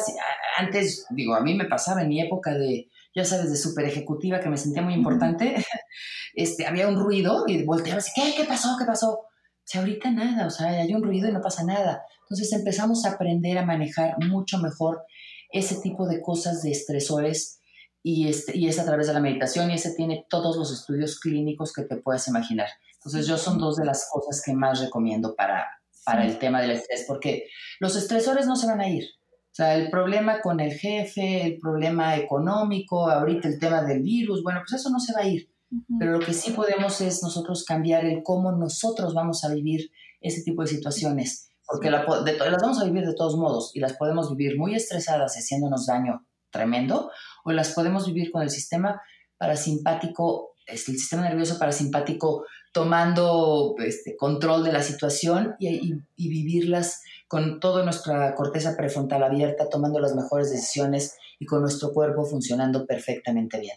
antes, 0.59 1.07
digo, 1.11 1.35
a 1.35 1.41
mí 1.41 1.55
me 1.55 1.65
pasaba 1.65 2.03
en 2.03 2.09
mi 2.09 2.21
época 2.21 2.53
de, 2.53 2.91
ya 3.15 3.25
sabes, 3.25 3.51
de 3.51 3.57
super 3.57 3.87
ejecutiva 3.87 4.41
que 4.41 4.51
me 4.51 4.59
sentía 4.59 4.83
muy 4.83 4.95
importante, 4.95 5.57
este, 6.35 6.67
había 6.67 6.87
un 6.87 6.97
ruido 6.97 7.45
y 7.47 7.65
volteaba 7.65 7.99
así, 7.99 8.13
¿qué? 8.15 8.35
¿Qué 8.37 8.45
pasó? 8.45 8.77
¿Qué 8.79 8.85
pasó? 8.85 9.21
Sea, 9.65 9.81
ahorita 9.81 10.11
nada, 10.11 10.47
o 10.47 10.51
sea, 10.51 10.69
hay 10.69 10.95
un 10.95 11.03
ruido 11.03 11.29
y 11.29 11.33
no 11.33 11.41
pasa 11.41 11.65
nada. 11.65 12.03
Entonces 12.25 12.53
empezamos 12.53 13.05
a 13.05 13.13
aprender 13.13 13.57
a 13.57 13.65
manejar 13.65 14.17
mucho 14.29 14.59
mejor 14.59 15.03
ese 15.51 15.77
tipo 15.81 16.07
de 16.07 16.21
cosas 16.21 16.63
de 16.63 16.71
estresores 16.71 17.61
y, 18.07 18.29
este, 18.29 18.57
y 18.57 18.69
es 18.69 18.79
a 18.79 18.85
través 18.85 19.07
de 19.07 19.15
la 19.15 19.21
meditación 19.21 19.71
y 19.71 19.75
ese 19.75 19.95
tiene 19.95 20.27
todos 20.29 20.59
los 20.59 20.71
estudios 20.71 21.19
clínicos 21.19 21.73
que 21.73 21.85
te 21.85 21.97
puedas 21.97 22.29
imaginar. 22.29 22.69
Entonces, 22.97 23.27
yo 23.27 23.39
son 23.39 23.59
dos 23.59 23.77
de 23.77 23.87
las 23.87 24.07
cosas 24.13 24.43
que 24.45 24.53
más 24.53 24.79
recomiendo 24.79 25.35
para, 25.35 25.65
para 26.05 26.27
el 26.27 26.39
tema 26.39 26.61
del 26.61 26.73
estrés, 26.73 27.07
porque 27.09 27.47
los 27.81 27.97
estresores 27.97 28.47
no 28.47 28.57
se 28.57 28.67
van 28.67 28.83
a 28.83 28.91
ir. 28.91 29.05
O 29.05 29.55
sea, 29.55 29.75
el 29.75 29.89
problema 29.89 30.43
con 30.43 30.61
el 30.61 30.75
jefe, 30.75 31.47
el 31.47 31.59
problema 31.59 32.17
económico, 32.17 33.09
ahorita 33.09 33.49
el 33.49 33.59
tema 33.59 33.83
del 33.83 34.03
virus, 34.03 34.43
bueno, 34.43 34.61
pues 34.61 34.79
eso 34.79 34.91
no 34.91 35.01
se 35.01 35.15
va 35.15 35.21
a 35.21 35.27
ir. 35.27 35.51
Pero 35.99 36.19
lo 36.19 36.21
que 36.21 36.35
sí 36.35 36.53
podemos 36.53 37.01
es 37.01 37.23
nosotros 37.23 37.65
cambiar 37.65 38.05
el 38.05 38.23
cómo 38.23 38.53
nosotros 38.53 39.15
vamos 39.15 39.45
a 39.45 39.55
vivir 39.55 39.91
ese 40.21 40.43
tipo 40.43 40.61
de 40.61 40.69
situaciones, 40.69 41.49
porque 41.67 41.91
las 41.91 42.05
vamos 42.07 42.81
a 42.81 42.85
vivir 42.85 43.07
de 43.07 43.15
todos 43.15 43.37
modos 43.37 43.71
y 43.75 43.81
las 43.81 43.95
podemos 43.95 44.37
vivir 44.37 44.59
muy 44.59 44.75
estresadas, 44.75 45.37
haciéndonos 45.37 45.87
daño 45.87 46.27
tremendo, 46.55 47.11
o 47.45 47.53
las 47.53 47.73
podemos 47.73 48.07
vivir 48.07 48.33
con 48.33 48.43
el 48.43 48.51
sistema 48.51 49.01
parasimpático, 49.39 50.55
este, 50.67 50.93
el 50.93 50.99
sistema 50.99 51.23
nervioso 51.23 51.59
parasimpático 51.59 52.45
tomando 52.73 53.77
este, 53.79 54.17
control 54.17 54.65
de 54.65 54.73
la 54.73 54.83
situación 54.83 55.55
y, 55.61 55.95
y, 56.17 56.29
vivirlas 56.29 57.03
con 57.29 57.61
toda 57.61 57.85
nuestra 57.85 58.35
corteza 58.35 58.77
prefrontal 58.77 59.23
abierta, 59.23 59.69
tomando 59.69 60.01
las 60.01 60.15
mejores 60.15 60.51
decisiones 60.51 61.17
y 61.39 61.47
con 61.47 61.61
nuestro 61.61 61.93
cuerpo 61.93 62.25
funcionando 62.25 62.87
perfectamente 62.87 63.61
bien. 63.61 63.77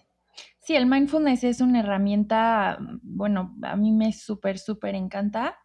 Sí, 0.60 0.76
el 0.76 0.86
mindfulness 0.86 1.44
es 1.44 1.62
una 1.62 1.80
herramienta, 1.80 2.80
bueno, 3.02 3.56
a 3.64 3.76
mí 3.76 3.92
me 3.92 4.12
súper, 4.14 4.58
súper 4.58 4.96
encanta 4.96 5.58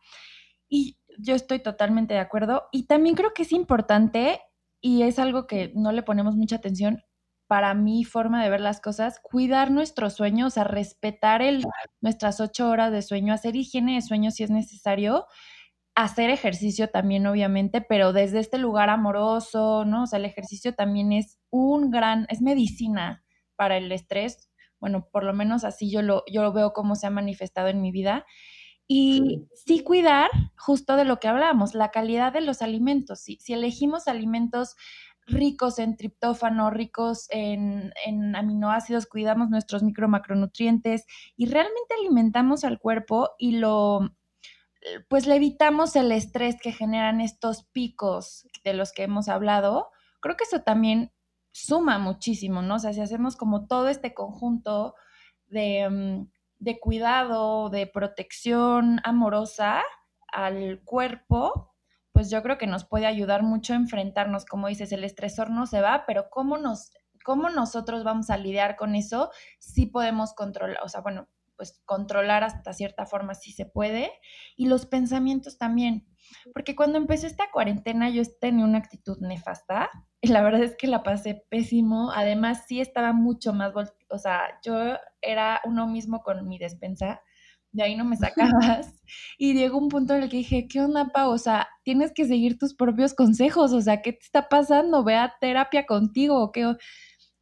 y 0.68 0.98
yo 1.18 1.34
estoy 1.34 1.60
totalmente 1.60 2.14
de 2.14 2.20
acuerdo. 2.20 2.64
Y 2.72 2.86
también 2.86 3.14
creo 3.14 3.34
que 3.34 3.42
es 3.42 3.52
importante, 3.52 4.40
y 4.80 5.02
es 5.02 5.18
algo 5.18 5.46
que 5.46 5.72
no 5.74 5.92
le 5.92 6.02
ponemos 6.02 6.36
mucha 6.36 6.56
atención, 6.56 7.02
para 7.52 7.74
mi 7.74 8.02
forma 8.02 8.42
de 8.42 8.48
ver 8.48 8.62
las 8.62 8.80
cosas, 8.80 9.20
cuidar 9.20 9.70
nuestros 9.70 10.14
sueños, 10.14 10.46
o 10.46 10.50
sea, 10.54 10.64
respetar 10.64 11.42
el, 11.42 11.62
nuestras 12.00 12.40
ocho 12.40 12.70
horas 12.70 12.90
de 12.90 13.02
sueño, 13.02 13.34
hacer 13.34 13.56
higiene 13.56 13.96
de 13.96 14.00
sueño 14.00 14.30
si 14.30 14.42
es 14.42 14.48
necesario, 14.48 15.26
hacer 15.94 16.30
ejercicio 16.30 16.88
también, 16.88 17.26
obviamente, 17.26 17.82
pero 17.82 18.14
desde 18.14 18.38
este 18.38 18.56
lugar 18.56 18.88
amoroso, 18.88 19.84
¿no? 19.84 20.04
O 20.04 20.06
sea, 20.06 20.18
el 20.18 20.24
ejercicio 20.24 20.74
también 20.74 21.12
es 21.12 21.38
un 21.50 21.90
gran, 21.90 22.24
es 22.30 22.40
medicina 22.40 23.22
para 23.54 23.76
el 23.76 23.92
estrés. 23.92 24.50
Bueno, 24.80 25.10
por 25.12 25.22
lo 25.22 25.34
menos 25.34 25.64
así 25.64 25.90
yo 25.90 26.00
lo, 26.00 26.24
yo 26.32 26.42
lo 26.42 26.54
veo 26.54 26.72
como 26.72 26.94
se 26.94 27.06
ha 27.06 27.10
manifestado 27.10 27.68
en 27.68 27.82
mi 27.82 27.92
vida. 27.92 28.24
Y 28.88 29.46
sí 29.66 29.82
cuidar 29.84 30.30
justo 30.56 30.96
de 30.96 31.04
lo 31.04 31.20
que 31.20 31.28
hablábamos, 31.28 31.74
la 31.74 31.90
calidad 31.90 32.32
de 32.32 32.40
los 32.40 32.62
alimentos. 32.62 33.20
Si, 33.20 33.36
si 33.40 33.52
elegimos 33.52 34.08
alimentos 34.08 34.74
ricos 35.26 35.78
en 35.78 35.96
triptófano, 35.96 36.70
ricos 36.70 37.26
en, 37.30 37.92
aminoácidos, 38.34 39.06
cuidamos 39.06 39.50
nuestros 39.50 39.82
micro 39.82 40.08
macronutrientes 40.08 41.04
y 41.36 41.46
realmente 41.46 41.94
alimentamos 41.98 42.64
al 42.64 42.78
cuerpo 42.78 43.30
y 43.38 43.58
lo 43.58 44.00
pues 45.08 45.28
le 45.28 45.36
evitamos 45.36 45.94
el 45.94 46.10
estrés 46.10 46.56
que 46.60 46.72
generan 46.72 47.20
estos 47.20 47.64
picos 47.66 48.48
de 48.64 48.74
los 48.74 48.92
que 48.92 49.04
hemos 49.04 49.28
hablado. 49.28 49.90
Creo 50.20 50.36
que 50.36 50.42
eso 50.42 50.62
también 50.62 51.12
suma 51.52 51.98
muchísimo, 51.98 52.62
¿no? 52.62 52.74
O 52.74 52.78
sea, 52.80 52.92
si 52.92 53.00
hacemos 53.00 53.36
como 53.36 53.68
todo 53.68 53.88
este 53.88 54.12
conjunto 54.12 54.96
de, 55.46 55.88
mm, 55.88 56.30
de 56.58 56.80
cuidado, 56.80 57.70
de 57.70 57.86
protección 57.86 59.00
amorosa 59.04 59.82
al 60.32 60.80
cuerpo, 60.82 61.71
pues 62.12 62.30
yo 62.30 62.42
creo 62.42 62.58
que 62.58 62.66
nos 62.66 62.84
puede 62.84 63.06
ayudar 63.06 63.42
mucho 63.42 63.72
a 63.72 63.76
enfrentarnos, 63.76 64.44
como 64.44 64.68
dices, 64.68 64.92
el 64.92 65.04
estresor 65.04 65.50
no 65.50 65.66
se 65.66 65.80
va, 65.80 66.04
pero 66.06 66.28
cómo 66.30 66.58
nos 66.58 66.90
cómo 67.22 67.48
nosotros 67.50 68.04
vamos 68.04 68.30
a 68.30 68.36
lidiar 68.36 68.76
con 68.76 68.94
eso, 68.94 69.30
sí 69.58 69.86
podemos 69.86 70.34
controlar, 70.34 70.78
o 70.82 70.88
sea, 70.88 71.00
bueno, 71.00 71.28
pues 71.56 71.80
controlar 71.84 72.42
hasta 72.42 72.72
cierta 72.72 73.06
forma 73.06 73.34
sí 73.34 73.52
se 73.52 73.66
puede, 73.66 74.10
y 74.56 74.66
los 74.66 74.86
pensamientos 74.86 75.58
también, 75.58 76.08
porque 76.52 76.74
cuando 76.74 76.98
empezó 76.98 77.26
esta 77.26 77.50
cuarentena 77.52 78.10
yo 78.10 78.22
tenía 78.40 78.64
una 78.64 78.78
actitud 78.78 79.18
nefasta, 79.20 79.90
y 80.20 80.28
la 80.28 80.42
verdad 80.42 80.62
es 80.62 80.76
que 80.76 80.86
la 80.86 81.02
pasé 81.02 81.44
pésimo, 81.48 82.10
además 82.12 82.64
sí 82.66 82.80
estaba 82.80 83.12
mucho 83.12 83.52
más, 83.52 83.72
o 84.08 84.18
sea, 84.18 84.58
yo 84.64 84.96
era 85.20 85.60
uno 85.64 85.86
mismo 85.86 86.22
con 86.22 86.48
mi 86.48 86.58
despensa, 86.58 87.22
de 87.72 87.82
ahí 87.82 87.96
no 87.96 88.04
me 88.04 88.16
sacabas. 88.16 88.94
Y 89.38 89.52
llegó 89.52 89.76
un 89.76 89.88
punto 89.88 90.14
en 90.14 90.22
el 90.22 90.30
que 90.30 90.38
dije, 90.38 90.68
¿qué 90.68 90.80
onda, 90.80 91.08
Pau? 91.08 91.32
O 91.32 91.38
sea, 91.38 91.68
tienes 91.84 92.12
que 92.12 92.24
seguir 92.24 92.58
tus 92.58 92.74
propios 92.74 93.12
consejos, 93.12 93.72
o 93.72 93.80
sea, 93.82 94.00
¿qué 94.00 94.12
te 94.12 94.20
está 94.24 94.48
pasando? 94.48 95.04
Ve 95.04 95.16
a 95.16 95.34
terapia 95.38 95.84
contigo, 95.84 96.50
¿qué? 96.50 96.76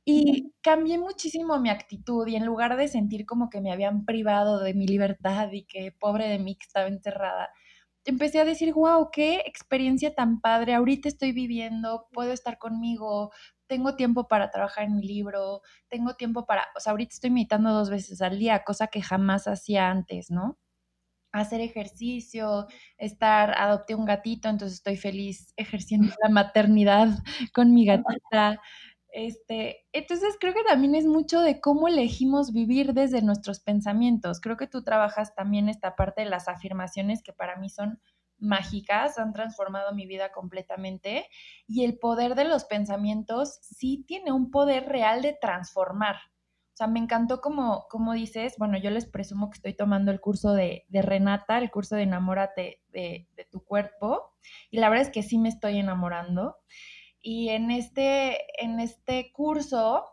Y 0.05 0.53
cambié 0.62 0.99
muchísimo 0.99 1.61
mi 1.61 1.70
actitud 1.70 2.26
y 2.26 2.35
en 2.35 2.45
lugar 2.45 2.76
de 2.76 2.89
sentir 2.89 3.26
como 3.26 3.51
que 3.51 3.61
me 3.61 3.70
habían 3.72 4.05
privado 4.05 4.59
de 4.61 4.74
mi 4.74 4.87
libertad 4.87 5.51
y 5.53 5.64
que 5.64 5.93
pobre 5.93 6.26
de 6.28 6.39
mí 6.41 6.57
que 6.57 6.66
estaba 6.66 6.89
encerrada, 6.89 7.51
empecé 8.05 8.41
a 8.41 8.45
decir, 8.45 8.72
wow, 8.74 9.11
qué 9.12 9.43
experiencia 9.47 10.14
tan 10.14 10.41
padre, 10.41 10.74
ahorita 10.74 11.09
estoy 11.09 11.33
viviendo, 11.33 12.09
puedo 12.12 12.33
estar 12.33 12.59
conmigo, 12.59 13.31
tengo 13.71 13.95
tiempo 13.95 14.27
para 14.27 14.51
trabajar 14.51 14.85
en 14.85 14.97
mi 14.97 15.07
libro, 15.07 15.62
tengo 15.89 16.16
tiempo 16.16 16.45
para, 16.45 16.66
o 16.77 16.81
sea, 16.81 16.91
ahorita 16.91 17.14
estoy 17.14 17.31
meditando 17.31 17.73
dos 17.73 17.89
veces 17.89 18.21
al 18.21 18.37
día, 18.37 18.64
cosa 18.64 18.89
que 18.89 19.01
jamás 19.01 19.47
hacía 19.47 19.91
antes, 19.91 20.29
¿no? 20.29 20.59
Hacer 21.33 21.61
ejercicio, 21.61 22.66
estar, 22.99 23.53
adopté 23.57 23.95
un 23.95 24.07
gatito, 24.07 24.49
entonces 24.49 24.79
estoy 24.79 24.97
feliz 24.97 25.55
ejerciendo 25.57 26.12
la 26.23 26.31
maternidad 26.31 27.09
con 27.55 27.73
mi 27.75 27.87
gatita. 27.87 28.61
Este, 29.12 29.87
entonces 29.93 30.37
creo 30.41 30.55
que 30.55 30.64
también 30.64 30.97
es 30.97 31.07
mucho 31.07 31.41
de 31.41 31.61
cómo 31.61 31.89
elegimos 31.89 32.53
vivir 32.53 32.95
desde 32.95 33.23
nuestros 33.23 33.61
pensamientos. 33.61 34.41
Creo 34.41 34.57
que 34.57 34.66
tú 34.66 34.83
trabajas 34.83 35.35
también 35.37 35.68
esta 35.68 35.97
parte 35.97 36.23
de 36.25 36.31
las 36.31 36.49
afirmaciones 36.49 37.23
que 37.23 37.33
para 37.33 37.57
mí 37.57 37.71
son 37.71 38.01
mágicas, 38.41 39.18
han 39.18 39.32
transformado 39.32 39.95
mi 39.95 40.07
vida 40.07 40.32
completamente 40.32 41.28
y 41.66 41.84
el 41.84 41.99
poder 41.99 42.34
de 42.34 42.45
los 42.45 42.64
pensamientos 42.64 43.59
sí 43.62 44.05
tiene 44.07 44.32
un 44.32 44.51
poder 44.51 44.86
real 44.86 45.22
de 45.22 45.36
transformar. 45.41 46.16
O 46.16 46.76
sea, 46.76 46.86
me 46.86 46.99
encantó 46.99 47.41
como, 47.41 47.86
como 47.88 48.14
dices, 48.14 48.55
bueno, 48.59 48.78
yo 48.78 48.91
les 48.91 49.07
presumo 49.07 49.51
que 49.51 49.57
estoy 49.57 49.74
tomando 49.74 50.11
el 50.11 50.20
curso 50.20 50.55
de, 50.55 50.86
Renata, 50.91 51.59
el 51.59 51.70
curso 51.70 51.97
de 51.97 52.03
enamórate 52.03 52.82
de, 52.88 53.28
tu 53.51 53.62
cuerpo, 53.64 54.32
y 54.70 54.78
la 54.78 54.88
verdad 54.88 55.07
es 55.07 55.12
que 55.12 55.22
sí 55.22 55.36
me 55.36 55.51
estoy 55.51 55.78
enamorando. 55.78 56.57
Y 57.20 57.51
en 57.51 57.70
este, 57.70 58.38
en 58.64 58.80
este 58.80 59.30
curso, 59.32 60.07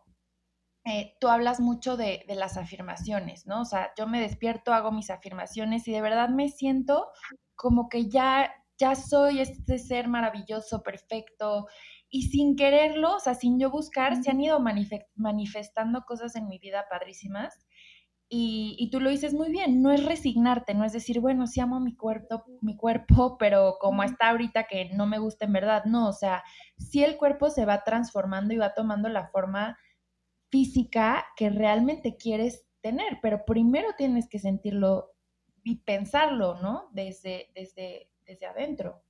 eh, 0.87 1.17
tú 1.19 1.27
hablas 1.27 1.59
mucho 1.59 1.97
de, 1.97 2.23
de, 2.27 2.35
las 2.35 2.55
afirmaciones, 2.55 3.45
¿no? 3.45 3.61
O 3.61 3.65
sea, 3.65 3.91
yo 3.97 4.07
me 4.07 4.21
despierto, 4.21 4.73
hago 4.73 4.91
mis 4.91 5.09
afirmaciones 5.09 5.85
y 5.87 5.91
de 5.91 6.01
verdad 6.01 6.29
me 6.29 6.47
siento 6.47 7.07
como 7.55 7.89
que 7.89 8.07
ya, 8.07 8.49
ya 8.77 8.95
soy 8.95 9.41
este 9.41 9.79
ser 9.79 10.07
maravilloso, 10.07 10.83
perfecto, 10.83 11.67
y 12.09 12.23
sin 12.29 12.55
quererlo, 12.55 13.15
o 13.15 13.19
sea, 13.19 13.33
sin 13.33 13.59
yo 13.59 13.69
buscar, 13.69 14.23
se 14.23 14.31
han 14.31 14.39
ido 14.39 14.61
manifestando 15.15 16.03
cosas 16.07 16.37
en 16.37 16.47
mi 16.47 16.57
vida 16.57 16.85
padrísimas. 16.89 17.67
Y, 18.29 18.75
y, 18.77 18.89
tú 18.89 18.99
lo 18.99 19.09
dices 19.09 19.33
muy 19.33 19.49
bien, 19.49 19.81
no 19.81 19.91
es 19.91 20.05
resignarte, 20.05 20.73
no 20.73 20.83
es 20.83 20.91
decir, 20.91 21.21
bueno, 21.21 21.47
sí 21.47 21.61
amo 21.61 21.79
mi 21.79 21.95
cuerpo, 21.95 22.43
mi 22.61 22.75
cuerpo, 22.75 23.37
pero 23.37 23.77
como 23.79 24.03
está 24.03 24.29
ahorita 24.29 24.65
que 24.65 24.89
no 24.93 25.05
me 25.05 25.17
gusta 25.17 25.45
en 25.45 25.53
verdad, 25.53 25.85
no, 25.85 26.09
o 26.09 26.13
sea, 26.13 26.43
sí 26.77 27.05
el 27.05 27.15
cuerpo 27.15 27.49
se 27.49 27.65
va 27.65 27.83
transformando 27.85 28.53
y 28.53 28.57
va 28.57 28.73
tomando 28.73 29.07
la 29.07 29.29
forma 29.29 29.77
física 30.49 31.25
que 31.35 31.49
realmente 31.49 32.15
quieres 32.17 32.65
tener, 32.81 33.19
pero 33.21 33.45
primero 33.45 33.89
tienes 33.97 34.27
que 34.29 34.39
sentirlo 34.39 35.11
y 35.63 35.77
pensarlo, 35.83 36.61
¿no? 36.61 36.89
Desde, 36.93 37.51
desde, 37.53 38.09
desde 38.25 38.45
adentro. 38.45 39.03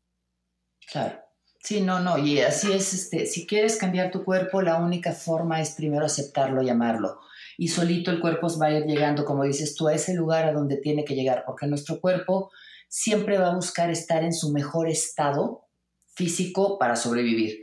Claro. 0.92 1.20
Sí, 1.64 1.82
no, 1.82 2.00
no, 2.00 2.18
y 2.18 2.40
así 2.40 2.72
es, 2.72 2.94
este, 2.94 3.26
si 3.26 3.46
quieres 3.46 3.78
cambiar 3.78 4.12
tu 4.12 4.24
cuerpo, 4.24 4.62
la 4.62 4.78
única 4.78 5.12
forma 5.12 5.60
es 5.60 5.72
primero 5.72 6.06
aceptarlo 6.06 6.62
y 6.62 6.70
amarlo. 6.70 7.20
Y 7.58 7.68
solito 7.68 8.12
el 8.12 8.22
cuerpo 8.22 8.48
va 8.60 8.68
a 8.68 8.72
ir 8.72 8.86
llegando, 8.86 9.26
como 9.26 9.44
dices 9.44 9.76
tú, 9.76 9.88
a 9.88 9.94
ese 9.94 10.14
lugar 10.14 10.46
a 10.46 10.54
donde 10.54 10.78
tiene 10.78 11.04
que 11.04 11.16
llegar, 11.16 11.44
porque 11.46 11.68
nuestro 11.68 12.00
cuerpo 12.00 12.52
siempre 12.88 13.38
va 13.38 13.52
a 13.52 13.56
buscar 13.56 13.90
estar 13.90 14.24
en 14.24 14.34
su 14.34 14.52
mejor 14.52 14.88
estado 14.88 15.68
físico 16.14 16.78
para 16.78 16.96
sobrevivir. 16.96 17.60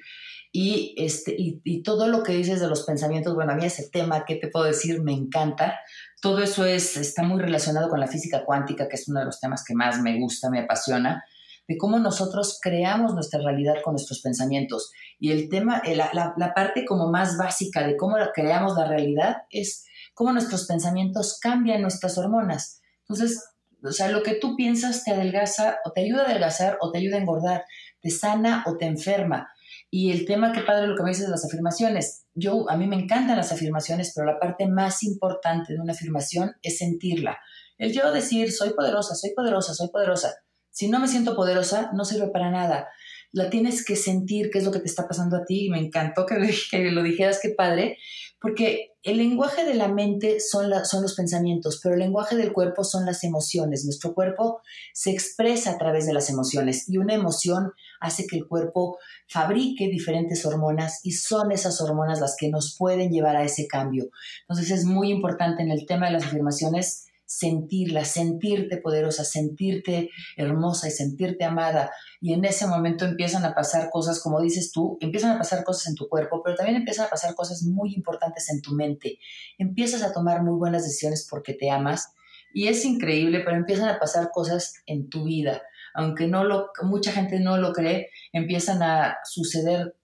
Y, 0.56 0.94
este, 0.98 1.34
y, 1.36 1.82
todo 1.82 2.06
lo 2.06 2.22
que 2.22 2.32
dices 2.32 2.60
de 2.60 2.68
los 2.68 2.84
pensamientos, 2.84 3.34
bueno, 3.34 3.50
a 3.50 3.56
mí 3.56 3.64
ese 3.64 3.90
tema, 3.90 4.24
¿qué 4.24 4.36
te 4.36 4.46
puedo 4.46 4.66
decir? 4.66 5.02
Me 5.02 5.12
encanta. 5.12 5.80
Todo 6.22 6.38
eso 6.44 6.64
es, 6.64 6.96
está 6.96 7.24
muy 7.24 7.42
relacionado 7.42 7.88
con 7.88 7.98
la 7.98 8.06
física 8.06 8.44
cuántica, 8.44 8.86
que 8.86 8.94
es 8.94 9.08
uno 9.08 9.18
de 9.18 9.26
los 9.26 9.40
temas 9.40 9.64
que 9.66 9.74
más 9.74 10.00
me 10.00 10.16
gusta, 10.20 10.50
me 10.50 10.60
apasiona, 10.60 11.24
de 11.66 11.76
cómo 11.76 11.98
nosotros 11.98 12.60
creamos 12.62 13.14
nuestra 13.14 13.40
realidad 13.40 13.82
con 13.82 13.94
nuestros 13.94 14.20
pensamientos. 14.20 14.92
Y 15.18 15.32
el 15.32 15.48
tema, 15.48 15.82
eh, 15.84 15.96
la, 15.96 16.10
la, 16.12 16.34
la 16.36 16.54
parte 16.54 16.84
como 16.84 17.10
más 17.10 17.36
básica 17.36 17.84
de 17.84 17.96
cómo 17.96 18.14
creamos 18.32 18.76
la 18.76 18.86
realidad 18.86 19.38
es 19.50 19.84
cómo 20.14 20.32
nuestros 20.32 20.68
pensamientos 20.68 21.40
cambian 21.40 21.82
nuestras 21.82 22.16
hormonas. 22.16 22.80
Entonces, 23.00 23.42
o 23.82 23.90
sea, 23.90 24.08
lo 24.08 24.22
que 24.22 24.36
tú 24.36 24.54
piensas 24.54 25.02
te 25.02 25.10
adelgaza 25.10 25.78
o 25.84 25.90
te 25.90 26.02
ayuda 26.02 26.22
a 26.22 26.26
adelgazar 26.26 26.78
o 26.80 26.92
te 26.92 26.98
ayuda 26.98 27.16
a 27.16 27.22
engordar, 27.22 27.64
te 28.00 28.10
sana 28.10 28.62
o 28.68 28.76
te 28.76 28.86
enferma. 28.86 29.48
Y 29.96 30.10
el 30.10 30.26
tema, 30.26 30.50
qué 30.50 30.62
padre 30.62 30.88
lo 30.88 30.96
que 30.96 31.04
me 31.04 31.10
dices 31.10 31.26
de 31.26 31.30
las 31.30 31.44
afirmaciones. 31.44 32.26
Yo, 32.34 32.68
a 32.68 32.76
mí 32.76 32.88
me 32.88 32.96
encantan 32.96 33.36
las 33.36 33.52
afirmaciones, 33.52 34.10
pero 34.12 34.26
la 34.26 34.40
parte 34.40 34.66
más 34.66 35.04
importante 35.04 35.72
de 35.72 35.78
una 35.78 35.92
afirmación 35.92 36.50
es 36.62 36.78
sentirla. 36.78 37.38
El 37.78 37.92
yo 37.92 38.10
decir, 38.10 38.50
soy 38.50 38.70
poderosa, 38.70 39.14
soy 39.14 39.30
poderosa, 39.36 39.72
soy 39.72 39.90
poderosa. 39.90 40.34
Si 40.72 40.88
no 40.88 40.98
me 40.98 41.06
siento 41.06 41.36
poderosa, 41.36 41.92
no 41.94 42.04
sirve 42.04 42.26
para 42.32 42.50
nada. 42.50 42.88
la 43.30 43.50
tienes 43.50 43.84
que 43.84 43.94
sentir 43.94 44.50
qué 44.50 44.58
es 44.58 44.64
lo 44.64 44.72
que 44.72 44.80
te 44.80 44.86
está 44.86 45.06
pasando 45.06 45.36
a 45.36 45.44
ti. 45.44 45.66
Y 45.66 45.70
me 45.70 45.78
encantó 45.78 46.26
que 46.26 46.34
que 46.72 46.90
lo 46.90 47.04
dijeras, 47.04 47.38
qué 47.40 47.50
padre, 47.50 47.98
porque 48.44 48.90
el 49.02 49.16
lenguaje 49.16 49.64
de 49.64 49.72
la 49.72 49.88
mente 49.88 50.38
son, 50.38 50.68
los 50.68 51.14
pensamientos, 51.14 51.80
pero 51.82 51.94
el 51.94 52.00
lenguaje 52.00 52.36
del 52.36 52.52
cuerpo 52.52 52.84
son 52.84 53.06
las 53.06 53.24
emociones. 53.24 53.86
Nuestro 53.86 54.12
cuerpo 54.12 54.60
se 54.92 55.12
expresa 55.12 55.70
a 55.70 55.78
través 55.78 56.04
de 56.04 56.12
las 56.12 56.28
emociones 56.28 56.86
y 56.86 56.98
una 56.98 57.14
emoción 57.14 57.72
hace 58.00 58.26
que 58.26 58.36
el 58.36 58.46
cuerpo 58.46 58.98
fabrique 59.28 59.88
diferentes 59.88 60.44
hormonas 60.44 61.00
y 61.04 61.12
son 61.12 61.52
esas 61.52 61.80
hormonas 61.80 62.20
las 62.20 62.36
que 62.38 62.50
nos 62.50 62.76
pueden 62.76 63.10
llevar 63.10 63.34
a 63.34 63.44
ese 63.44 63.66
cambio. 63.66 64.10
Entonces 64.42 64.78
es 64.78 64.84
muy 64.84 65.10
importante 65.10 65.62
en 65.62 65.70
el 65.70 65.86
tema 65.86 66.04
de 66.04 66.12
las 66.12 66.24
afirmaciones 66.24 67.06
sentirla, 67.26 68.04
sentirte 68.04 68.78
poderosa, 68.78 69.24
sentirte 69.24 70.10
hermosa 70.36 70.88
y 70.88 70.90
sentirte 70.90 71.44
amada. 71.44 71.90
Y 72.20 72.32
en 72.32 72.44
ese 72.44 72.66
momento 72.66 73.04
empiezan 73.04 73.44
a 73.44 73.54
pasar 73.54 73.90
cosas, 73.90 74.20
como 74.22 74.40
dices 74.40 74.72
tú, 74.72 74.98
empiezan 75.00 75.32
a 75.32 75.38
pasar 75.38 75.64
cosas 75.64 75.88
en 75.88 75.94
tu 75.94 76.08
cuerpo, 76.08 76.42
pero 76.44 76.56
también 76.56 76.76
empiezan 76.76 77.06
a 77.06 77.10
pasar 77.10 77.34
cosas 77.34 77.62
muy 77.62 77.94
importantes 77.94 78.48
en 78.50 78.60
tu 78.60 78.74
mente. 78.74 79.18
Empiezas 79.58 80.02
a 80.02 80.12
tomar 80.12 80.42
muy 80.42 80.56
buenas 80.58 80.84
decisiones 80.84 81.26
porque 81.28 81.54
te 81.54 81.70
amas 81.70 82.12
y 82.52 82.68
es 82.68 82.84
increíble, 82.84 83.40
pero 83.44 83.56
empiezan 83.56 83.88
a 83.88 83.98
pasar 83.98 84.30
cosas 84.32 84.74
en 84.86 85.08
tu 85.08 85.24
vida. 85.24 85.62
Aunque 85.92 86.26
no 86.26 86.44
lo, 86.44 86.70
mucha 86.82 87.12
gente 87.12 87.40
no 87.40 87.56
lo 87.56 87.72
cree, 87.72 88.10
empiezan 88.32 88.82
a 88.82 89.18
suceder 89.24 89.96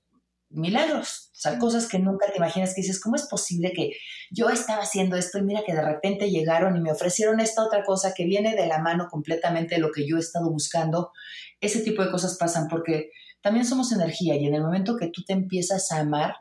milagros, 0.50 1.30
o 1.32 1.40
sea, 1.40 1.58
cosas 1.58 1.88
que 1.88 1.98
nunca 1.98 2.26
te 2.30 2.36
imaginas 2.36 2.74
que 2.74 2.82
dices, 2.82 3.00
¿cómo 3.00 3.16
es 3.16 3.22
posible 3.22 3.72
que 3.72 3.92
yo 4.30 4.50
estaba 4.50 4.82
haciendo 4.82 5.16
esto 5.16 5.38
y 5.38 5.42
mira 5.42 5.62
que 5.64 5.74
de 5.74 5.82
repente 5.82 6.30
llegaron 6.30 6.76
y 6.76 6.80
me 6.80 6.92
ofrecieron 6.92 7.40
esta 7.40 7.64
otra 7.64 7.84
cosa 7.84 8.12
que 8.14 8.24
viene 8.24 8.56
de 8.56 8.66
la 8.66 8.78
mano 8.78 9.08
completamente 9.08 9.76
de 9.76 9.80
lo 9.80 9.92
que 9.92 10.06
yo 10.06 10.16
he 10.16 10.20
estado 10.20 10.50
buscando? 10.50 11.12
Ese 11.60 11.80
tipo 11.80 12.04
de 12.04 12.10
cosas 12.10 12.36
pasan 12.36 12.68
porque 12.68 13.10
también 13.42 13.64
somos 13.64 13.92
energía 13.92 14.36
y 14.36 14.46
en 14.46 14.54
el 14.54 14.62
momento 14.62 14.96
que 14.96 15.08
tú 15.08 15.22
te 15.24 15.32
empiezas 15.32 15.92
a 15.92 16.00
amar, 16.00 16.34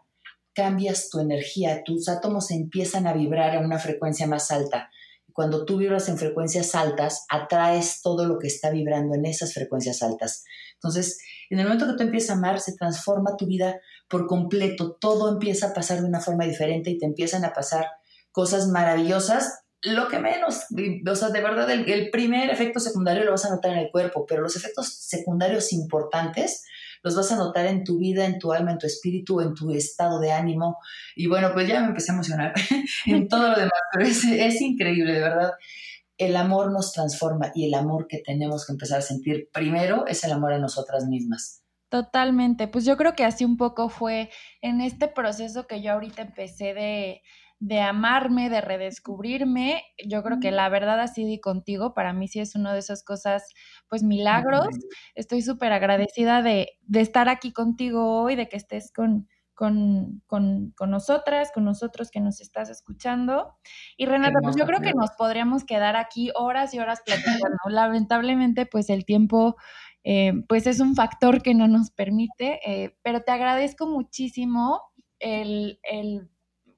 cambias 0.54 1.10
tu 1.10 1.20
energía, 1.20 1.84
tus 1.86 2.10
átomos 2.10 2.52
empiezan 2.52 3.08
a 3.08 3.14
vibrar 3.14 3.56
a 3.56 3.60
una 3.60 3.80
frecuencia 3.80 4.28
más 4.28 4.52
alta. 4.52 4.90
Cuando 5.32 5.64
tú 5.64 5.78
vibras 5.78 6.10
en 6.10 6.18
frecuencias 6.18 6.76
altas, 6.76 7.26
atraes 7.30 8.02
todo 8.02 8.26
lo 8.26 8.40
que 8.40 8.48
está 8.48 8.72
vibrando 8.72 9.16
en 9.16 9.26
esas 9.26 9.54
frecuencias 9.54 10.02
altas. 10.02 10.44
Entonces, 10.74 11.20
en 11.50 11.60
el 11.60 11.66
momento 11.66 11.88
que 11.88 11.94
tú 11.94 12.04
empiezas 12.04 12.32
a 12.32 12.34
amar, 12.34 12.60
se 12.60 12.76
transforma 12.76 13.38
tu 13.38 13.46
vida 13.46 13.80
por 14.10 14.28
completo. 14.28 14.98
Todo 15.00 15.32
empieza 15.32 15.68
a 15.68 15.74
pasar 15.74 16.02
de 16.02 16.08
una 16.08 16.20
forma 16.20 16.46
diferente 16.46 16.90
y 16.90 16.98
te 16.98 17.06
empiezan 17.06 17.46
a 17.46 17.54
pasar 17.54 17.86
cosas 18.32 18.68
maravillosas. 18.68 19.62
Lo 19.82 20.10
que 20.10 20.20
menos, 20.20 20.66
o 21.10 21.16
sea, 21.16 21.30
de 21.30 21.42
verdad, 21.42 21.70
el, 21.72 22.10
primer 22.10 22.50
efecto 22.50 22.82
secundario 22.82 23.24
lo 23.24 23.32
vas 23.32 23.46
a 23.46 23.50
notar 23.50 23.72
en 23.72 23.78
el 23.80 23.92
cuerpo, 23.92 24.26
pero 24.28 24.42
los 24.42 24.58
efectos 24.58 24.94
secundarios 24.94 25.72
importantes 25.72 26.66
los 27.02 27.16
vas 27.16 27.32
a 27.32 27.38
notar 27.38 27.66
en 27.66 27.86
tu 27.86 27.98
vida, 27.98 28.26
en 28.26 28.40
tu 28.40 28.52
alma, 28.52 28.72
en 28.72 28.78
tu 28.78 28.88
espíritu, 28.88 29.40
en 29.40 29.54
tu 29.54 29.72
estado 29.72 30.20
de 30.20 30.34
ánimo. 30.34 30.80
Y 31.16 31.28
bueno, 31.28 31.52
pues 31.54 31.66
ya 31.70 31.80
me 31.80 31.88
empecé 31.88 32.12
a 32.12 32.16
emocionar 32.16 32.54
en 33.06 33.30
todo 33.30 33.52
lo 33.52 33.56
demás, 33.56 33.80
pero 33.94 34.06
es, 34.06 34.26
es 34.26 34.60
increíble, 34.60 35.14
de 35.14 35.22
verdad 35.22 35.52
el 36.20 36.36
amor 36.36 36.72
nos 36.72 36.92
transforma 36.92 37.52
y 37.56 37.66
el 37.66 37.74
amor 37.74 38.06
que 38.08 38.20
tenemos 38.20 38.66
que 38.66 38.74
empezar 38.74 39.00
a 39.00 39.02
sentir 39.02 39.50
primero 39.54 40.06
es 40.06 40.24
el 40.26 40.34
amor 40.34 40.52
a 40.52 40.60
nosotras 40.60 41.08
mismas. 41.08 41.59
Totalmente, 41.90 42.68
pues 42.68 42.86
yo 42.86 42.98
creo 42.98 43.14
que 43.14 43.26
así 43.26 43.44
un 43.44 43.58
poco 43.58 43.90
fue 43.90 44.30
en 44.62 44.80
este 44.80 45.08
proceso 45.08 45.66
que 45.66 45.82
yo 45.82 45.94
ahorita 45.94 46.22
empecé 46.22 46.76
de, 46.76 47.24
de 47.60 47.82
amarme, 47.82 48.50
de 48.50 48.62
redescubrirme. 48.62 49.84
Yo 50.06 50.24
creo 50.24 50.40
que 50.40 50.52
la 50.52 50.70
verdad 50.70 51.00
así 51.02 51.26
di 51.26 51.40
contigo, 51.40 51.94
para 51.94 52.14
mí 52.14 52.28
sí 52.28 52.40
es 52.40 52.56
una 52.56 52.74
de 52.74 52.80
esas 52.80 53.04
cosas, 53.04 53.54
pues 53.90 54.04
milagros. 54.04 54.68
Estoy 55.16 55.42
súper 55.42 55.74
agradecida 55.74 56.42
de, 56.42 56.70
de, 56.84 57.02
estar 57.02 57.28
aquí 57.28 57.52
contigo 57.52 58.22
hoy, 58.22 58.36
de 58.36 58.48
que 58.48 58.58
estés 58.58 58.94
con, 58.94 59.28
con, 59.56 60.22
con, 60.26 60.72
con, 60.78 60.90
nosotras, 60.90 61.52
con 61.54 61.66
nosotros 61.66 62.12
que 62.12 62.22
nos 62.22 62.40
estás 62.40 62.70
escuchando. 62.70 63.58
Y 63.98 64.06
Renata, 64.06 64.40
pues 64.42 64.56
yo 64.56 64.66
creo 64.66 64.80
que 64.80 64.94
nos 64.94 65.12
podríamos 65.18 65.66
quedar 65.66 65.98
aquí 65.98 66.32
horas 66.36 66.74
y 66.74 66.80
horas 66.80 67.02
platicando. 67.06 67.58
Lamentablemente, 67.68 68.68
pues 68.68 68.90
el 68.90 69.04
tiempo, 69.04 69.58
eh, 70.04 70.34
pues 70.48 70.68
es 70.68 70.80
un 70.80 70.96
factor 70.96 71.42
que 71.42 71.54
no 71.54 71.68
nos 71.68 71.92
permite, 71.92 72.60
eh, 72.66 72.96
pero 73.04 73.22
te 73.22 73.32
agradezco 73.32 73.88
muchísimo 73.88 74.82
el, 75.20 75.80
el 75.84 76.30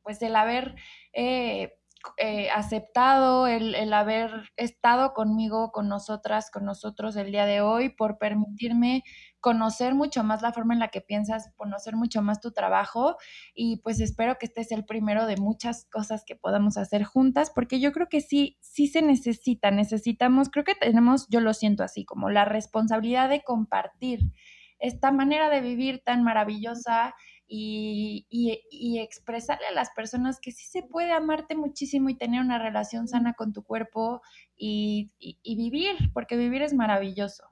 pues 0.03 0.21
el 0.21 0.35
haber 0.35 0.75
eh, 1.13 1.73
eh, 2.17 2.49
aceptado, 2.49 3.47
el, 3.47 3.75
el, 3.75 3.93
haber 3.93 4.51
estado 4.57 5.13
conmigo, 5.13 5.71
con 5.71 5.87
nosotras, 5.87 6.49
con 6.51 6.65
nosotros 6.65 7.15
el 7.15 7.31
día 7.31 7.45
de 7.45 7.61
hoy, 7.61 7.89
por 7.89 8.17
permitirme 8.17 9.03
conocer 9.41 9.95
mucho 9.95 10.23
más 10.23 10.41
la 10.41 10.53
forma 10.53 10.73
en 10.73 10.79
la 10.79 10.89
que 10.89 11.01
piensas, 11.01 11.51
conocer 11.57 11.95
mucho 11.95 12.21
más 12.21 12.39
tu 12.39 12.51
trabajo 12.51 13.17
y 13.53 13.81
pues 13.81 13.99
espero 13.99 14.37
que 14.39 14.45
este 14.45 14.63
sea 14.63 14.77
el 14.77 14.85
primero 14.85 15.25
de 15.25 15.37
muchas 15.37 15.87
cosas 15.91 16.23
que 16.25 16.35
podamos 16.35 16.77
hacer 16.77 17.03
juntas, 17.03 17.51
porque 17.53 17.79
yo 17.79 17.91
creo 17.91 18.07
que 18.07 18.21
sí, 18.21 18.57
sí 18.61 18.87
se 18.87 19.01
necesita, 19.01 19.71
necesitamos, 19.71 20.49
creo 20.49 20.63
que 20.63 20.75
tenemos, 20.75 21.27
yo 21.29 21.41
lo 21.41 21.53
siento 21.53 21.83
así, 21.83 22.05
como 22.05 22.29
la 22.29 22.45
responsabilidad 22.45 23.29
de 23.29 23.43
compartir 23.43 24.31
esta 24.79 25.11
manera 25.11 25.49
de 25.49 25.61
vivir 25.61 26.01
tan 26.03 26.23
maravillosa 26.23 27.15
y, 27.53 28.99
expresarle 28.99 29.67
a 29.67 29.73
las 29.73 29.89
personas 29.91 30.39
que 30.39 30.51
sí 30.51 30.65
se 30.67 30.83
puede 30.83 31.11
amarte 31.11 31.55
muchísimo 31.55 32.09
y 32.09 32.17
tener 32.17 32.41
una 32.41 32.59
relación 32.59 33.07
sana 33.07 33.33
con 33.33 33.51
tu 33.51 33.63
cuerpo 33.63 34.21
y, 34.55 35.11
vivir, 35.43 35.95
porque 36.13 36.37
vivir 36.37 36.61
es 36.61 36.73
maravilloso. 36.73 37.43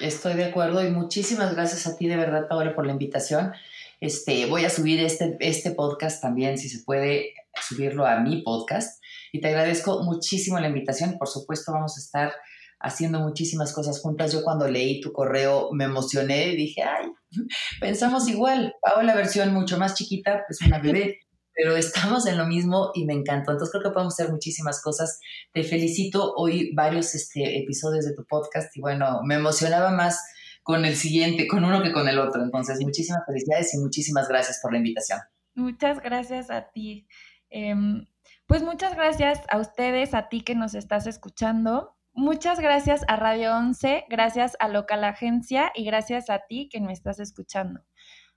Estoy 0.00 0.34
de 0.34 0.46
acuerdo 0.46 0.84
y 0.84 0.90
muchísimas 0.90 1.54
gracias 1.54 1.86
a 1.86 1.96
ti 1.96 2.08
de 2.08 2.16
verdad, 2.16 2.48
Paola, 2.48 2.74
por 2.74 2.86
la 2.86 2.92
invitación. 2.92 3.52
Este, 4.00 4.46
voy 4.46 4.64
a 4.64 4.70
subir 4.70 4.98
este, 5.00 5.36
este 5.40 5.72
podcast 5.72 6.22
también, 6.22 6.58
si 6.58 6.68
se 6.70 6.82
puede 6.84 7.34
subirlo 7.68 8.06
a 8.06 8.18
mi 8.20 8.42
podcast. 8.42 9.02
Y 9.30 9.40
te 9.40 9.48
agradezco 9.48 10.02
muchísimo 10.02 10.58
la 10.58 10.68
invitación. 10.68 11.18
Por 11.18 11.28
supuesto, 11.28 11.72
vamos 11.72 11.96
a 11.98 12.00
estar 12.00 12.32
haciendo 12.80 13.20
muchísimas 13.20 13.72
cosas 13.74 14.00
juntas. 14.00 14.32
Yo 14.32 14.42
cuando 14.42 14.66
leí 14.66 15.00
tu 15.00 15.12
correo 15.12 15.70
me 15.72 15.84
emocioné 15.84 16.48
y 16.48 16.56
dije, 16.56 16.82
ay, 16.82 17.12
pensamos 17.80 18.28
igual. 18.28 18.74
Hago 18.82 19.02
la 19.02 19.14
versión 19.14 19.52
mucho 19.54 19.78
más 19.78 19.94
chiquita, 19.94 20.44
pues 20.46 20.60
una 20.62 20.78
bebé, 20.82 21.20
pero 21.54 21.76
estamos 21.76 22.26
en 22.26 22.38
lo 22.38 22.46
mismo 22.46 22.90
y 22.94 23.04
me 23.04 23.14
encantó. 23.14 23.52
Entonces 23.52 23.72
creo 23.72 23.84
que 23.84 23.94
podemos 23.94 24.14
hacer 24.14 24.32
muchísimas 24.32 24.82
cosas. 24.82 25.20
Te 25.52 25.62
felicito. 25.62 26.34
Hoy 26.36 26.72
varios 26.74 27.14
este, 27.14 27.58
episodios 27.58 28.04
de 28.04 28.14
tu 28.14 28.24
podcast 28.26 28.76
y 28.76 28.80
bueno, 28.80 29.20
me 29.24 29.34
emocionaba 29.36 29.90
más 29.90 30.20
con 30.62 30.84
el 30.84 30.96
siguiente, 30.96 31.46
con 31.48 31.64
uno 31.64 31.82
que 31.82 31.92
con 31.92 32.08
el 32.08 32.18
otro. 32.18 32.42
Entonces, 32.42 32.78
muchísimas 32.80 33.22
felicidades 33.26 33.74
y 33.74 33.78
muchísimas 33.78 34.28
gracias 34.28 34.60
por 34.62 34.72
la 34.72 34.78
invitación. 34.78 35.20
Muchas 35.54 36.00
gracias 36.00 36.50
a 36.50 36.70
ti. 36.70 37.06
Em, 37.48 38.06
pues 38.46 38.62
muchas 38.62 38.94
gracias 38.94 39.40
a 39.50 39.58
ustedes, 39.58 40.14
a 40.14 40.28
ti 40.28 40.42
que 40.42 40.54
nos 40.54 40.74
estás 40.74 41.06
escuchando. 41.06 41.96
Muchas 42.12 42.58
gracias 42.58 43.02
a 43.06 43.16
Radio 43.16 43.56
11, 43.56 44.04
gracias 44.10 44.56
a 44.58 44.68
Local 44.68 45.04
Agencia 45.04 45.70
y 45.74 45.84
gracias 45.84 46.28
a 46.28 46.40
ti 46.48 46.68
que 46.68 46.80
me 46.80 46.92
estás 46.92 47.20
escuchando. 47.20 47.80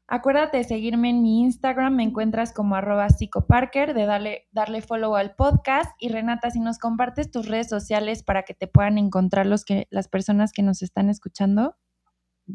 Acuérdate 0.08 0.58
de 0.58 0.64
seguirme 0.64 1.10
en 1.10 1.24
mi 1.24 1.42
Instagram, 1.42 1.96
me 1.96 2.04
encuentras 2.04 2.54
como 2.54 2.76
arroba 2.76 3.10
psicoparker, 3.10 3.96
de 3.96 4.06
darle, 4.06 4.48
darle 4.52 4.82
follow 4.82 5.16
al 5.16 5.34
podcast. 5.36 5.90
Y 5.98 6.10
Renata, 6.10 6.52
si 6.52 6.60
nos 6.60 6.78
compartes 6.78 7.32
tus 7.32 7.48
redes 7.48 7.68
sociales 7.68 8.22
para 8.22 8.44
que 8.44 8.54
te 8.54 8.68
puedan 8.68 8.98
encontrar 8.98 9.48
los 9.48 9.66
que, 9.66 9.88
las 9.90 10.08
personas 10.08 10.52
que 10.52 10.62
nos 10.62 10.84
están 10.84 11.10
escuchando. 11.10 11.76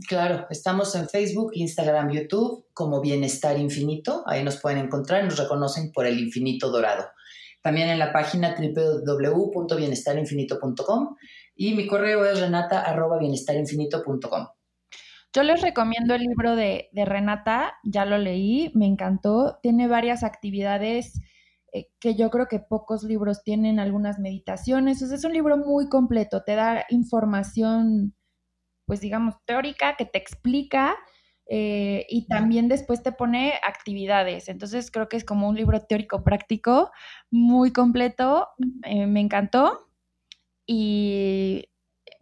Claro, 0.07 0.47
estamos 0.51 0.95
en 0.95 1.09
Facebook, 1.09 1.51
Instagram, 1.55 2.11
YouTube 2.11 2.67
como 2.75 3.01
Bienestar 3.01 3.59
Infinito. 3.59 4.23
Ahí 4.27 4.45
nos 4.45 4.59
pueden 4.59 4.79
encontrar, 4.79 5.25
nos 5.25 5.39
reconocen 5.39 5.91
por 5.91 6.07
el 6.07 6.21
infinito 6.21 6.71
dorado 6.71 7.07
también 7.63 7.89
en 7.89 7.99
la 7.99 8.13
página 8.13 8.55
www.bienestarinfinito.com 8.57 11.17
y 11.55 11.75
mi 11.75 11.87
correo 11.87 12.25
es 12.25 12.41
renata.bienestarinfinito.com. 12.41 14.47
Yo 15.35 15.43
les 15.43 15.61
recomiendo 15.61 16.15
el 16.15 16.23
libro 16.23 16.57
de, 16.57 16.89
Renata, 16.93 17.75
ya 17.85 18.07
lo 18.07 18.17
leí, 18.17 18.73
me 18.75 18.87
encantó, 18.87 19.59
tiene 19.63 19.87
varias 19.87 20.25
actividades 20.25 21.21
eh, 21.73 21.91
que 22.01 22.15
yo 22.15 22.31
creo 22.31 22.47
que 22.47 22.61
pocos 22.61 23.05
libros 23.05 23.43
tienen, 23.45 23.79
algunas 23.79 24.19
meditaciones, 24.19 25.03
es 25.03 25.25
un 25.25 25.35
libro 25.35 25.59
muy 25.59 25.91
completo, 25.91 26.45
te 26.45 26.55
da 26.55 26.87
información, 26.89 28.15
pues 28.87 29.01
digamos, 29.01 29.35
teórica 29.45 29.97
que 29.97 30.07
te 30.07 30.17
explica 30.17 30.97
eh, 31.51 32.05
y 32.11 32.27
también 32.27 32.69
después 32.69 33.03
te 33.03 33.11
pone 33.11 33.55
actividades. 33.67 34.49
Entonces 34.49 34.91
creo 34.91 35.09
que 35.09 35.17
es 35.17 35.25
como 35.25 35.49
un 35.49 35.57
libro 35.57 35.81
teórico 35.81 36.23
práctico 36.23 36.91
muy 37.31 37.73
completo. 37.73 38.49
Eh, 38.85 39.07
me 39.07 39.21
encantó 39.21 39.89
y 40.67 41.71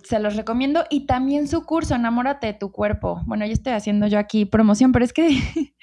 se 0.05 0.20
los 0.20 0.37
recomiendo. 0.37 0.85
Y 0.91 1.07
también 1.07 1.49
su 1.49 1.64
curso, 1.64 1.97
Enamórate 1.97 2.47
de 2.47 2.55
tu 2.55 2.70
cuerpo. 2.70 3.22
Bueno, 3.27 3.45
yo 3.47 3.53
estoy 3.53 3.72
haciendo 3.72 4.07
yo 4.07 4.20
aquí 4.20 4.45
promoción, 4.45 4.93
pero 4.93 5.05
es 5.05 5.12
que 5.12 5.29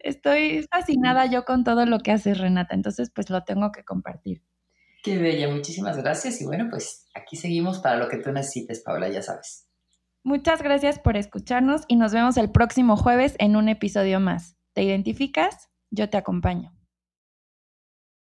estoy 0.00 0.66
fascinada 0.70 1.24
yo 1.24 1.46
con 1.46 1.64
todo 1.64 1.86
lo 1.86 2.00
que 2.00 2.12
hace 2.12 2.34
Renata. 2.34 2.74
Entonces, 2.74 3.10
pues 3.14 3.30
lo 3.30 3.44
tengo 3.44 3.72
que 3.72 3.82
compartir. 3.82 4.42
Qué 5.02 5.16
bella, 5.16 5.48
muchísimas 5.48 5.96
gracias. 5.96 6.42
Y 6.42 6.44
bueno, 6.44 6.66
pues 6.68 7.06
aquí 7.14 7.36
seguimos 7.36 7.78
para 7.78 7.96
lo 7.96 8.08
que 8.08 8.18
tú 8.18 8.30
necesites, 8.30 8.82
Paula, 8.84 9.08
ya 9.08 9.22
sabes. 9.22 9.69
Muchas 10.22 10.62
gracias 10.62 10.98
por 10.98 11.16
escucharnos 11.16 11.82
y 11.88 11.96
nos 11.96 12.12
vemos 12.12 12.36
el 12.36 12.50
próximo 12.50 12.96
jueves 12.96 13.36
en 13.38 13.56
un 13.56 13.68
episodio 13.68 14.20
más. 14.20 14.56
¿Te 14.74 14.82
identificas? 14.82 15.70
Yo 15.90 16.10
te 16.10 16.18
acompaño. 16.18 16.79